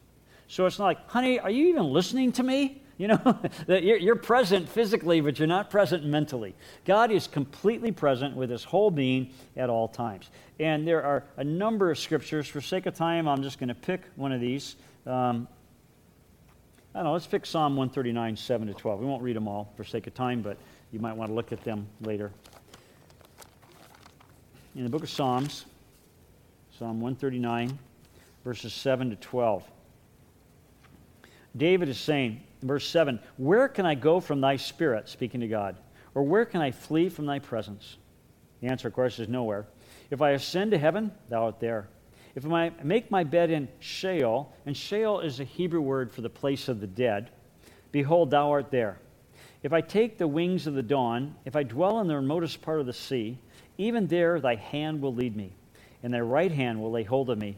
So 0.49 0.67
it's 0.67 0.79
not 0.79 0.85
like, 0.85 1.09
honey, 1.09 1.39
are 1.39 1.51
you 1.51 1.69
even 1.69 1.85
listening 1.85 2.33
to 2.33 2.43
me? 2.43 2.83
You 2.99 3.09
know, 3.09 3.39
that 3.67 3.83
you're, 3.83 4.17
present 4.17 4.71
physically, 4.71 5.21
but 5.21 5.39
you're 5.39 5.47
not 5.47 5.69
present 5.69 6.07
mentally. 6.07 6.55
God 6.87 7.11
is 7.11 7.27
completely 7.27 7.93
present 7.93 8.35
with 8.35 8.49
his 8.49 8.65
whole 8.65 8.91
being 8.91 9.35
at 9.55 9.69
all 9.69 9.87
times. 9.87 10.31
And 10.59 10.89
there 10.89 11.03
are 11.03 11.23
a 11.37 11.45
number 11.45 11.91
of 11.91 11.99
scriptures. 11.99 12.49
For 12.49 12.63
sake 12.63 12.87
of 12.87 12.95
time, 12.95 13.29
I'm 13.29 13.43
just 13.43 13.59
going 13.59 13.69
to 13.69 13.75
pick 13.75 14.01
one 14.17 14.33
of 14.33 14.41
these. 14.41 14.77
Um, 15.05 15.47
I 16.95 17.01
don't 17.01 17.05
know, 17.05 17.13
let's 17.13 17.27
pick 17.27 17.45
Psalm 17.45 17.77
139, 17.77 18.35
7 18.35 18.69
to 18.69 18.73
12. 18.73 19.01
We 19.01 19.05
won't 19.05 19.23
read 19.23 19.37
them 19.37 19.47
all 19.47 19.71
for 19.77 19.85
sake 19.85 20.07
of 20.07 20.15
time, 20.15 20.41
but 20.41 20.57
you 20.91 20.99
might 20.99 21.15
want 21.15 21.31
to 21.31 21.35
look 21.35 21.53
at 21.53 21.63
them 21.63 21.87
later. 22.01 22.33
In 24.75 24.85
the 24.85 24.89
book 24.89 25.03
of 25.03 25.11
Psalms, 25.11 25.67
Psalm 26.79 27.03
139, 27.03 27.79
verses 28.47 28.73
7 28.73 29.11
to 29.11 29.17
12. 29.17 29.65
David 31.57 31.89
is 31.89 31.99
saying, 31.99 32.41
verse 32.63 32.89
7, 32.89 33.19
Where 33.39 33.67
can 33.67 33.85
I 33.85 33.97
go 33.97 34.21
from 34.21 34.41
thy 34.41 34.55
spirit, 34.55 35.09
speaking 35.09 35.41
to 35.41 35.49
God? 35.49 35.77
Or 36.15 36.23
where 36.23 36.45
can 36.45 36.61
I 36.61 36.71
flee 36.71 37.09
from 37.09 37.27
thy 37.27 37.41
presence? 37.41 37.97
The 38.61 38.69
answer, 38.69 38.87
of 38.87 38.95
course, 38.95 39.19
is 39.19 39.29
nowhere. 39.29 39.67
If 40.13 40.23
I 40.23 40.31
ascend 40.31 40.71
to 40.71 40.79
heaven, 40.79 41.11
thou 41.29 41.47
art 41.47 41.59
there. 41.59 41.89
If 42.37 42.47
I 42.47 42.71
make 42.85 43.11
my 43.11 43.25
bed 43.25 43.51
in 43.51 43.67
Sheol, 43.81 44.55
and 44.65 44.77
Sheol 44.77 45.19
is 45.19 45.41
a 45.41 45.45
Hebrew 45.45 45.81
word 45.81 46.13
for 46.13 46.21
the 46.21 46.31
place 46.31 46.69
of 46.69 46.81
the 46.81 46.87
dead, 46.87 47.31
behold, 47.91 48.31
thou 48.31 48.53
art 48.53 48.71
there. 48.71 49.01
If 49.65 49.73
I 49.73 49.81
take 49.81 50.19
the 50.19 50.29
wings 50.29 50.69
of 50.69 50.75
the 50.75 50.85
dawn, 50.85 51.35
if 51.45 51.57
I 51.57 51.65
dwell 51.65 51.99
in 51.99 52.07
the 52.07 52.15
remotest 52.15 52.63
part 52.63 52.79
of 52.79 52.87
the 52.87 52.93
sea, 52.93 53.41
even 53.77 54.07
there 54.07 54.39
thy 54.39 54.55
hand 54.55 55.03
will 55.03 55.13
lead 55.17 55.35
me, 55.35 55.53
and 56.05 56.15
thy 56.15 56.21
right 56.21 56.53
hand 56.53 56.81
will 56.81 56.93
lay 56.93 57.03
hold 57.03 57.29
of 57.29 57.39
me. 57.39 57.57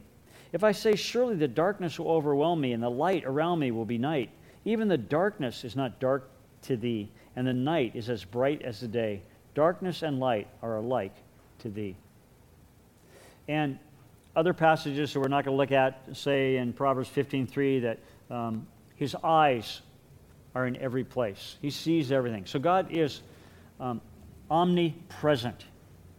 If 0.53 0.65
I 0.65 0.73
say, 0.73 0.97
Surely 0.97 1.37
the 1.37 1.49
darkness 1.49 1.99
will 1.99 2.11
overwhelm 2.11 2.61
me, 2.61 2.73
and 2.73 2.83
the 2.83 2.91
light 2.91 3.25
around 3.25 3.59
me 3.59 3.71
will 3.71 3.85
be 3.85 3.99
night, 3.99 4.31
even 4.65 4.89
the 4.89 4.99
darkness 4.99 5.65
is 5.65 5.77
not 5.77 6.01
dark 6.01 6.29
to 6.63 6.77
thee, 6.77 7.11
and 7.37 7.47
the 7.47 7.53
night 7.53 7.93
is 7.95 8.09
as 8.11 8.25
bright 8.25 8.63
as 8.63 8.81
the 8.81 8.89
day. 8.89 9.23
Darkness 9.55 10.03
and 10.03 10.21
light 10.21 10.49
are 10.63 10.77
alike 10.77 11.15
to 11.61 11.69
thee. 11.69 11.97
And 13.47 13.79
other 14.37 14.53
passages 14.53 15.13
that 15.13 15.21
we're 15.21 15.29
not 15.29 15.45
going 15.45 15.55
to 15.55 15.59
look 15.59 15.73
at 15.73 16.17
say 16.17 16.57
in 16.57 16.73
Proverbs 16.73 17.09
15:3 17.09 17.83
that 17.83 17.99
um, 18.31 18.67
his 18.95 19.17
eyes 19.25 19.81
are 20.55 20.67
in 20.67 20.77
every 20.77 21.05
place. 21.05 21.57
He 21.61 21.71
sees 21.71 22.13
everything. 22.13 22.47
So 22.47 22.59
God 22.59 22.91
is 22.91 23.23
um, 23.81 24.01
omnipresent. 24.51 25.65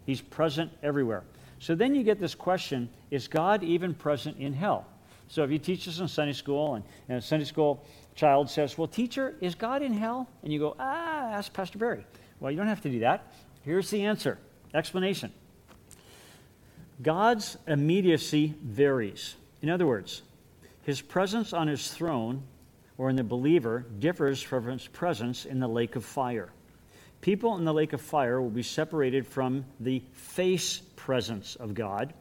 He's 0.05 0.21
present 0.21 0.71
everywhere. 0.81 1.23
So 1.59 1.75
then 1.75 1.93
you 1.93 2.03
get 2.03 2.19
this 2.19 2.35
question 2.35 2.89
is 3.11 3.27
God 3.27 3.63
even 3.63 3.93
present 3.93 4.37
in 4.37 4.53
hell? 4.53 4.85
So 5.27 5.43
if 5.43 5.51
you 5.51 5.59
teach 5.59 5.85
this 5.85 5.99
in 5.99 6.07
Sunday 6.07 6.33
school, 6.33 6.75
and, 6.75 6.83
and 7.07 7.19
a 7.19 7.21
Sunday 7.21 7.45
school 7.45 7.85
child 8.15 8.49
says, 8.49 8.77
Well, 8.77 8.87
teacher, 8.87 9.35
is 9.41 9.53
God 9.55 9.81
in 9.81 9.93
hell? 9.93 10.27
And 10.43 10.51
you 10.51 10.59
go, 10.59 10.75
Ah, 10.79 11.31
ask 11.31 11.53
Pastor 11.53 11.77
Barry. 11.77 12.05
Well, 12.39 12.51
you 12.51 12.57
don't 12.57 12.67
have 12.67 12.81
to 12.81 12.89
do 12.89 12.99
that. 12.99 13.31
Here's 13.63 13.89
the 13.89 14.03
answer 14.03 14.39
explanation. 14.73 15.31
God's 17.01 17.57
immediacy 17.67 18.55
varies. 18.61 19.35
In 19.61 19.69
other 19.69 19.85
words, 19.87 20.21
his 20.83 21.01
presence 21.01 21.53
on 21.53 21.67
his 21.67 21.91
throne 21.91 22.43
or 22.97 23.09
in 23.09 23.15
the 23.15 23.23
believer 23.23 23.85
differs 23.99 24.41
from 24.41 24.67
his 24.67 24.87
presence 24.87 25.45
in 25.45 25.59
the 25.59 25.67
lake 25.67 25.95
of 25.95 26.03
fire. 26.03 26.49
People 27.21 27.57
in 27.57 27.65
the 27.65 27.73
lake 27.73 27.93
of 27.93 28.01
fire 28.01 28.41
will 28.41 28.49
be 28.49 28.63
separated 28.63 29.27
from 29.27 29.65
the 29.79 30.03
face 30.13 30.79
presence 30.95 31.55
of 31.55 31.73
God. 31.73 32.13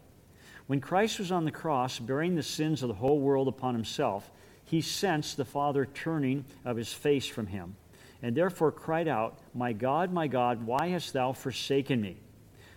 When 0.66 0.80
Christ 0.80 1.18
was 1.18 1.30
on 1.30 1.44
the 1.44 1.50
cross, 1.50 1.98
bearing 1.98 2.34
the 2.34 2.42
sins 2.42 2.82
of 2.82 2.88
the 2.88 2.94
whole 2.94 3.20
world 3.20 3.48
upon 3.48 3.74
himself, 3.74 4.30
he 4.64 4.80
sensed 4.80 5.36
the 5.36 5.44
Father 5.44 5.86
turning 5.86 6.44
of 6.64 6.76
his 6.76 6.92
face 6.92 7.26
from 7.26 7.46
him, 7.46 7.76
and 8.22 8.36
therefore 8.36 8.72
cried 8.72 9.08
out, 9.08 9.38
My 9.54 9.72
God, 9.72 10.12
my 10.12 10.26
God, 10.26 10.66
why 10.66 10.88
hast 10.88 11.12
thou 11.12 11.32
forsaken 11.32 12.00
me? 12.00 12.16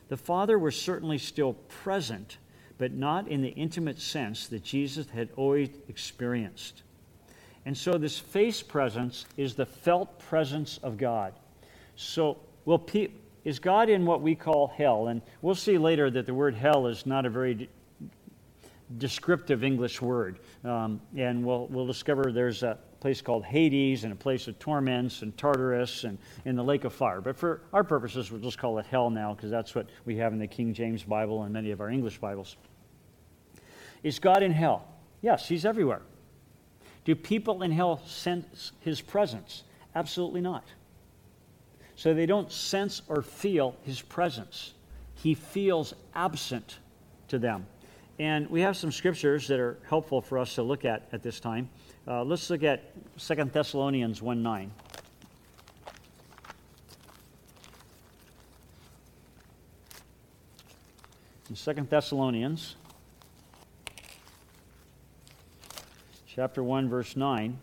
The 0.07 0.17
Father 0.17 0.59
was 0.59 0.79
certainly 0.79 1.17
still 1.17 1.53
present, 1.53 2.37
but 2.77 2.93
not 2.93 3.27
in 3.27 3.41
the 3.41 3.49
intimate 3.49 3.99
sense 3.99 4.47
that 4.47 4.63
Jesus 4.63 5.09
had 5.09 5.29
always 5.35 5.69
experienced. 5.87 6.83
And 7.65 7.77
so, 7.77 7.97
this 7.97 8.17
face 8.17 8.61
presence 8.61 9.25
is 9.37 9.55
the 9.55 9.65
felt 9.65 10.19
presence 10.19 10.79
of 10.81 10.97
God. 10.97 11.33
So, 12.01 12.37
well, 12.65 12.83
is 13.45 13.59
God 13.59 13.89
in 13.89 14.05
what 14.05 14.21
we 14.21 14.35
call 14.35 14.67
hell? 14.67 15.07
And 15.07 15.21
we'll 15.41 15.55
see 15.55 15.77
later 15.77 16.09
that 16.09 16.25
the 16.25 16.33
word 16.33 16.55
hell 16.55 16.87
is 16.87 17.05
not 17.05 17.25
a 17.25 17.29
very 17.29 17.69
descriptive 18.97 19.63
English 19.63 20.01
word. 20.01 20.39
Um, 20.63 20.99
and 21.15 21.45
we'll, 21.45 21.67
we'll 21.67 21.85
discover 21.85 22.31
there's 22.31 22.63
a 22.63 22.77
place 22.99 23.21
called 23.21 23.45
Hades 23.45 24.03
and 24.03 24.13
a 24.13 24.15
place 24.15 24.47
of 24.47 24.59
torments 24.59 25.21
and 25.21 25.35
Tartarus 25.37 26.03
and 26.03 26.17
in 26.45 26.55
the 26.55 26.63
lake 26.63 26.83
of 26.83 26.93
fire. 26.93 27.21
But 27.21 27.37
for 27.37 27.61
our 27.71 27.83
purposes, 27.83 28.31
we'll 28.31 28.41
just 28.41 28.57
call 28.57 28.79
it 28.79 28.85
hell 28.87 29.09
now 29.09 29.33
because 29.33 29.49
that's 29.49 29.73
what 29.73 29.87
we 30.05 30.17
have 30.17 30.33
in 30.33 30.39
the 30.39 30.47
King 30.47 30.73
James 30.73 31.03
Bible 31.03 31.43
and 31.43 31.53
many 31.53 31.71
of 31.71 31.81
our 31.81 31.89
English 31.89 32.17
Bibles. 32.17 32.57
Is 34.03 34.19
God 34.19 34.43
in 34.43 34.51
hell? 34.51 34.87
Yes, 35.21 35.47
he's 35.47 35.65
everywhere. 35.65 36.01
Do 37.05 37.15
people 37.15 37.63
in 37.63 37.71
hell 37.71 38.01
sense 38.05 38.71
his 38.81 39.01
presence? 39.01 39.63
Absolutely 39.95 40.41
not. 40.41 40.63
So 42.01 42.15
they 42.15 42.25
don't 42.25 42.51
sense 42.51 43.03
or 43.09 43.21
feel 43.21 43.75
his 43.83 44.01
presence. 44.01 44.73
He 45.13 45.35
feels 45.35 45.93
absent 46.15 46.79
to 47.27 47.37
them. 47.37 47.67
And 48.17 48.49
we 48.49 48.61
have 48.61 48.75
some 48.75 48.91
scriptures 48.91 49.47
that 49.49 49.59
are 49.59 49.77
helpful 49.87 50.19
for 50.19 50.39
us 50.39 50.55
to 50.55 50.63
look 50.63 50.83
at 50.83 51.07
at 51.11 51.21
this 51.21 51.39
time. 51.39 51.69
Uh, 52.07 52.23
let's 52.23 52.49
look 52.49 52.63
at 52.63 52.91
2 53.19 53.35
Thessalonians 53.53 54.19
1 54.19 54.41
9. 54.41 54.71
In 61.51 61.55
2 61.55 61.73
Thessalonians 61.87 62.77
chapter 66.25 66.63
1 66.63 66.89
verse 66.89 67.15
9 67.15 67.59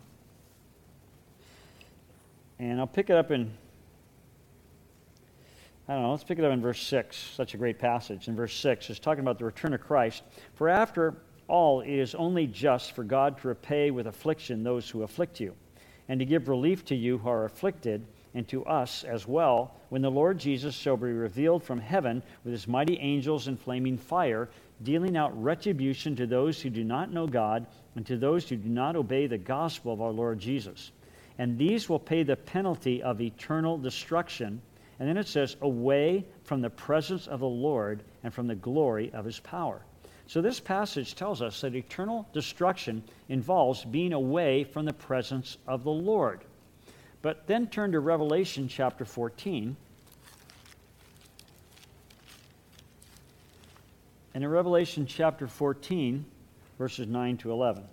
and 2.59 2.79
I'll 2.79 2.87
pick 2.87 3.09
it 3.09 3.17
up 3.17 3.31
in 3.31 3.51
I 5.89 5.93
don't 5.93 6.03
know, 6.03 6.11
let's 6.11 6.23
pick 6.23 6.37
it 6.37 6.45
up 6.45 6.53
in 6.53 6.61
verse 6.61 6.83
6. 6.83 7.17
Such 7.17 7.55
a 7.55 7.57
great 7.57 7.79
passage. 7.79 8.27
In 8.27 8.35
verse 8.35 8.55
6, 8.55 8.91
it's 8.91 8.99
talking 8.99 9.21
about 9.21 9.39
the 9.39 9.45
return 9.45 9.73
of 9.73 9.81
Christ. 9.81 10.21
For 10.53 10.69
after 10.69 11.15
all, 11.47 11.81
it 11.81 11.89
is 11.89 12.13
only 12.13 12.45
just 12.45 12.91
for 12.91 13.03
God 13.03 13.39
to 13.39 13.47
repay 13.47 13.89
with 13.89 14.05
affliction 14.05 14.61
those 14.61 14.87
who 14.87 15.01
afflict 15.01 15.39
you, 15.39 15.55
and 16.07 16.19
to 16.19 16.27
give 16.27 16.47
relief 16.47 16.85
to 16.85 16.95
you 16.95 17.17
who 17.17 17.27
are 17.27 17.45
afflicted, 17.45 18.05
and 18.35 18.47
to 18.49 18.63
us 18.65 19.03
as 19.03 19.27
well 19.27 19.73
when 19.89 20.03
the 20.03 20.11
Lord 20.11 20.37
Jesus 20.37 20.75
shall 20.75 20.95
be 20.95 21.07
revealed 21.07 21.63
from 21.63 21.79
heaven 21.79 22.21
with 22.43 22.53
his 22.53 22.67
mighty 22.67 22.99
angels 22.99 23.47
in 23.47 23.57
flaming 23.57 23.97
fire, 23.97 24.47
dealing 24.83 25.17
out 25.17 25.41
retribution 25.41 26.15
to 26.17 26.27
those 26.27 26.61
who 26.61 26.69
do 26.69 26.83
not 26.83 27.11
know 27.11 27.25
God 27.25 27.65
and 27.95 28.05
to 28.05 28.15
those 28.15 28.47
who 28.47 28.57
do 28.57 28.69
not 28.69 28.95
obey 28.95 29.25
the 29.25 29.39
gospel 29.39 29.91
of 29.91 30.03
our 30.03 30.11
Lord 30.11 30.37
Jesus. 30.37 30.91
And 31.39 31.57
these 31.57 31.89
will 31.89 31.97
pay 31.97 32.21
the 32.21 32.35
penalty 32.35 33.01
of 33.01 33.19
eternal 33.21 33.79
destruction. 33.79 34.61
And 34.99 35.07
then 35.07 35.17
it 35.17 35.27
says, 35.27 35.55
away 35.61 36.25
from 36.43 36.61
the 36.61 36.69
presence 36.69 37.27
of 37.27 37.39
the 37.39 37.47
Lord 37.47 38.03
and 38.23 38.33
from 38.33 38.47
the 38.47 38.55
glory 38.55 39.11
of 39.13 39.23
his 39.23 39.39
power. 39.39 39.81
So 40.27 40.41
this 40.41 40.59
passage 40.59 41.15
tells 41.15 41.41
us 41.41 41.61
that 41.61 41.73
eternal 41.73 42.27
destruction 42.33 43.03
involves 43.29 43.83
being 43.85 44.13
away 44.13 44.65
from 44.65 44.85
the 44.85 44.93
presence 44.93 45.57
of 45.67 45.83
the 45.83 45.91
Lord. 45.91 46.41
But 47.21 47.47
then 47.47 47.67
turn 47.67 47.93
to 47.93 47.99
Revelation 47.99 48.67
chapter 48.67 49.05
14. 49.05 49.75
And 54.33 54.43
in 54.43 54.49
Revelation 54.49 55.05
chapter 55.07 55.47
14, 55.47 56.25
verses 56.77 57.07
9 57.07 57.37
to 57.37 57.51
11. 57.51 57.83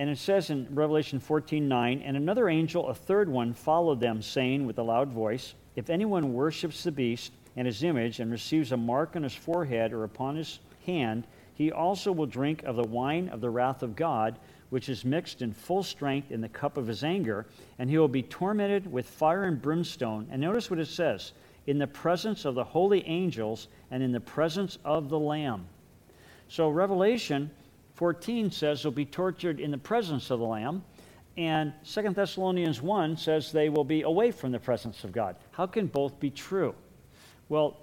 And 0.00 0.08
it 0.08 0.16
says 0.16 0.48
in 0.48 0.66
Revelation 0.70 1.20
14 1.20 1.68
9, 1.68 2.00
and 2.00 2.16
another 2.16 2.48
angel, 2.48 2.88
a 2.88 2.94
third 2.94 3.28
one, 3.28 3.52
followed 3.52 4.00
them, 4.00 4.22
saying 4.22 4.64
with 4.64 4.78
a 4.78 4.82
loud 4.82 5.10
voice, 5.10 5.52
If 5.76 5.90
anyone 5.90 6.32
worships 6.32 6.82
the 6.82 6.90
beast 6.90 7.32
and 7.54 7.66
his 7.66 7.84
image 7.84 8.18
and 8.18 8.30
receives 8.30 8.72
a 8.72 8.78
mark 8.78 9.14
on 9.14 9.24
his 9.24 9.34
forehead 9.34 9.92
or 9.92 10.04
upon 10.04 10.36
his 10.36 10.60
hand, 10.86 11.26
he 11.52 11.70
also 11.70 12.12
will 12.12 12.24
drink 12.24 12.62
of 12.62 12.76
the 12.76 12.82
wine 12.82 13.28
of 13.28 13.42
the 13.42 13.50
wrath 13.50 13.82
of 13.82 13.94
God, 13.94 14.38
which 14.70 14.88
is 14.88 15.04
mixed 15.04 15.42
in 15.42 15.52
full 15.52 15.82
strength 15.82 16.32
in 16.32 16.40
the 16.40 16.48
cup 16.48 16.78
of 16.78 16.86
his 16.86 17.04
anger, 17.04 17.44
and 17.78 17.90
he 17.90 17.98
will 17.98 18.08
be 18.08 18.22
tormented 18.22 18.90
with 18.90 19.06
fire 19.06 19.44
and 19.44 19.60
brimstone. 19.60 20.26
And 20.30 20.40
notice 20.40 20.70
what 20.70 20.80
it 20.80 20.88
says 20.88 21.32
in 21.66 21.76
the 21.76 21.86
presence 21.86 22.46
of 22.46 22.54
the 22.54 22.64
holy 22.64 23.06
angels 23.06 23.68
and 23.90 24.02
in 24.02 24.12
the 24.12 24.20
presence 24.20 24.78
of 24.82 25.10
the 25.10 25.18
Lamb. 25.18 25.66
So, 26.48 26.70
Revelation 26.70 27.50
14 28.00 28.50
says 28.50 28.82
they'll 28.82 28.90
be 28.90 29.04
tortured 29.04 29.60
in 29.60 29.70
the 29.70 29.76
presence 29.76 30.30
of 30.30 30.38
the 30.38 30.46
Lamb. 30.46 30.82
And 31.36 31.74
2 31.84 32.14
Thessalonians 32.14 32.80
1 32.80 33.18
says 33.18 33.52
they 33.52 33.68
will 33.68 33.84
be 33.84 34.00
away 34.00 34.30
from 34.30 34.52
the 34.52 34.58
presence 34.58 35.04
of 35.04 35.12
God. 35.12 35.36
How 35.50 35.66
can 35.66 35.86
both 35.86 36.18
be 36.18 36.30
true? 36.30 36.74
Well, 37.50 37.76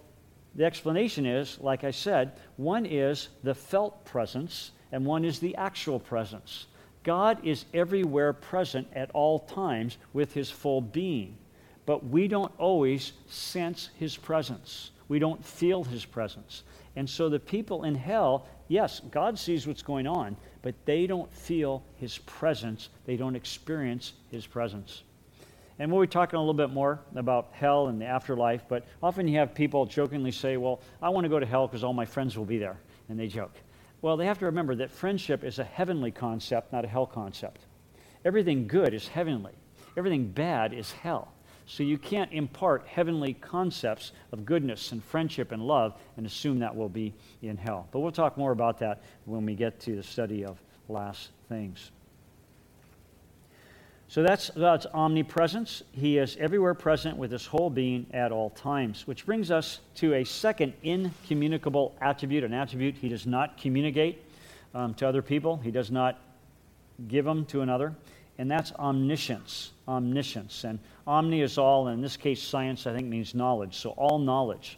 the 0.56 0.66
explanation 0.66 1.28
is, 1.28 1.60
like 1.60 1.84
I 1.84 1.92
said, 1.92 2.32
one 2.56 2.88
is 2.88 3.30
the 3.44 3.54
felt 3.54 4.06
presence 4.06 4.72
and 4.92 5.06
one 5.06 5.24
is 5.24 5.38
the 5.38 5.56
actual 5.56 6.00
presence. 6.00 6.66
God 7.04 7.46
is 7.46 7.66
everywhere 7.72 8.34
present 8.34 8.88
at 8.94 9.12
all 9.12 9.38
times 9.38 10.00
with 10.14 10.34
his 10.34 10.50
full 10.50 10.82
being, 10.82 11.38
but 11.86 12.04
we 12.08 12.28
don't 12.28 12.52
always 12.58 13.12
sense 13.28 13.92
his 14.00 14.18
presence. 14.18 14.90
We 15.10 15.20
don't 15.20 15.46
feel 15.46 15.84
his 15.84 16.06
presence. 16.06 16.64
And 16.96 17.08
so 17.08 17.30
the 17.30 17.40
people 17.40 17.84
in 17.84 17.94
hell 17.94 18.48
yes, 18.68 19.02
God 19.12 19.38
sees 19.38 19.68
what's 19.68 19.82
going 19.82 20.08
on, 20.08 20.36
but 20.62 20.76
they 20.86 21.08
don't 21.08 21.32
feel 21.34 21.84
his 21.96 22.18
presence. 22.20 22.90
They 23.06 23.18
don't 23.18 23.36
experience 23.36 24.14
his 24.32 24.46
presence. 24.46 25.04
And 25.80 25.92
we'll 25.92 26.02
be 26.02 26.08
talking 26.08 26.38
a 26.38 26.40
little 26.40 26.54
bit 26.54 26.72
more 26.72 27.00
about 27.16 27.50
hell 27.52 27.88
and 27.88 28.02
the 28.02 28.06
afterlife, 28.06 28.64
but 28.68 28.86
often 29.04 29.28
you 29.28 29.38
have 29.38 29.54
people 29.54 29.86
jokingly 29.86 30.32
say, 30.32 30.58
Well, 30.58 30.82
I 31.02 31.10
want 31.10 31.26
to 31.26 31.30
go 31.30 31.40
to 31.40 31.46
hell 31.46 31.68
because 31.68 31.84
all 31.84 31.94
my 31.94 32.06
friends 32.06 32.38
will 32.38 32.46
be 32.46 32.58
there. 32.58 32.78
And 33.10 33.20
they 33.20 33.28
joke. 33.28 33.54
Well, 34.02 34.18
they 34.18 34.26
have 34.26 34.40
to 34.40 34.46
remember 34.46 34.76
that 34.76 34.92
friendship 34.92 35.44
is 35.44 35.60
a 35.60 35.64
heavenly 35.64 36.12
concept, 36.12 36.74
not 36.74 36.86
a 36.86 36.88
hell 36.88 37.06
concept. 37.06 37.62
Everything 38.26 38.68
good 38.68 38.94
is 38.94 39.08
heavenly, 39.08 39.54
everything 39.96 40.28
bad 40.28 40.74
is 40.74 40.92
hell. 40.92 41.32
So 41.68 41.84
you 41.84 41.98
can't 41.98 42.32
impart 42.32 42.88
heavenly 42.88 43.34
concepts 43.34 44.14
of 44.32 44.46
goodness 44.46 44.94
and 44.94 45.04
friendship 45.04 45.52
and 45.52 45.62
love 45.62 45.96
and 46.16 46.26
assume 46.26 46.60
that 46.60 46.74
will 46.74 46.90
be 46.90 47.14
in 47.42 47.58
hell. 47.58 47.88
But 47.92 48.00
we'll 48.00 48.14
talk 48.14 48.38
more 48.38 48.54
about 48.54 48.80
that 48.80 49.04
when 49.26 49.46
we 49.46 49.54
get 49.54 49.80
to 49.82 49.96
the 49.96 50.04
study 50.04 50.46
of 50.46 50.58
last 50.88 51.30
things. 51.50 51.92
So 54.08 54.24
that's 54.24 54.50
God's 54.52 54.86
omnipresence. 54.94 55.84
He 55.92 56.18
is 56.18 56.38
everywhere 56.40 56.74
present 56.74 57.18
with 57.18 57.32
his 57.32 57.46
whole 57.46 57.70
being 57.70 58.06
at 58.14 58.32
all 58.32 58.52
times, 58.52 59.06
which 59.06 59.26
brings 59.26 59.52
us 59.52 59.82
to 59.96 60.14
a 60.14 60.24
second 60.24 60.72
incommunicable 60.84 61.94
attribute, 62.00 62.46
an 62.46 62.54
attribute 62.54 62.96
he 62.96 63.10
does 63.10 63.28
not 63.28 63.58
communicate 63.58 64.24
um, 64.74 64.94
to 64.94 65.08
other 65.08 65.22
people, 65.22 65.58
he 65.58 65.72
does 65.72 65.92
not 65.92 66.22
give 67.10 67.26
them 67.26 67.46
to 67.48 67.62
another, 67.62 67.94
and 68.38 68.50
that's 68.50 68.72
omniscience. 68.74 69.72
Omniscience. 69.88 70.64
And 70.64 70.80
omni 71.06 71.42
is 71.42 71.58
all, 71.58 71.88
and 71.88 71.96
in 71.96 72.02
this 72.02 72.18
case, 72.18 72.42
science, 72.42 72.86
I 72.86 72.94
think, 72.94 73.08
means 73.08 73.34
knowledge. 73.34 73.76
So 73.76 73.92
all 73.92 74.20
knowledge. 74.20 74.78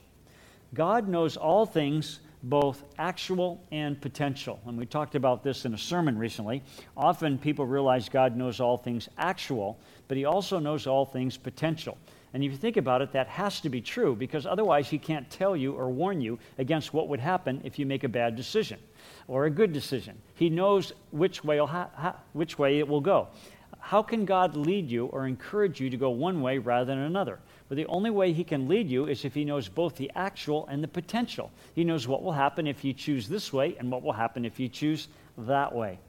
God 0.74 1.08
knows 1.08 1.36
all 1.36 1.66
things, 1.66 2.20
both 2.44 2.84
actual 2.98 3.62
and 3.72 4.00
potential. 4.00 4.60
And 4.66 4.78
we 4.78 4.86
talked 4.86 5.16
about 5.16 5.44
this 5.44 5.66
in 5.66 5.74
a 5.74 5.78
sermon 5.78 6.18
recently. 6.18 6.64
Often 6.96 7.40
people 7.40 7.66
realize 7.66 8.08
God 8.08 8.38
knows 8.38 8.60
all 8.60 8.78
things 8.78 9.10
actual, 9.18 9.78
but 10.08 10.16
he 10.16 10.26
also 10.26 10.60
knows 10.60 10.88
all 10.88 11.06
things 11.06 11.38
potential. 11.38 11.98
And 12.34 12.44
if 12.44 12.52
you 12.52 12.58
think 12.58 12.78
about 12.78 13.02
it, 13.02 13.12
that 13.14 13.28
has 13.28 13.60
to 13.62 13.70
be 13.70 13.82
true 13.82 14.16
because 14.16 14.46
otherwise 14.46 14.90
he 14.90 15.00
can't 15.00 15.30
tell 15.30 15.56
you 15.56 15.74
or 15.74 15.90
warn 15.90 16.22
you 16.22 16.38
against 16.58 16.94
what 16.94 17.08
would 17.08 17.20
happen 17.20 17.62
if 17.64 17.80
you 17.80 17.86
make 17.86 18.04
a 18.04 18.10
bad 18.10 18.36
decision 18.36 18.80
or 19.28 19.46
a 19.46 19.50
good 19.50 19.74
decision. 19.74 20.18
He 20.36 20.50
knows 20.50 20.94
which 21.12 21.44
way, 21.44 21.58
ha- 21.58 21.90
ha- 21.96 22.18
which 22.34 22.60
way 22.60 22.80
it 22.80 22.88
will 22.88 23.02
go. 23.02 23.28
How 23.80 24.04
can 24.04 24.26
God 24.26 24.56
lead 24.56 24.92
you 24.92 25.08
or 25.08 25.26
encourage 25.26 25.80
you 25.80 25.90
to 25.90 25.98
go 25.98 26.10
one 26.12 26.42
way 26.42 26.58
rather 26.58 26.86
than 26.86 27.00
another? 27.00 27.40
But 27.70 27.76
the 27.76 27.86
only 27.88 28.10
way 28.10 28.34
he 28.34 28.44
can 28.44 28.68
lead 28.68 28.90
you 28.90 29.08
is 29.08 29.26
if 29.26 29.34
he 29.34 29.46
knows 29.46 29.68
both 29.70 29.96
the 29.96 30.12
actual 30.16 30.68
and 30.68 30.84
the 30.84 30.88
potential. 30.88 31.52
He 31.74 31.84
knows 31.84 32.08
what 32.08 32.22
will 32.22 32.32
happen 32.32 32.68
if 32.68 32.84
you 32.84 32.94
choose 32.94 33.28
this 33.28 33.54
way 33.54 33.76
and 33.80 33.92
what 33.92 34.04
will 34.04 34.14
happen 34.14 34.46
if 34.46 34.60
you 34.60 34.68
choose 34.68 35.08
that 35.38 35.74
way. 35.74 36.00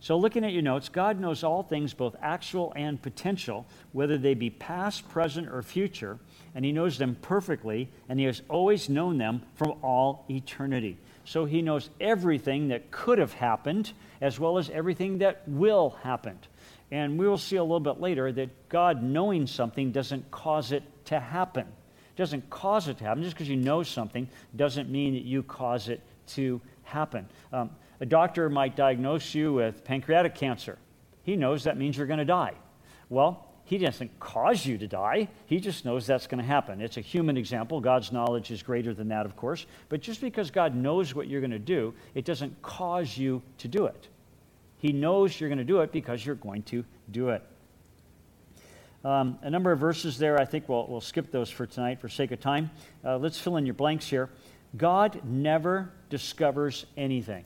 So, 0.00 0.16
looking 0.16 0.44
at 0.44 0.52
your 0.52 0.62
notes, 0.62 0.88
God 0.88 1.18
knows 1.18 1.42
all 1.42 1.64
things, 1.64 1.92
both 1.92 2.14
actual 2.22 2.72
and 2.76 3.02
potential, 3.02 3.66
whether 3.92 4.16
they 4.16 4.34
be 4.34 4.48
past, 4.48 5.08
present, 5.08 5.48
or 5.48 5.60
future, 5.62 6.18
and 6.54 6.64
He 6.64 6.70
knows 6.70 6.98
them 6.98 7.16
perfectly, 7.20 7.90
and 8.08 8.20
He 8.20 8.26
has 8.26 8.42
always 8.48 8.88
known 8.88 9.18
them 9.18 9.42
from 9.54 9.74
all 9.82 10.24
eternity. 10.30 10.98
So, 11.24 11.46
He 11.46 11.62
knows 11.62 11.90
everything 12.00 12.68
that 12.68 12.92
could 12.92 13.18
have 13.18 13.32
happened, 13.32 13.92
as 14.20 14.38
well 14.38 14.58
as 14.58 14.70
everything 14.70 15.18
that 15.18 15.42
will 15.48 15.90
happen. 16.02 16.38
And 16.92 17.18
we 17.18 17.26
will 17.26 17.36
see 17.36 17.56
a 17.56 17.62
little 17.62 17.80
bit 17.80 18.00
later 18.00 18.30
that 18.30 18.68
God 18.68 19.02
knowing 19.02 19.48
something 19.48 19.90
doesn't 19.90 20.30
cause 20.30 20.70
it 20.70 20.84
to 21.06 21.18
happen. 21.18 21.66
It 21.66 22.16
doesn't 22.16 22.48
cause 22.50 22.86
it 22.86 22.98
to 22.98 23.04
happen. 23.04 23.24
Just 23.24 23.34
because 23.34 23.48
you 23.48 23.56
know 23.56 23.82
something 23.82 24.28
doesn't 24.54 24.88
mean 24.88 25.14
that 25.14 25.24
you 25.24 25.42
cause 25.42 25.88
it 25.88 26.00
to 26.28 26.60
happen. 26.84 27.28
Um, 27.52 27.70
a 28.00 28.06
doctor 28.06 28.48
might 28.48 28.76
diagnose 28.76 29.34
you 29.34 29.52
with 29.52 29.84
pancreatic 29.84 30.34
cancer. 30.34 30.78
He 31.22 31.36
knows 31.36 31.64
that 31.64 31.76
means 31.76 31.96
you're 31.96 32.06
going 32.06 32.18
to 32.18 32.24
die. 32.24 32.54
Well, 33.08 33.48
he 33.64 33.76
doesn't 33.76 34.18
cause 34.18 34.64
you 34.64 34.78
to 34.78 34.86
die. 34.86 35.28
He 35.44 35.60
just 35.60 35.84
knows 35.84 36.06
that's 36.06 36.26
going 36.26 36.40
to 36.40 36.46
happen. 36.46 36.80
It's 36.80 36.96
a 36.96 37.02
human 37.02 37.36
example. 37.36 37.80
God's 37.80 38.12
knowledge 38.12 38.50
is 38.50 38.62
greater 38.62 38.94
than 38.94 39.08
that, 39.08 39.26
of 39.26 39.36
course. 39.36 39.66
But 39.90 40.00
just 40.00 40.22
because 40.22 40.50
God 40.50 40.74
knows 40.74 41.14
what 41.14 41.28
you're 41.28 41.42
going 41.42 41.50
to 41.50 41.58
do, 41.58 41.92
it 42.14 42.24
doesn't 42.24 42.62
cause 42.62 43.18
you 43.18 43.42
to 43.58 43.68
do 43.68 43.84
it. 43.84 44.08
He 44.78 44.92
knows 44.92 45.38
you're 45.38 45.50
going 45.50 45.58
to 45.58 45.64
do 45.64 45.80
it 45.80 45.92
because 45.92 46.24
you're 46.24 46.36
going 46.36 46.62
to 46.62 46.84
do 47.10 47.28
it. 47.28 47.42
Um, 49.04 49.38
a 49.42 49.50
number 49.50 49.70
of 49.70 49.78
verses 49.78 50.16
there. 50.16 50.40
I 50.40 50.44
think 50.44 50.66
we'll, 50.68 50.86
we'll 50.86 51.00
skip 51.00 51.30
those 51.30 51.50
for 51.50 51.66
tonight 51.66 52.00
for 52.00 52.08
sake 52.08 52.30
of 52.32 52.40
time. 52.40 52.70
Uh, 53.04 53.18
let's 53.18 53.38
fill 53.38 53.56
in 53.56 53.66
your 53.66 53.74
blanks 53.74 54.06
here. 54.06 54.30
God 54.76 55.20
never 55.24 55.92
discovers 56.08 56.86
anything. 56.96 57.44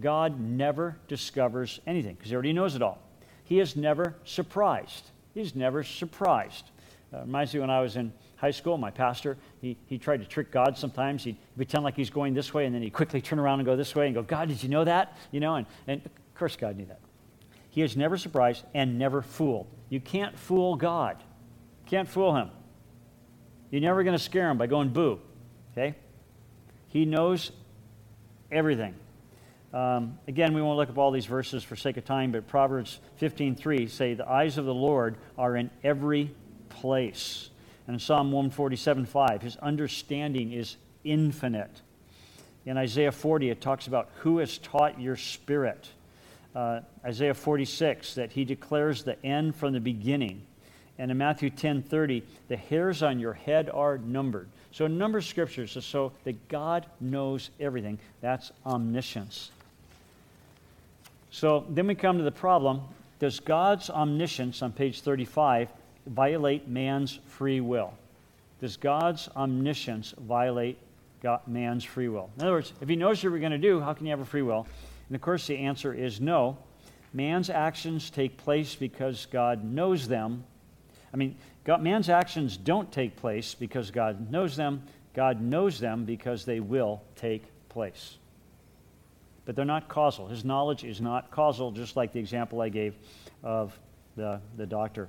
God 0.00 0.40
never 0.40 0.96
discovers 1.08 1.80
anything 1.86 2.14
because 2.14 2.30
he 2.30 2.34
already 2.34 2.52
knows 2.52 2.74
it 2.74 2.82
all. 2.82 2.98
He 3.44 3.60
is 3.60 3.76
never 3.76 4.16
surprised. 4.24 5.10
He's 5.34 5.54
never 5.54 5.82
surprised. 5.82 6.70
Uh, 7.12 7.20
reminds 7.20 7.54
me 7.54 7.60
when 7.60 7.70
I 7.70 7.80
was 7.80 7.96
in 7.96 8.12
high 8.36 8.50
school, 8.50 8.76
my 8.76 8.90
pastor, 8.90 9.36
he, 9.60 9.76
he 9.86 9.98
tried 9.98 10.20
to 10.20 10.26
trick 10.26 10.50
God 10.50 10.76
sometimes. 10.76 11.24
He'd 11.24 11.36
pretend 11.56 11.84
like 11.84 11.94
he's 11.94 12.10
going 12.10 12.34
this 12.34 12.52
way, 12.52 12.66
and 12.66 12.74
then 12.74 12.82
he'd 12.82 12.92
quickly 12.92 13.20
turn 13.20 13.38
around 13.38 13.60
and 13.60 13.66
go 13.66 13.76
this 13.76 13.94
way 13.94 14.06
and 14.06 14.14
go, 14.14 14.22
God, 14.22 14.48
did 14.48 14.62
you 14.62 14.68
know 14.68 14.84
that? 14.84 15.16
You 15.30 15.40
know, 15.40 15.54
and, 15.56 15.66
and 15.86 16.04
of 16.04 16.34
course, 16.34 16.56
God 16.56 16.76
knew 16.76 16.86
that. 16.86 17.00
He 17.70 17.82
is 17.82 17.96
never 17.96 18.16
surprised 18.16 18.64
and 18.74 18.98
never 18.98 19.22
fooled. 19.22 19.66
You 19.88 20.00
can't 20.00 20.38
fool 20.38 20.76
God. 20.76 21.16
You 21.18 21.90
Can't 21.90 22.08
fool 22.08 22.34
him. 22.34 22.50
You're 23.70 23.82
never 23.82 24.02
going 24.04 24.16
to 24.16 24.22
scare 24.22 24.50
him 24.50 24.58
by 24.58 24.66
going 24.66 24.90
boo. 24.90 25.20
Okay? 25.72 25.94
He 26.88 27.04
knows 27.04 27.50
everything. 28.50 28.94
Um, 29.74 30.20
again, 30.28 30.54
we 30.54 30.62
won't 30.62 30.78
look 30.78 30.88
up 30.88 30.98
all 30.98 31.10
these 31.10 31.26
verses 31.26 31.64
for 31.64 31.74
sake 31.74 31.96
of 31.96 32.04
time, 32.04 32.30
but 32.30 32.46
Proverbs 32.46 33.00
15:3 33.16 33.88
say, 33.88 34.14
"The 34.14 34.28
eyes 34.30 34.56
of 34.56 34.66
the 34.66 34.74
Lord 34.74 35.16
are 35.36 35.56
in 35.56 35.68
every 35.82 36.30
place." 36.68 37.50
And 37.88 37.94
in 37.94 37.98
Psalm 37.98 38.30
147:5, 38.30 39.42
his 39.42 39.56
understanding 39.56 40.52
is 40.52 40.76
infinite. 41.02 41.82
In 42.64 42.76
Isaiah 42.78 43.10
40, 43.10 43.50
it 43.50 43.60
talks 43.60 43.88
about 43.88 44.10
who 44.18 44.38
has 44.38 44.58
taught 44.58 45.00
your 45.00 45.16
spirit. 45.16 45.88
Uh, 46.54 46.82
Isaiah 47.04 47.34
46, 47.34 48.14
that 48.14 48.30
he 48.30 48.44
declares 48.44 49.02
the 49.02 49.22
end 49.26 49.56
from 49.56 49.72
the 49.72 49.80
beginning. 49.80 50.46
And 50.98 51.10
in 51.10 51.18
Matthew 51.18 51.50
10:30, 51.50 52.22
the 52.46 52.56
hairs 52.56 53.02
on 53.02 53.18
your 53.18 53.32
head 53.32 53.68
are 53.70 53.98
numbered. 53.98 54.48
So 54.70 54.84
a 54.84 54.88
number 54.88 55.18
of 55.18 55.24
scriptures 55.24 55.76
so 55.84 56.12
that 56.22 56.46
God 56.46 56.86
knows 57.00 57.50
everything. 57.58 57.98
That's 58.20 58.52
omniscience. 58.64 59.50
So 61.34 61.66
then 61.68 61.88
we 61.88 61.96
come 61.96 62.18
to 62.18 62.22
the 62.22 62.30
problem 62.30 62.82
does 63.18 63.40
God's 63.40 63.90
omniscience 63.90 64.62
on 64.62 64.70
page 64.70 65.00
35 65.00 65.68
violate 66.06 66.68
man's 66.68 67.18
free 67.26 67.60
will? 67.60 67.92
Does 68.60 68.76
God's 68.76 69.28
omniscience 69.34 70.14
violate 70.16 70.78
God, 71.24 71.40
man's 71.48 71.82
free 71.82 72.08
will? 72.08 72.30
In 72.36 72.44
other 72.44 72.52
words, 72.52 72.72
if 72.80 72.88
he 72.88 72.94
knows 72.94 73.16
what 73.16 73.30
you're 73.30 73.40
going 73.40 73.50
to 73.50 73.58
do, 73.58 73.80
how 73.80 73.94
can 73.94 74.06
you 74.06 74.10
have 74.10 74.20
a 74.20 74.24
free 74.24 74.42
will? 74.42 74.64
And 75.08 75.16
of 75.16 75.22
course, 75.22 75.48
the 75.48 75.58
answer 75.58 75.92
is 75.92 76.20
no. 76.20 76.56
Man's 77.12 77.50
actions 77.50 78.10
take 78.10 78.36
place 78.36 78.76
because 78.76 79.26
God 79.26 79.64
knows 79.64 80.06
them. 80.06 80.44
I 81.12 81.16
mean, 81.16 81.36
God, 81.64 81.82
man's 81.82 82.08
actions 82.08 82.56
don't 82.56 82.92
take 82.92 83.16
place 83.16 83.54
because 83.54 83.90
God 83.90 84.30
knows 84.30 84.54
them. 84.54 84.84
God 85.14 85.40
knows 85.40 85.80
them 85.80 86.04
because 86.04 86.44
they 86.44 86.60
will 86.60 87.02
take 87.16 87.42
place 87.70 88.18
but 89.44 89.56
they're 89.56 89.64
not 89.64 89.88
causal. 89.88 90.26
His 90.26 90.44
knowledge 90.44 90.84
is 90.84 91.00
not 91.00 91.30
causal, 91.30 91.70
just 91.70 91.96
like 91.96 92.12
the 92.12 92.20
example 92.20 92.60
I 92.60 92.68
gave 92.68 92.94
of 93.42 93.78
the, 94.16 94.40
the 94.56 94.66
doctor. 94.66 95.08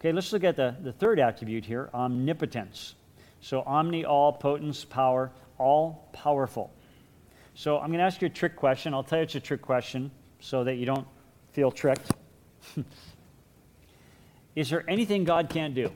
Okay, 0.00 0.12
let's 0.12 0.32
look 0.32 0.44
at 0.44 0.56
the, 0.56 0.74
the 0.82 0.92
third 0.92 1.18
attribute 1.18 1.64
here 1.64 1.90
omnipotence. 1.94 2.94
So, 3.40 3.62
omni, 3.66 4.04
all, 4.04 4.32
potence, 4.32 4.84
power, 4.84 5.30
all 5.58 6.08
powerful. 6.12 6.70
So, 7.54 7.78
I'm 7.78 7.88
going 7.88 7.98
to 7.98 8.04
ask 8.04 8.20
you 8.20 8.26
a 8.26 8.30
trick 8.30 8.56
question. 8.56 8.92
I'll 8.94 9.02
tell 9.02 9.18
you 9.18 9.24
it's 9.24 9.34
a 9.34 9.40
trick 9.40 9.62
question 9.62 10.10
so 10.40 10.64
that 10.64 10.74
you 10.76 10.86
don't 10.86 11.06
feel 11.52 11.70
tricked. 11.70 12.12
is 14.56 14.70
there 14.70 14.84
anything 14.88 15.24
God 15.24 15.48
can't 15.48 15.74
do? 15.74 15.90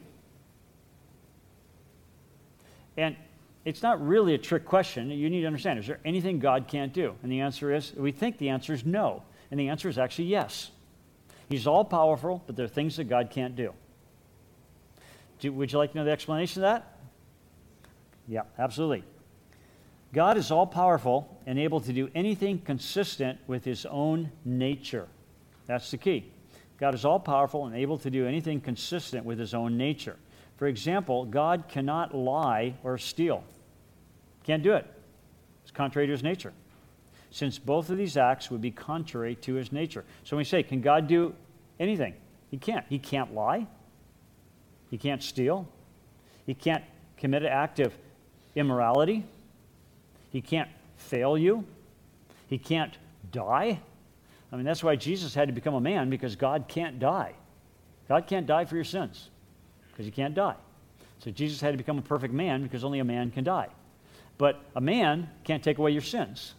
And 2.97 3.17
it's 3.65 3.83
not 3.83 4.05
really 4.05 4.35
a 4.35 4.39
trick 4.39 4.65
question. 4.65 5.11
You 5.11 5.29
need 5.29 5.43
to 5.43 5.47
understand 5.47 5.79
is 5.79 5.87
there 5.87 6.01
anything 6.05 6.39
God 6.39 6.67
can't 6.69 6.93
do? 6.93 7.15
And 7.23 7.31
the 7.31 7.41
answer 7.41 7.73
is 7.73 7.93
we 7.95 8.13
think 8.13 8.39
the 8.39 8.49
answer 8.49 8.73
is 8.73 8.85
no. 8.85 9.23
And 9.51 9.59
the 9.59 9.69
answer 9.69 9.89
is 9.89 9.99
actually 9.99 10.27
yes. 10.27 10.71
He's 11.49 11.67
all 11.67 11.85
powerful, 11.85 12.43
but 12.47 12.57
there 12.57 12.65
are 12.65 12.69
things 12.69 12.97
that 12.97 13.05
God 13.05 13.31
can't 13.31 13.57
do. 13.57 13.75
do. 15.41 15.53
Would 15.53 15.73
you 15.73 15.79
like 15.79 15.93
to 15.93 15.99
know 15.99 16.05
the 16.05 16.13
explanation 16.13 16.63
of 16.63 16.71
that? 16.71 16.99
Yeah, 18.29 18.43
absolutely. 18.59 19.03
God 20.13 20.37
is 20.37 20.51
all 20.51 20.67
powerful 20.67 21.41
and 21.47 21.59
able 21.59 21.81
to 21.81 21.93
do 21.93 22.09
anything 22.15 22.61
consistent 22.61 23.39
with 23.47 23.65
his 23.65 23.87
own 23.87 24.31
nature. 24.45 25.09
That's 25.67 25.91
the 25.91 25.99
key. 25.99 26.33
God 26.79 26.95
is 26.95 27.05
all 27.05 27.21
powerful 27.21 27.67
and 27.67 27.77
able 27.77 27.99
to 27.99 28.11
do 28.11 28.27
anything 28.27 28.61
consistent 28.61 29.25
with 29.25 29.39
his 29.39 29.53
own 29.53 29.77
nature. 29.77 30.17
For 30.61 30.67
example, 30.67 31.25
God 31.25 31.65
cannot 31.69 32.15
lie 32.15 32.75
or 32.85 32.99
steal. 32.99 33.43
Can't 34.45 34.63
do 34.63 34.75
it. 34.75 34.87
It's 35.63 35.71
contrary 35.71 36.07
to 36.07 36.11
his 36.13 36.23
nature. 36.23 36.53
Since 37.31 37.59
both 37.59 37.89
of 37.89 37.97
these 37.97 38.19
acts 38.19 38.51
would 38.51 38.61
be 38.61 38.71
contrary 38.71 39.37
to 39.37 39.55
his 39.55 39.73
nature. 39.73 40.05
So 40.23 40.37
when 40.37 40.41
we 40.43 40.45
say, 40.45 40.63
can 40.63 40.83
God 40.83 41.09
do 41.09 41.35
anything? 41.79 42.13
He 42.51 42.59
can't. 42.59 42.85
He 42.91 42.99
can't 42.99 43.35
lie. 43.35 43.69
He 44.91 44.99
can't 44.99 45.23
steal. 45.23 45.67
He 46.45 46.53
can't 46.53 46.85
commit 47.17 47.43
an 47.43 47.49
act 47.49 47.81
of 47.81 47.95
immorality. 48.55 49.25
He 50.29 50.43
can't 50.43 50.69
fail 50.99 51.39
you. 51.39 51.65
He 52.49 52.59
can't 52.59 52.99
die. 53.33 53.81
I 54.53 54.57
mean, 54.57 54.67
that's 54.67 54.85
why 54.85 54.97
Jesus 54.97 55.33
had 55.33 55.49
to 55.49 55.55
become 55.55 55.73
a 55.73 55.81
man 55.81 56.11
because 56.11 56.37
God 56.37 56.67
can't 56.69 56.99
die. 56.99 57.33
God 58.11 58.27
can't 58.27 58.47
die 58.47 58.67
for 58.67 58.75
your 58.75 58.85
sins 58.85 59.31
because 59.91 60.07
he 60.07 60.11
can't 60.11 60.35
die. 60.35 60.57
So 61.19 61.31
Jesus 61.31 61.61
had 61.61 61.73
to 61.73 61.77
become 61.77 61.99
a 61.99 62.03
perfect 62.03 62.33
man 62.33 62.63
because 62.63 62.85
only 62.85 62.99
a 62.99 63.05
man 63.05 63.31
can 63.31 63.45
die. 63.45 63.69
But 64.39 64.63
a 64.75 64.81
man 64.81 65.29
can't 65.45 65.63
take 65.63 65.79
away 65.79 65.91
your 65.91 66.01
sins 66.01 66.55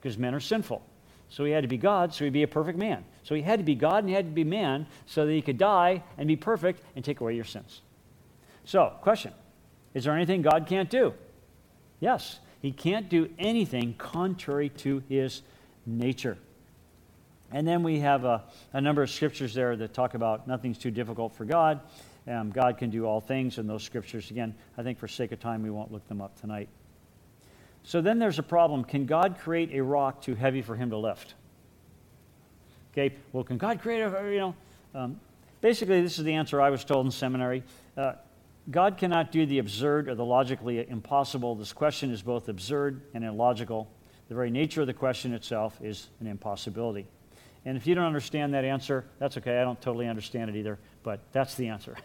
because 0.00 0.16
men 0.16 0.34
are 0.34 0.40
sinful. 0.40 0.82
So 1.28 1.44
he 1.44 1.50
had 1.50 1.62
to 1.62 1.68
be 1.68 1.78
God, 1.78 2.14
so 2.14 2.24
he'd 2.24 2.32
be 2.32 2.44
a 2.44 2.48
perfect 2.48 2.78
man. 2.78 3.04
So 3.24 3.34
he 3.34 3.42
had 3.42 3.58
to 3.58 3.64
be 3.64 3.74
God 3.74 3.98
and 4.04 4.08
he 4.08 4.14
had 4.14 4.26
to 4.26 4.30
be 4.30 4.44
man 4.44 4.86
so 5.06 5.26
that 5.26 5.32
he 5.32 5.42
could 5.42 5.58
die 5.58 6.04
and 6.16 6.28
be 6.28 6.36
perfect 6.36 6.80
and 6.94 7.04
take 7.04 7.20
away 7.20 7.34
your 7.34 7.44
sins. 7.44 7.80
So, 8.64 8.92
question 9.02 9.32
Is 9.94 10.04
there 10.04 10.14
anything 10.14 10.42
God 10.42 10.66
can't 10.66 10.88
do? 10.88 11.14
Yes, 11.98 12.38
he 12.60 12.70
can't 12.70 13.08
do 13.08 13.28
anything 13.38 13.94
contrary 13.98 14.68
to 14.68 15.02
his 15.08 15.42
nature. 15.86 16.38
And 17.50 17.66
then 17.66 17.82
we 17.82 18.00
have 18.00 18.24
a, 18.24 18.44
a 18.72 18.80
number 18.80 19.02
of 19.02 19.10
scriptures 19.10 19.54
there 19.54 19.76
that 19.76 19.92
talk 19.92 20.14
about 20.14 20.48
nothing's 20.48 20.78
too 20.78 20.90
difficult 20.90 21.34
for 21.34 21.44
God. 21.44 21.80
Um, 22.26 22.50
God 22.50 22.78
can 22.78 22.90
do 22.90 23.04
all 23.04 23.20
things 23.20 23.58
in 23.58 23.66
those 23.66 23.82
scriptures. 23.82 24.30
Again, 24.30 24.54
I 24.78 24.82
think 24.82 24.98
for 24.98 25.08
sake 25.08 25.32
of 25.32 25.40
time, 25.40 25.62
we 25.62 25.70
won't 25.70 25.92
look 25.92 26.06
them 26.08 26.22
up 26.22 26.40
tonight. 26.40 26.68
So 27.82 28.00
then 28.00 28.18
there's 28.18 28.38
a 28.38 28.42
problem. 28.42 28.82
Can 28.84 29.04
God 29.04 29.38
create 29.38 29.74
a 29.74 29.82
rock 29.82 30.22
too 30.22 30.34
heavy 30.34 30.62
for 30.62 30.74
him 30.74 30.90
to 30.90 30.96
lift? 30.96 31.34
Okay, 32.92 33.14
well, 33.32 33.44
can 33.44 33.58
God 33.58 33.80
create 33.80 34.00
a, 34.00 34.30
you 34.32 34.38
know, 34.38 34.54
um, 34.94 35.20
basically, 35.60 36.00
this 36.00 36.18
is 36.18 36.24
the 36.24 36.32
answer 36.32 36.62
I 36.62 36.70
was 36.70 36.84
told 36.84 37.04
in 37.04 37.12
seminary. 37.12 37.62
Uh, 37.96 38.12
God 38.70 38.96
cannot 38.96 39.30
do 39.30 39.44
the 39.44 39.58
absurd 39.58 40.08
or 40.08 40.14
the 40.14 40.24
logically 40.24 40.88
impossible. 40.88 41.54
This 41.54 41.72
question 41.74 42.10
is 42.10 42.22
both 42.22 42.48
absurd 42.48 43.02
and 43.12 43.22
illogical. 43.22 43.88
The 44.28 44.34
very 44.34 44.50
nature 44.50 44.80
of 44.80 44.86
the 44.86 44.94
question 44.94 45.34
itself 45.34 45.78
is 45.82 46.08
an 46.20 46.26
impossibility. 46.26 47.06
And 47.66 47.76
if 47.76 47.86
you 47.86 47.94
don't 47.94 48.04
understand 48.04 48.54
that 48.54 48.64
answer, 48.64 49.04
that's 49.18 49.36
okay. 49.36 49.60
I 49.60 49.64
don't 49.64 49.80
totally 49.82 50.06
understand 50.06 50.48
it 50.48 50.56
either 50.56 50.78
but 51.04 51.20
that's 51.30 51.54
the 51.54 51.68
answer. 51.68 51.96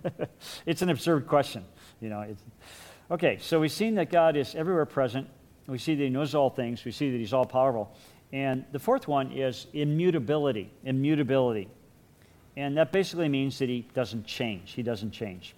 it's 0.66 0.82
an 0.82 0.90
absurd 0.90 1.26
question. 1.26 1.64
You 2.00 2.10
know, 2.10 2.36
okay, 3.10 3.38
so 3.40 3.60
we've 3.60 3.72
seen 3.72 3.94
that 3.94 4.10
God 4.10 4.36
is 4.36 4.54
everywhere 4.54 4.84
present. 4.84 5.28
We 5.66 5.78
see 5.78 5.94
that 5.94 6.02
He 6.02 6.10
knows 6.10 6.34
all 6.34 6.50
things. 6.50 6.84
We 6.84 6.90
see 6.90 7.10
that 7.12 7.16
He's 7.16 7.32
all 7.32 7.46
powerful. 7.46 7.96
And 8.32 8.64
the 8.72 8.78
fourth 8.78 9.08
one 9.08 9.32
is 9.32 9.66
immutability. 9.72 10.70
Immutability. 10.84 11.68
And 12.56 12.76
that 12.76 12.92
basically 12.92 13.28
means 13.28 13.58
that 13.60 13.68
He 13.68 13.88
doesn't 13.94 14.26
change. 14.26 14.72
He 14.72 14.82
doesn't 14.82 15.12
change. 15.12 15.54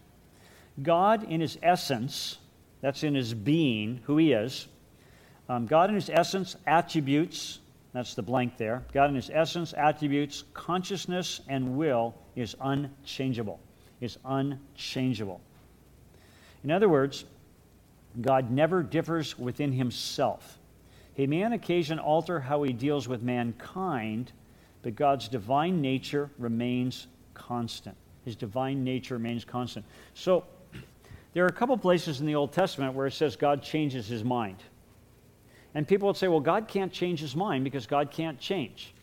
God, 0.80 1.24
in 1.24 1.40
His 1.40 1.58
essence, 1.62 2.38
that's 2.82 3.02
in 3.02 3.14
His 3.14 3.32
being, 3.32 4.00
who 4.04 4.18
He 4.18 4.32
is, 4.32 4.68
um, 5.48 5.66
God, 5.66 5.88
in 5.88 5.94
His 5.94 6.10
essence, 6.10 6.54
attributes, 6.66 7.60
that's 7.94 8.14
the 8.14 8.22
blank 8.22 8.58
there. 8.58 8.82
God, 8.92 9.08
in 9.08 9.16
His 9.16 9.30
essence, 9.32 9.72
attributes, 9.72 10.44
consciousness, 10.52 11.40
and 11.48 11.78
will 11.78 12.14
is 12.36 12.56
unchangeable. 12.60 13.60
Is 14.00 14.18
unchangeable. 14.24 15.40
In 16.64 16.70
other 16.70 16.88
words, 16.88 17.24
God 18.20 18.50
never 18.50 18.82
differs 18.82 19.38
within 19.38 19.72
himself. 19.72 20.58
He 21.14 21.26
may 21.26 21.44
on 21.44 21.52
occasion 21.52 21.98
alter 21.98 22.40
how 22.40 22.62
he 22.62 22.72
deals 22.72 23.06
with 23.06 23.22
mankind, 23.22 24.32
but 24.82 24.96
God's 24.96 25.28
divine 25.28 25.80
nature 25.80 26.30
remains 26.38 27.06
constant. 27.34 27.96
His 28.24 28.34
divine 28.36 28.82
nature 28.82 29.14
remains 29.14 29.44
constant. 29.44 29.84
So, 30.14 30.44
there 31.32 31.44
are 31.44 31.48
a 31.48 31.52
couple 31.52 31.76
places 31.76 32.20
in 32.20 32.26
the 32.26 32.34
Old 32.34 32.52
Testament 32.52 32.94
where 32.94 33.06
it 33.06 33.12
says 33.12 33.36
God 33.36 33.62
changes 33.62 34.06
his 34.06 34.24
mind. 34.24 34.56
And 35.74 35.86
people 35.86 36.06
would 36.06 36.16
say, 36.16 36.28
well, 36.28 36.40
God 36.40 36.68
can't 36.68 36.92
change 36.92 37.20
his 37.20 37.34
mind 37.34 37.64
because 37.64 37.86
God 37.86 38.10
can't 38.10 38.38
change. 38.38 38.94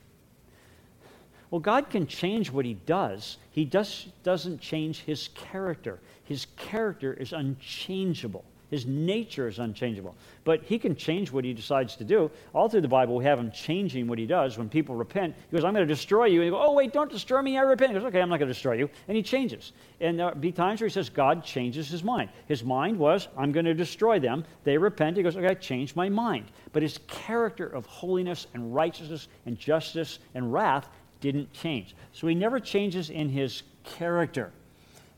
Well, 1.50 1.60
God 1.60 1.90
can 1.90 2.08
change 2.08 2.50
what 2.50 2.64
he 2.64 2.76
does. 2.76 3.38
He 3.52 3.66
just 3.66 4.24
doesn't 4.24 4.62
change 4.62 5.00
his 5.02 5.30
character. 5.36 6.00
His 6.24 6.48
character 6.56 7.14
is 7.14 7.34
unchangeable. 7.34 8.46
His 8.72 8.86
nature 8.86 9.50
is 9.50 9.60
unchangeable. 9.60 10.16
But 10.46 10.64
he 10.64 10.80
can 10.80 10.96
change 10.96 11.30
what 11.30 11.44
he 11.44 11.54
decides 11.54 11.98
to 11.98 12.06
do. 12.06 12.32
All 12.54 12.70
through 12.70 12.82
the 12.82 12.88
Bible, 12.88 13.18
we 13.18 13.26
have 13.26 13.38
him 13.38 13.52
changing 13.52 14.08
what 14.08 14.18
he 14.18 14.26
does. 14.26 14.58
When 14.58 14.70
people 14.70 14.96
repent, 14.96 15.36
he 15.50 15.56
goes, 15.56 15.66
I'm 15.66 15.74
going 15.74 15.86
to 15.86 15.94
destroy 15.94 16.26
you. 16.26 16.40
And 16.40 16.46
you 16.46 16.52
go, 16.52 16.64
Oh, 16.64 16.72
wait, 16.72 16.94
don't 16.94 17.12
destroy 17.12 17.42
me. 17.42 17.58
I 17.58 17.64
repent. 17.64 17.92
He 17.92 18.00
goes, 18.00 18.08
Okay, 18.08 18.22
I'm 18.22 18.30
not 18.30 18.40
going 18.40 18.48
to 18.48 18.54
destroy 18.54 18.76
you. 18.76 18.90
And 19.10 19.18
he 19.18 19.22
changes. 19.22 19.74
And 20.00 20.18
there 20.18 20.34
be 20.34 20.54
times 20.54 20.80
where 20.80 20.88
he 20.88 20.94
says, 20.94 21.10
God 21.10 21.44
changes 21.44 21.90
his 21.90 22.02
mind. 22.02 22.30
His 22.48 22.64
mind 22.64 22.98
was, 22.98 23.28
I'm 23.38 23.52
going 23.52 23.66
to 23.66 23.74
destroy 23.74 24.20
them. 24.20 24.46
They 24.64 24.78
repent. 24.78 25.18
He 25.18 25.24
goes, 25.24 25.36
Okay, 25.36 25.48
I 25.48 25.54
changed 25.54 25.98
my 25.98 26.08
mind. 26.08 26.46
But 26.72 26.82
his 26.82 26.98
character 27.08 27.68
of 27.68 27.86
holiness 27.86 28.48
and 28.54 28.74
righteousness 28.74 29.28
and 29.46 29.60
justice 29.60 30.20
and 30.34 30.54
wrath 30.54 30.88
didn't 31.20 31.52
change. 31.52 31.94
So 32.14 32.26
he 32.26 32.36
never 32.36 32.58
changes 32.58 33.10
in 33.10 33.28
his 33.28 33.64
character. 33.84 34.54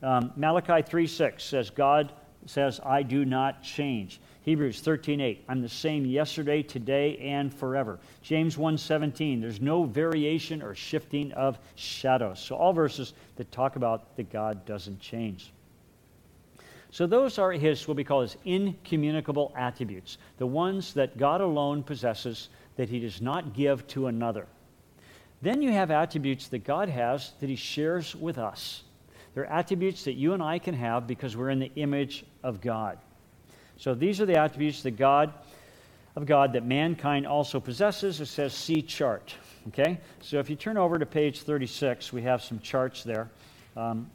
Um, 0.01 0.33
Malachi 0.35 0.81
3:6 0.83 1.39
says, 1.39 1.69
God 1.69 2.11
says, 2.49 2.79
I 2.83 3.03
do 3.03 3.25
not 3.25 3.63
change. 3.63 4.19
Hebrews 4.43 4.81
13:8, 4.81 5.39
I'm 5.47 5.61
the 5.61 5.69
same 5.69 6.05
yesterday, 6.05 6.63
today, 6.63 7.17
and 7.19 7.53
forever. 7.53 7.99
James 8.21 8.57
1:17, 8.57 9.39
there's 9.39 9.61
no 9.61 9.83
variation 9.85 10.61
or 10.61 10.75
shifting 10.75 11.31
of 11.31 11.57
shadows. 11.75 12.39
So 12.39 12.55
all 12.55 12.73
verses 12.73 13.13
that 13.37 13.51
talk 13.51 13.77
about 13.77 14.15
that 14.17 14.29
God 14.31 14.65
doesn't 14.65 14.99
change. 14.99 15.53
So 16.91 17.07
those 17.07 17.39
are 17.39 17.51
his, 17.51 17.87
what 17.87 17.97
we 17.97 18.03
call 18.03 18.21
his 18.21 18.37
incommunicable 18.45 19.51
attributes, 19.55 20.19
the 20.37 20.45
ones 20.45 20.93
that 20.93 21.17
God 21.17 21.41
alone 21.41 21.81
possesses 21.81 22.49
that 22.75 22.89
he 22.89 22.99
does 22.99 23.19
not 23.19 23.53
give 23.53 23.87
to 23.87 24.07
another. 24.07 24.45
Then 25.41 25.61
you 25.61 25.71
have 25.71 25.89
attributes 25.89 26.49
that 26.49 26.63
God 26.65 26.89
has 26.89 27.31
that 27.39 27.49
he 27.49 27.55
shares 27.55 28.15
with 28.15 28.37
us. 28.37 28.83
They're 29.33 29.51
attributes 29.51 30.03
that 30.03 30.13
you 30.13 30.33
and 30.33 30.43
I 30.43 30.59
can 30.59 30.75
have 30.75 31.07
because 31.07 31.35
we're 31.35 31.49
in 31.49 31.59
the 31.59 31.71
image 31.75 32.25
of 32.43 32.61
God. 32.61 32.99
So 33.77 33.93
these 33.95 34.21
are 34.21 34.25
the 34.25 34.37
attributes 34.37 34.83
that 34.83 34.91
God 34.91 35.33
of 36.15 36.25
God 36.25 36.53
that 36.53 36.65
mankind 36.65 37.25
also 37.25 37.59
possesses. 37.59 38.21
It 38.21 38.27
says 38.27 38.53
see 38.53 38.81
chart. 38.81 39.33
Okay? 39.69 39.99
So 40.21 40.39
if 40.39 40.49
you 40.49 40.55
turn 40.55 40.77
over 40.77 40.99
to 40.99 41.05
page 41.05 41.41
36, 41.41 42.13
we 42.13 42.21
have 42.23 42.43
some 42.43 42.59
charts 42.59 43.03
there. 43.03 43.29
Um, 43.75 44.09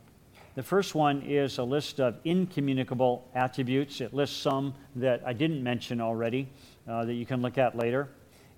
the 0.55 0.63
first 0.63 0.95
one 0.95 1.23
is 1.23 1.59
a 1.59 1.63
list 1.63 2.01
of 2.01 2.17
incommunicable 2.25 3.29
attributes. 3.35 4.01
It 4.01 4.13
lists 4.13 4.37
some 4.37 4.75
that 4.97 5.23
I 5.25 5.33
didn't 5.33 5.63
mention 5.63 6.01
already 6.01 6.49
uh, 6.89 7.05
that 7.05 7.15
you 7.15 7.27
can 7.27 7.43
look 7.43 7.59
at 7.59 7.77
later. 7.77 8.09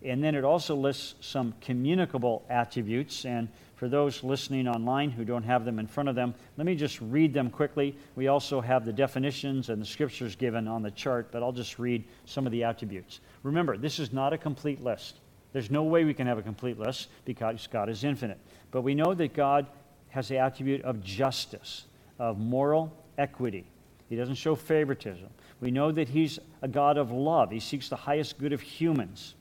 And 0.03 0.25
then 0.25 0.35
it 0.35 0.45
also 0.45 0.77
lists 0.77 1.15
some 1.21 1.55
communicable 1.61 2.45
attributes. 2.49 3.27
And 3.27 3.49
for 3.81 3.89
those 3.89 4.23
listening 4.23 4.69
online 4.69 5.11
who 5.11 5.25
don't 5.25 5.43
have 5.43 5.65
them 5.65 5.79
in 5.79 5.87
front 5.87 6.07
of 6.07 6.15
them, 6.15 6.35
let 6.59 6.67
me 6.67 6.75
just 6.75 7.01
read 7.01 7.33
them 7.33 7.49
quickly. 7.49 7.97
We 8.15 8.29
also 8.29 8.61
have 8.61 8.85
the 8.85 8.93
definitions 8.93 9.71
and 9.71 9.81
the 9.81 9.87
scriptures 9.87 10.37
given 10.37 10.69
on 10.69 10.83
the 10.83 10.91
chart, 10.91 11.33
but 11.33 11.43
I'll 11.43 11.51
just 11.51 11.79
read 11.79 12.05
some 12.27 12.45
of 12.45 12.53
the 12.53 12.63
attributes. 12.63 13.21
Remember, 13.43 13.79
this 13.79 13.99
is 13.99 14.13
not 14.13 14.35
a 14.35 14.39
complete 14.39 14.85
list. 14.85 15.21
There's 15.55 15.71
no 15.71 15.85
way 15.85 16.05
we 16.05 16.13
can 16.13 16.27
have 16.27 16.37
a 16.37 16.43
complete 16.43 16.79
list 16.79 17.09
because 17.25 17.67
God 17.69 17.89
is 17.89 18.05
infinite. 18.05 18.37
But 18.71 18.83
we 18.83 18.95
know 18.95 19.15
that 19.15 19.33
God 19.33 19.67
has 20.11 20.29
the 20.29 20.37
attribute 20.37 20.83
of 20.83 21.03
justice 21.03 21.87
of 22.19 22.39
moral 22.39 22.93
equity. 23.17 23.65
He 24.11 24.17
doesn't 24.17 24.35
show 24.35 24.57
favoritism. 24.57 25.29
We 25.63 25.71
know 25.71 25.91
that 25.91 26.11
he's 26.11 26.39
a 26.61 26.69
God 26.69 26.99
of 26.99 27.13
love. 27.13 27.51
He 27.51 27.61
seeks 27.61 27.89
the 27.89 27.97
highest 27.97 28.39
good 28.39 28.53
of 28.53 28.61
humans 28.61 29.37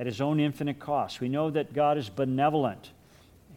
at 0.00 0.06
his 0.06 0.20
own 0.20 0.40
infinite 0.40 0.80
cost. 0.80 1.20
We 1.20 1.28
know 1.28 1.50
that 1.50 1.72
God 1.72 1.98
is 1.98 2.08
benevolent. 2.08 2.90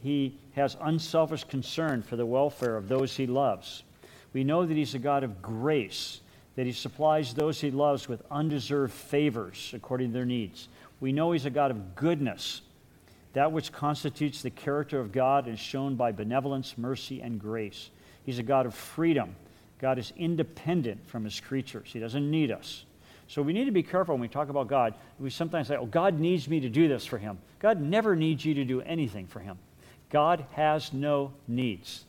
He 0.04 0.38
has 0.56 0.76
unselfish 0.82 1.46
concern 1.46 2.04
for 2.04 2.18
the 2.18 2.26
welfare 2.26 2.76
of 2.76 2.90
those 2.90 3.16
he 3.16 3.26
loves. 3.26 3.84
We 4.34 4.44
know 4.44 4.66
that 4.66 4.76
he's 4.76 4.96
a 4.96 5.00
God 5.00 5.24
of 5.24 5.42
grace, 5.42 6.20
that 6.58 6.66
he 6.66 6.74
supplies 6.74 7.34
those 7.34 7.62
he 7.62 7.72
loves 7.72 8.10
with 8.10 8.22
undeserved 8.30 8.94
favors 8.94 9.72
according 9.74 10.10
to 10.10 10.14
their 10.14 10.26
needs. 10.26 10.68
We 11.00 11.14
know 11.14 11.32
he's 11.32 11.46
a 11.46 11.50
God 11.50 11.72
of 11.72 11.96
goodness. 11.96 12.62
That 13.32 13.54
which 13.54 13.72
constitutes 13.72 14.42
the 14.42 14.50
character 14.50 15.00
of 15.00 15.14
God 15.14 15.48
is 15.48 15.58
shown 15.58 15.96
by 15.96 16.12
benevolence, 16.12 16.78
mercy, 16.78 17.22
and 17.22 17.40
grace. 17.40 17.90
He's 18.26 18.40
a 18.40 18.44
God 18.44 18.66
of 18.66 18.76
freedom. 18.76 19.36
God 19.80 19.98
is 19.98 20.12
independent 20.18 21.08
from 21.08 21.24
his 21.24 21.40
creatures, 21.40 21.90
He 21.92 22.00
doesn't 22.00 22.30
need 22.30 22.52
us. 22.52 22.86
So 23.28 23.42
we 23.42 23.54
need 23.54 23.66
to 23.66 23.72
be 23.72 23.84
careful 23.84 24.16
when 24.16 24.22
we 24.22 24.28
talk 24.28 24.50
about 24.50 24.68
God. 24.68 24.94
We 25.18 25.30
sometimes 25.30 25.70
say, 25.70 25.78
oh, 25.78 25.86
God 25.86 26.20
needs 26.20 26.48
me 26.48 26.60
to 26.60 26.70
do 26.70 26.88
this 26.88 27.06
for 27.06 27.18
him. 27.18 27.40
God 27.60 27.82
never 27.82 28.16
needs 28.16 28.44
you 28.44 28.54
to 28.56 28.66
do 28.66 28.82
anything 28.82 29.28
for 29.28 29.40
him. 29.40 29.58
God 30.14 30.46
has 30.52 30.94
no 30.94 31.34
needs. 31.48 32.06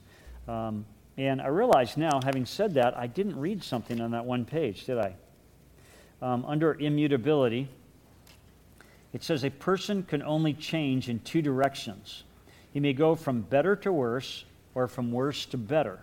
Um, 0.47 0.85
and 1.17 1.41
I 1.41 1.47
realize 1.47 1.97
now, 1.97 2.21
having 2.23 2.45
said 2.45 2.75
that, 2.75 2.97
I 2.99 3.07
didn't 3.07 3.41
read 3.41 3.65
something 3.65 3.99
on 3.99 4.11
that 4.11 4.27
one 4.27 4.45
page, 4.45 4.85
did 4.85 4.99
I? 4.99 5.15
Um, 6.21 6.45
under 6.45 6.75
immutability, 6.75 7.67
it 9.15 9.23
says 9.23 9.43
a 9.43 9.51
person 9.51 10.03
can 10.03 10.23
only 10.23 10.53
change 10.53 11.09
in 11.09 11.19
two 11.21 11.41
directions. 11.41 12.25
He 12.73 12.81
may 12.81 12.93
go 12.93 13.15
from 13.15 13.41
better 13.41 13.75
to 13.77 13.93
worse 13.93 14.45
or 14.75 14.87
from 14.87 15.11
worse 15.11 15.47
to 15.47 15.57
better. 15.57 15.99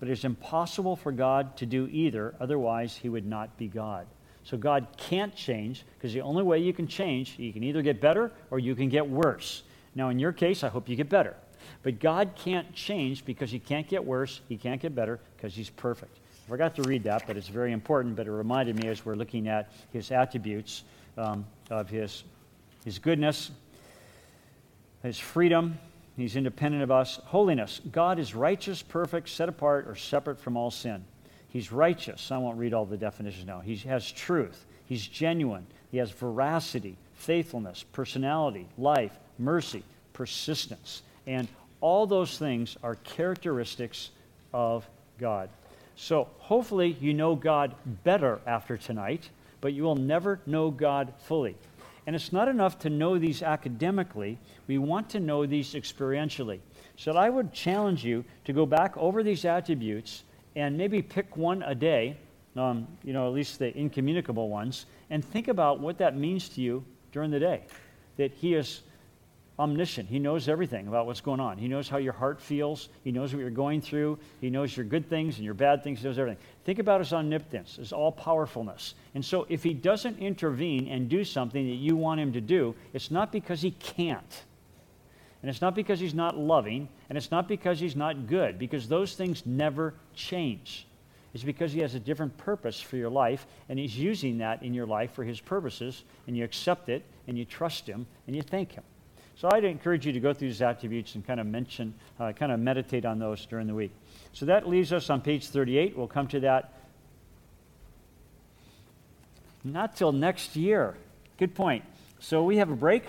But 0.00 0.10
it's 0.10 0.24
impossible 0.24 0.96
for 0.96 1.12
God 1.12 1.56
to 1.56 1.66
do 1.66 1.88
either, 1.90 2.34
otherwise, 2.40 2.96
he 2.96 3.08
would 3.08 3.26
not 3.26 3.56
be 3.56 3.68
God. 3.68 4.06
So 4.44 4.58
God 4.58 4.86
can't 4.98 5.34
change 5.34 5.84
because 5.96 6.12
the 6.12 6.20
only 6.20 6.42
way 6.42 6.58
you 6.58 6.74
can 6.74 6.88
change, 6.88 7.38
you 7.38 7.54
can 7.54 7.62
either 7.62 7.80
get 7.80 8.02
better 8.02 8.32
or 8.50 8.58
you 8.58 8.74
can 8.74 8.90
get 8.90 9.08
worse. 9.08 9.62
Now, 9.94 10.08
in 10.08 10.18
your 10.18 10.32
case, 10.32 10.64
I 10.64 10.68
hope 10.68 10.88
you 10.88 10.96
get 10.96 11.08
better. 11.08 11.36
But 11.82 12.00
God 12.00 12.32
can't 12.36 12.72
change 12.74 13.24
because 13.24 13.50
he 13.50 13.58
can't 13.58 13.88
get 13.88 14.04
worse, 14.04 14.40
he 14.48 14.56
can't 14.56 14.80
get 14.80 14.94
better 14.94 15.20
because 15.36 15.54
he's 15.54 15.70
perfect. 15.70 16.18
I 16.46 16.50
forgot 16.50 16.74
to 16.76 16.82
read 16.82 17.04
that, 17.04 17.26
but 17.26 17.36
it's 17.36 17.48
very 17.48 17.72
important. 17.72 18.16
But 18.16 18.26
it 18.26 18.32
reminded 18.32 18.76
me 18.82 18.88
as 18.88 19.04
we're 19.04 19.14
looking 19.14 19.48
at 19.48 19.72
his 19.92 20.10
attributes 20.10 20.84
um, 21.16 21.46
of 21.70 21.88
his, 21.88 22.24
his 22.84 22.98
goodness, 22.98 23.50
his 25.02 25.18
freedom, 25.18 25.78
He's 26.16 26.36
independent 26.36 26.82
of 26.82 26.90
us. 26.90 27.18
Holiness. 27.24 27.80
God 27.90 28.18
is 28.18 28.34
righteous, 28.34 28.82
perfect, 28.82 29.28
set 29.28 29.48
apart, 29.48 29.88
or 29.88 29.94
separate 29.94 30.38
from 30.38 30.56
all 30.56 30.70
sin. 30.70 31.04
He's 31.48 31.72
righteous. 31.72 32.30
I 32.30 32.38
won't 32.38 32.58
read 32.58 32.74
all 32.74 32.86
the 32.86 32.96
definitions 32.96 33.46
now. 33.46 33.60
He 33.60 33.76
has 33.88 34.10
truth. 34.10 34.66
He's 34.86 35.06
genuine. 35.06 35.66
He 35.90 35.98
has 35.98 36.10
veracity, 36.10 36.96
faithfulness, 37.14 37.84
personality, 37.92 38.68
life, 38.76 39.18
mercy, 39.38 39.82
persistence. 40.12 41.02
And 41.26 41.48
all 41.80 42.06
those 42.06 42.38
things 42.38 42.76
are 42.82 42.94
characteristics 42.96 44.10
of 44.52 44.86
God. 45.18 45.48
So 45.96 46.28
hopefully 46.38 46.96
you 47.00 47.14
know 47.14 47.34
God 47.34 47.74
better 48.04 48.40
after 48.46 48.76
tonight, 48.76 49.28
but 49.60 49.72
you 49.72 49.82
will 49.82 49.96
never 49.96 50.40
know 50.46 50.70
God 50.70 51.12
fully. 51.24 51.56
And 52.06 52.16
it's 52.16 52.32
not 52.32 52.48
enough 52.48 52.78
to 52.80 52.90
know 52.90 53.18
these 53.18 53.42
academically, 53.42 54.38
we 54.66 54.78
want 54.78 55.10
to 55.10 55.20
know 55.20 55.46
these 55.46 55.74
experientially. 55.74 56.58
So 56.96 57.12
I 57.12 57.30
would 57.30 57.52
challenge 57.52 58.04
you 58.04 58.24
to 58.44 58.52
go 58.52 58.66
back 58.66 58.96
over 58.96 59.22
these 59.22 59.44
attributes 59.44 60.24
and 60.56 60.76
maybe 60.76 61.00
pick 61.00 61.36
one 61.36 61.62
a 61.62 61.74
day, 61.74 62.16
um, 62.56 62.86
you 63.02 63.12
know, 63.12 63.26
at 63.26 63.32
least 63.32 63.58
the 63.58 63.76
incommunicable 63.76 64.48
ones, 64.48 64.86
and 65.10 65.24
think 65.24 65.48
about 65.48 65.80
what 65.80 65.98
that 65.98 66.16
means 66.16 66.48
to 66.50 66.60
you 66.60 66.84
during 67.12 67.30
the 67.30 67.40
day. 67.40 67.62
That 68.16 68.32
He 68.32 68.54
is 68.54 68.82
omniscient. 69.62 70.08
He 70.08 70.18
knows 70.18 70.48
everything 70.48 70.88
about 70.88 71.06
what's 71.06 71.20
going 71.20 71.38
on. 71.38 71.56
He 71.56 71.68
knows 71.68 71.88
how 71.88 71.98
your 71.98 72.12
heart 72.12 72.40
feels. 72.40 72.88
He 73.04 73.12
knows 73.12 73.32
what 73.32 73.40
you're 73.40 73.50
going 73.50 73.80
through. 73.80 74.18
He 74.40 74.50
knows 74.50 74.76
your 74.76 74.84
good 74.84 75.08
things 75.08 75.36
and 75.36 75.44
your 75.44 75.54
bad 75.54 75.84
things. 75.84 76.00
He 76.00 76.08
knows 76.08 76.18
everything. 76.18 76.42
Think 76.64 76.80
about 76.80 77.00
his 77.00 77.12
omnipotence, 77.12 77.76
his 77.76 77.92
all 77.92 78.10
powerfulness. 78.10 78.94
And 79.14 79.24
so 79.24 79.46
if 79.48 79.62
he 79.62 79.72
doesn't 79.72 80.18
intervene 80.18 80.88
and 80.88 81.08
do 81.08 81.24
something 81.24 81.64
that 81.66 81.76
you 81.76 81.96
want 81.96 82.20
him 82.20 82.32
to 82.32 82.40
do, 82.40 82.74
it's 82.92 83.10
not 83.10 83.30
because 83.30 83.62
he 83.62 83.70
can't. 83.70 84.42
And 85.42 85.48
it's 85.48 85.60
not 85.60 85.74
because 85.74 86.00
he's 86.00 86.14
not 86.14 86.36
loving, 86.36 86.88
and 87.08 87.16
it's 87.16 87.30
not 87.30 87.48
because 87.48 87.78
he's 87.78 87.96
not 87.96 88.26
good, 88.26 88.58
because 88.58 88.88
those 88.88 89.14
things 89.14 89.44
never 89.46 89.94
change. 90.14 90.86
It's 91.34 91.44
because 91.44 91.72
he 91.72 91.80
has 91.80 91.94
a 91.94 92.00
different 92.00 92.36
purpose 92.36 92.80
for 92.80 92.96
your 92.96 93.10
life, 93.10 93.46
and 93.68 93.78
he's 93.78 93.96
using 93.96 94.38
that 94.38 94.62
in 94.62 94.74
your 94.74 94.86
life 94.86 95.12
for 95.12 95.24
his 95.24 95.40
purposes, 95.40 96.04
and 96.26 96.36
you 96.36 96.44
accept 96.44 96.88
it, 96.88 97.04
and 97.26 97.38
you 97.38 97.44
trust 97.44 97.86
him, 97.86 98.06
and 98.26 98.36
you 98.36 98.42
thank 98.42 98.72
him. 98.72 98.84
So 99.36 99.48
I'd 99.50 99.64
encourage 99.64 100.06
you 100.06 100.12
to 100.12 100.20
go 100.20 100.32
through 100.32 100.48
these 100.48 100.62
attributes 100.62 101.14
and 101.14 101.26
kind 101.26 101.40
of 101.40 101.46
mention, 101.46 101.94
uh, 102.20 102.32
kind 102.32 102.52
of 102.52 102.60
meditate 102.60 103.04
on 103.04 103.18
those 103.18 103.44
during 103.46 103.66
the 103.66 103.74
week. 103.74 103.92
So 104.32 104.46
that 104.46 104.68
leaves 104.68 104.92
us 104.92 105.10
on 105.10 105.20
page 105.20 105.48
38. 105.48 105.96
We'll 105.96 106.06
come 106.06 106.28
to 106.28 106.40
that 106.40 106.74
not 109.64 109.96
till 109.96 110.12
next 110.12 110.56
year. 110.56 110.96
Good 111.38 111.54
point. 111.54 111.84
So 112.18 112.44
we 112.44 112.56
have 112.56 112.70
a 112.70 112.76
break, 112.76 113.04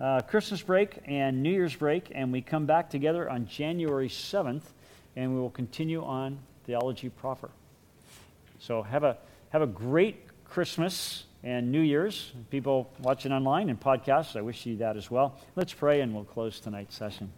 uh, 0.00 0.20
Christmas 0.22 0.62
break 0.62 0.98
and 1.06 1.42
New 1.42 1.50
Year's 1.50 1.74
break, 1.74 2.10
and 2.14 2.32
we 2.32 2.42
come 2.42 2.66
back 2.66 2.90
together 2.90 3.28
on 3.28 3.46
January 3.46 4.08
7th, 4.08 4.72
and 5.16 5.34
we 5.34 5.40
will 5.40 5.50
continue 5.50 6.02
on 6.02 6.38
theology 6.64 7.08
proper. 7.08 7.50
So 8.58 8.82
have 8.82 9.04
a 9.04 9.16
have 9.50 9.62
a 9.62 9.66
great 9.66 10.26
Christmas 10.44 11.24
and 11.42 11.72
New 11.72 11.80
Year's. 11.80 12.32
People 12.50 12.90
watching 13.00 13.32
online 13.32 13.70
and 13.70 13.80
podcasts, 13.80 14.36
I 14.36 14.42
wish 14.42 14.66
you 14.66 14.76
that 14.78 14.96
as 14.96 15.10
well. 15.10 15.38
Let's 15.56 15.72
pray 15.72 16.00
and 16.00 16.14
we'll 16.14 16.24
close 16.24 16.60
tonight's 16.60 16.94
session. 16.94 17.32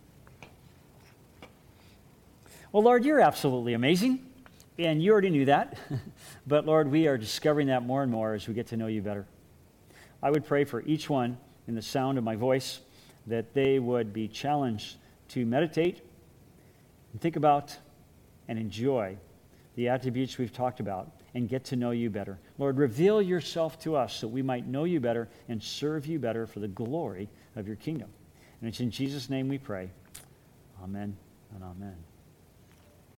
Well, 2.72 2.82
Lord, 2.82 3.05
you're 3.05 3.20
absolutely 3.20 3.74
amazing, 3.74 4.24
and 4.78 5.03
you 5.03 5.12
already 5.12 5.30
knew 5.30 5.44
that. 5.44 5.78
but, 6.46 6.64
Lord, 6.64 6.90
we 6.90 7.07
are 7.07 7.18
discovering 7.18 7.66
that 7.66 7.84
more 7.84 8.03
and 8.03 8.11
more 8.11 8.34
as 8.34 8.48
we 8.48 8.55
get 8.55 8.68
to 8.68 8.76
know 8.76 8.86
you 8.86 9.03
better. 9.03 9.26
I 10.22 10.30
would 10.30 10.46
pray 10.46 10.64
for 10.64 10.82
each 10.82 11.11
one 11.11 11.36
in 11.68 11.74
the 11.74 11.82
sound 11.82 12.16
of 12.16 12.24
my 12.24 12.34
voice 12.34 12.80
that 13.26 13.53
they 13.55 13.78
would 13.78 14.12
be 14.12 14.26
challenged 14.26 14.96
to 15.28 15.44
meditate 15.44 16.00
and 17.12 17.20
think 17.20 17.36
about 17.36 17.76
and 18.48 18.59
enjoy 18.59 19.16
the 19.76 19.88
attributes 19.88 20.38
we've 20.38 20.53
talked 20.53 20.80
about 20.80 21.11
and 21.35 21.49
get 21.49 21.64
to 21.64 21.76
know 21.76 21.91
you 21.91 22.11
better. 22.11 22.39
Lord, 22.59 22.76
reveal 22.76 23.22
yourself 23.22 23.78
to 23.80 23.97
us 23.97 24.14
so 24.14 24.28
we 24.28 24.43
might 24.43 24.66
know 24.66 24.85
you 24.85 25.01
better 25.01 25.28
and 25.49 25.62
serve 25.62 26.07
you 26.07 26.18
better 26.18 26.47
for 26.47 26.61
the 26.61 26.68
glory 26.68 27.28
of 27.57 27.66
your 27.66 27.76
kingdom. 27.76 28.11
And 28.61 28.68
it's 28.68 28.80
in 28.80 28.91
Jesus' 28.91 29.30
name 29.30 29.49
we 29.49 29.59
pray. 29.59 29.91
Amen 30.83 31.16
and 31.55 31.64
amen. 31.64 32.11